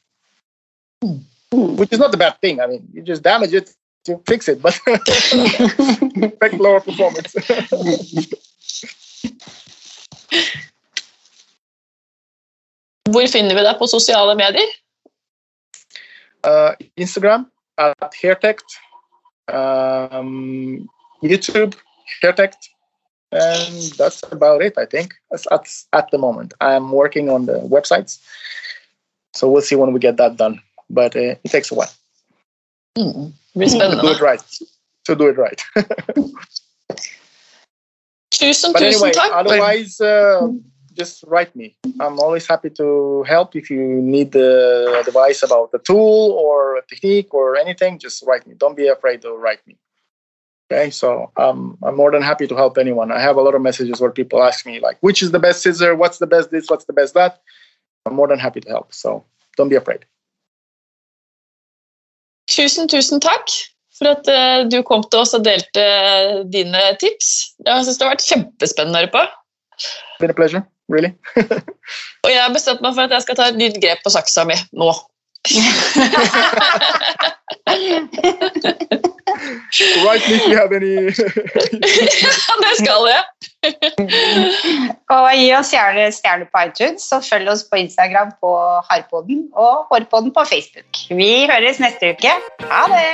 which 1.52 1.92
is 1.92 2.00
not 2.00 2.14
a 2.14 2.18
bad 2.18 2.40
thing. 2.42 2.60
I 2.60 2.68
mean, 2.68 2.88
you 2.94 3.02
just 3.02 3.24
damage 3.24 3.54
it 3.54 3.74
to 4.06 4.20
fix 4.28 4.48
it, 4.50 4.62
but 4.62 4.80
expect 4.88 6.56
lower 6.56 6.82
performance. 6.82 7.34
Hvor 13.10 13.28
finner 13.28 13.56
vi 13.56 13.64
deg 13.66 13.80
på 13.80 13.88
sosiale 13.88 14.36
medier? 14.36 14.70
Uh, 16.44 16.76
Instagram 16.96 17.48
at 17.78 18.14
Hairtect. 18.22 18.78
Um, 19.54 20.90
YouTube, 21.24 21.76
Hairtect. 22.24 22.70
And 23.32 23.92
that's 23.98 24.24
about 24.32 24.64
it, 24.64 24.76
I 24.78 24.86
think, 24.86 25.14
at, 25.32 25.68
at 25.94 26.10
the 26.10 26.18
moment. 26.18 26.54
I'm 26.62 26.92
working 26.92 27.30
on 27.30 27.46
the 27.46 27.60
websites. 27.60 28.20
So 29.34 29.48
we'll 29.50 29.62
see 29.62 29.76
when 29.76 29.94
we 29.94 30.00
get 30.00 30.18
that 30.18 30.38
done. 30.38 30.60
But 30.90 31.16
uh, 31.16 31.36
it 31.44 31.50
takes 31.50 31.72
a 31.72 31.76
while. 31.76 31.92
Mm. 32.98 33.34
To 33.56 34.00
do 34.02 34.08
it 34.10 34.20
right. 34.20 34.42
To 35.06 35.16
do 35.16 35.28
it 35.28 35.38
right. 35.38 35.64
tusen, 38.40 38.74
but 38.74 38.82
anyway, 38.82 39.12
tusen 39.12 39.14
takk. 39.14 39.32
Otherwise, 39.34 40.02
uh, 40.02 40.48
just 41.00 41.24
write 41.32 41.56
me. 41.56 41.68
I'm 42.04 42.20
always 42.20 42.46
happy 42.54 42.70
to 42.82 43.24
help 43.24 43.56
if 43.56 43.66
you 43.74 43.84
need 44.16 44.36
uh, 44.36 45.00
advice 45.04 45.42
about 45.42 45.72
the 45.72 45.80
tool 45.80 46.22
or 46.44 46.78
a 46.78 46.84
technique 46.92 47.34
or 47.34 47.56
anything. 47.56 47.98
Just 47.98 48.18
write 48.28 48.46
me. 48.48 48.54
Don't 48.64 48.78
be 48.84 48.88
afraid 48.88 49.22
to 49.24 49.32
write 49.44 49.64
me. 49.66 49.76
Okay, 50.72 50.92
so 50.92 51.32
um, 51.38 51.78
I'm 51.82 51.96
more 51.96 52.12
than 52.12 52.22
happy 52.22 52.46
to 52.46 52.56
help 52.56 52.78
anyone. 52.78 53.12
I 53.12 53.22
have 53.22 53.38
a 53.38 53.42
lot 53.42 53.56
of 53.56 53.62
messages 53.62 54.00
where 54.02 54.12
people 54.12 54.44
ask 54.44 54.66
me 54.66 54.80
like, 54.80 54.98
which 55.02 55.24
is 55.24 55.32
the 55.32 55.40
best 55.40 55.64
scissor? 55.64 55.96
What's 55.96 56.20
the 56.20 56.28
best 56.28 56.52
this? 56.52 56.70
What's 56.70 56.86
the 56.86 56.94
best 56.94 57.16
that? 57.16 57.42
I'm 58.06 58.14
more 58.14 58.28
than 58.28 58.38
happy 58.38 58.62
to 58.62 58.70
help. 58.70 58.94
So 58.94 59.26
don't 59.58 59.70
be 59.70 59.76
afraid. 59.76 60.06
Tusen, 62.50 62.88
tusen 62.88 63.20
takk 63.20 63.50
for 63.98 64.14
at 64.14 64.30
uh, 64.30 64.70
du 64.70 64.82
kom 64.84 65.04
til 65.06 65.24
oss 65.24 65.36
og 65.38 65.44
delte 65.46 65.84
uh, 65.84 66.46
dine 66.54 66.82
tips. 67.02 67.56
Jeg 67.66 67.86
synes 67.86 67.98
det 67.98 68.08
har 68.08 68.16
vært 68.16 68.30
kjempespennende 68.30 69.00
å 69.00 69.04
høre 69.04 69.14
på. 69.18 69.26
Been 70.20 70.34
a 70.34 70.38
pleasure, 70.38 70.64
really. 70.90 71.12
og 72.24 72.30
jeg 72.30 72.42
har 72.42 72.54
bestemt 72.54 72.82
meg 72.86 72.96
for 72.96 73.04
at 73.06 73.12
jeg 73.18 73.24
skal 73.28 73.40
ta 73.40 73.44
et 73.52 73.60
nytt 73.60 73.78
grep 73.84 74.00
på 74.06 74.14
saksa 74.14 74.42
mi 74.50 74.58
nå. 74.74 74.92
Right 80.04 80.22
if 80.26 80.48
you 80.48 80.56
have 80.58 80.76
any 80.76 80.96
Ja, 81.06 81.12
det 82.64 82.74
skal 82.82 83.02
jeg. 83.08 83.24
og 85.10 85.36
gi 85.36 85.54
oss 85.56 85.74
gjerne 85.74 86.12
stjerne 86.16 86.46
på 86.50 86.58
iTunes, 86.68 87.12
og 87.16 87.24
følg 87.30 87.48
oss 87.54 87.64
på 87.72 87.76
Instagram 87.84 88.30
på 88.42 88.52
Harpoden 88.90 89.40
og 89.54 89.74
Hårpoden 89.92 90.32
på 90.34 90.42
Facebook. 90.52 90.92
Vi 91.10 91.32
høres 91.52 91.80
neste 91.80 92.06
uke. 92.16 92.32
Ha 92.72 92.82
det! 92.96 93.14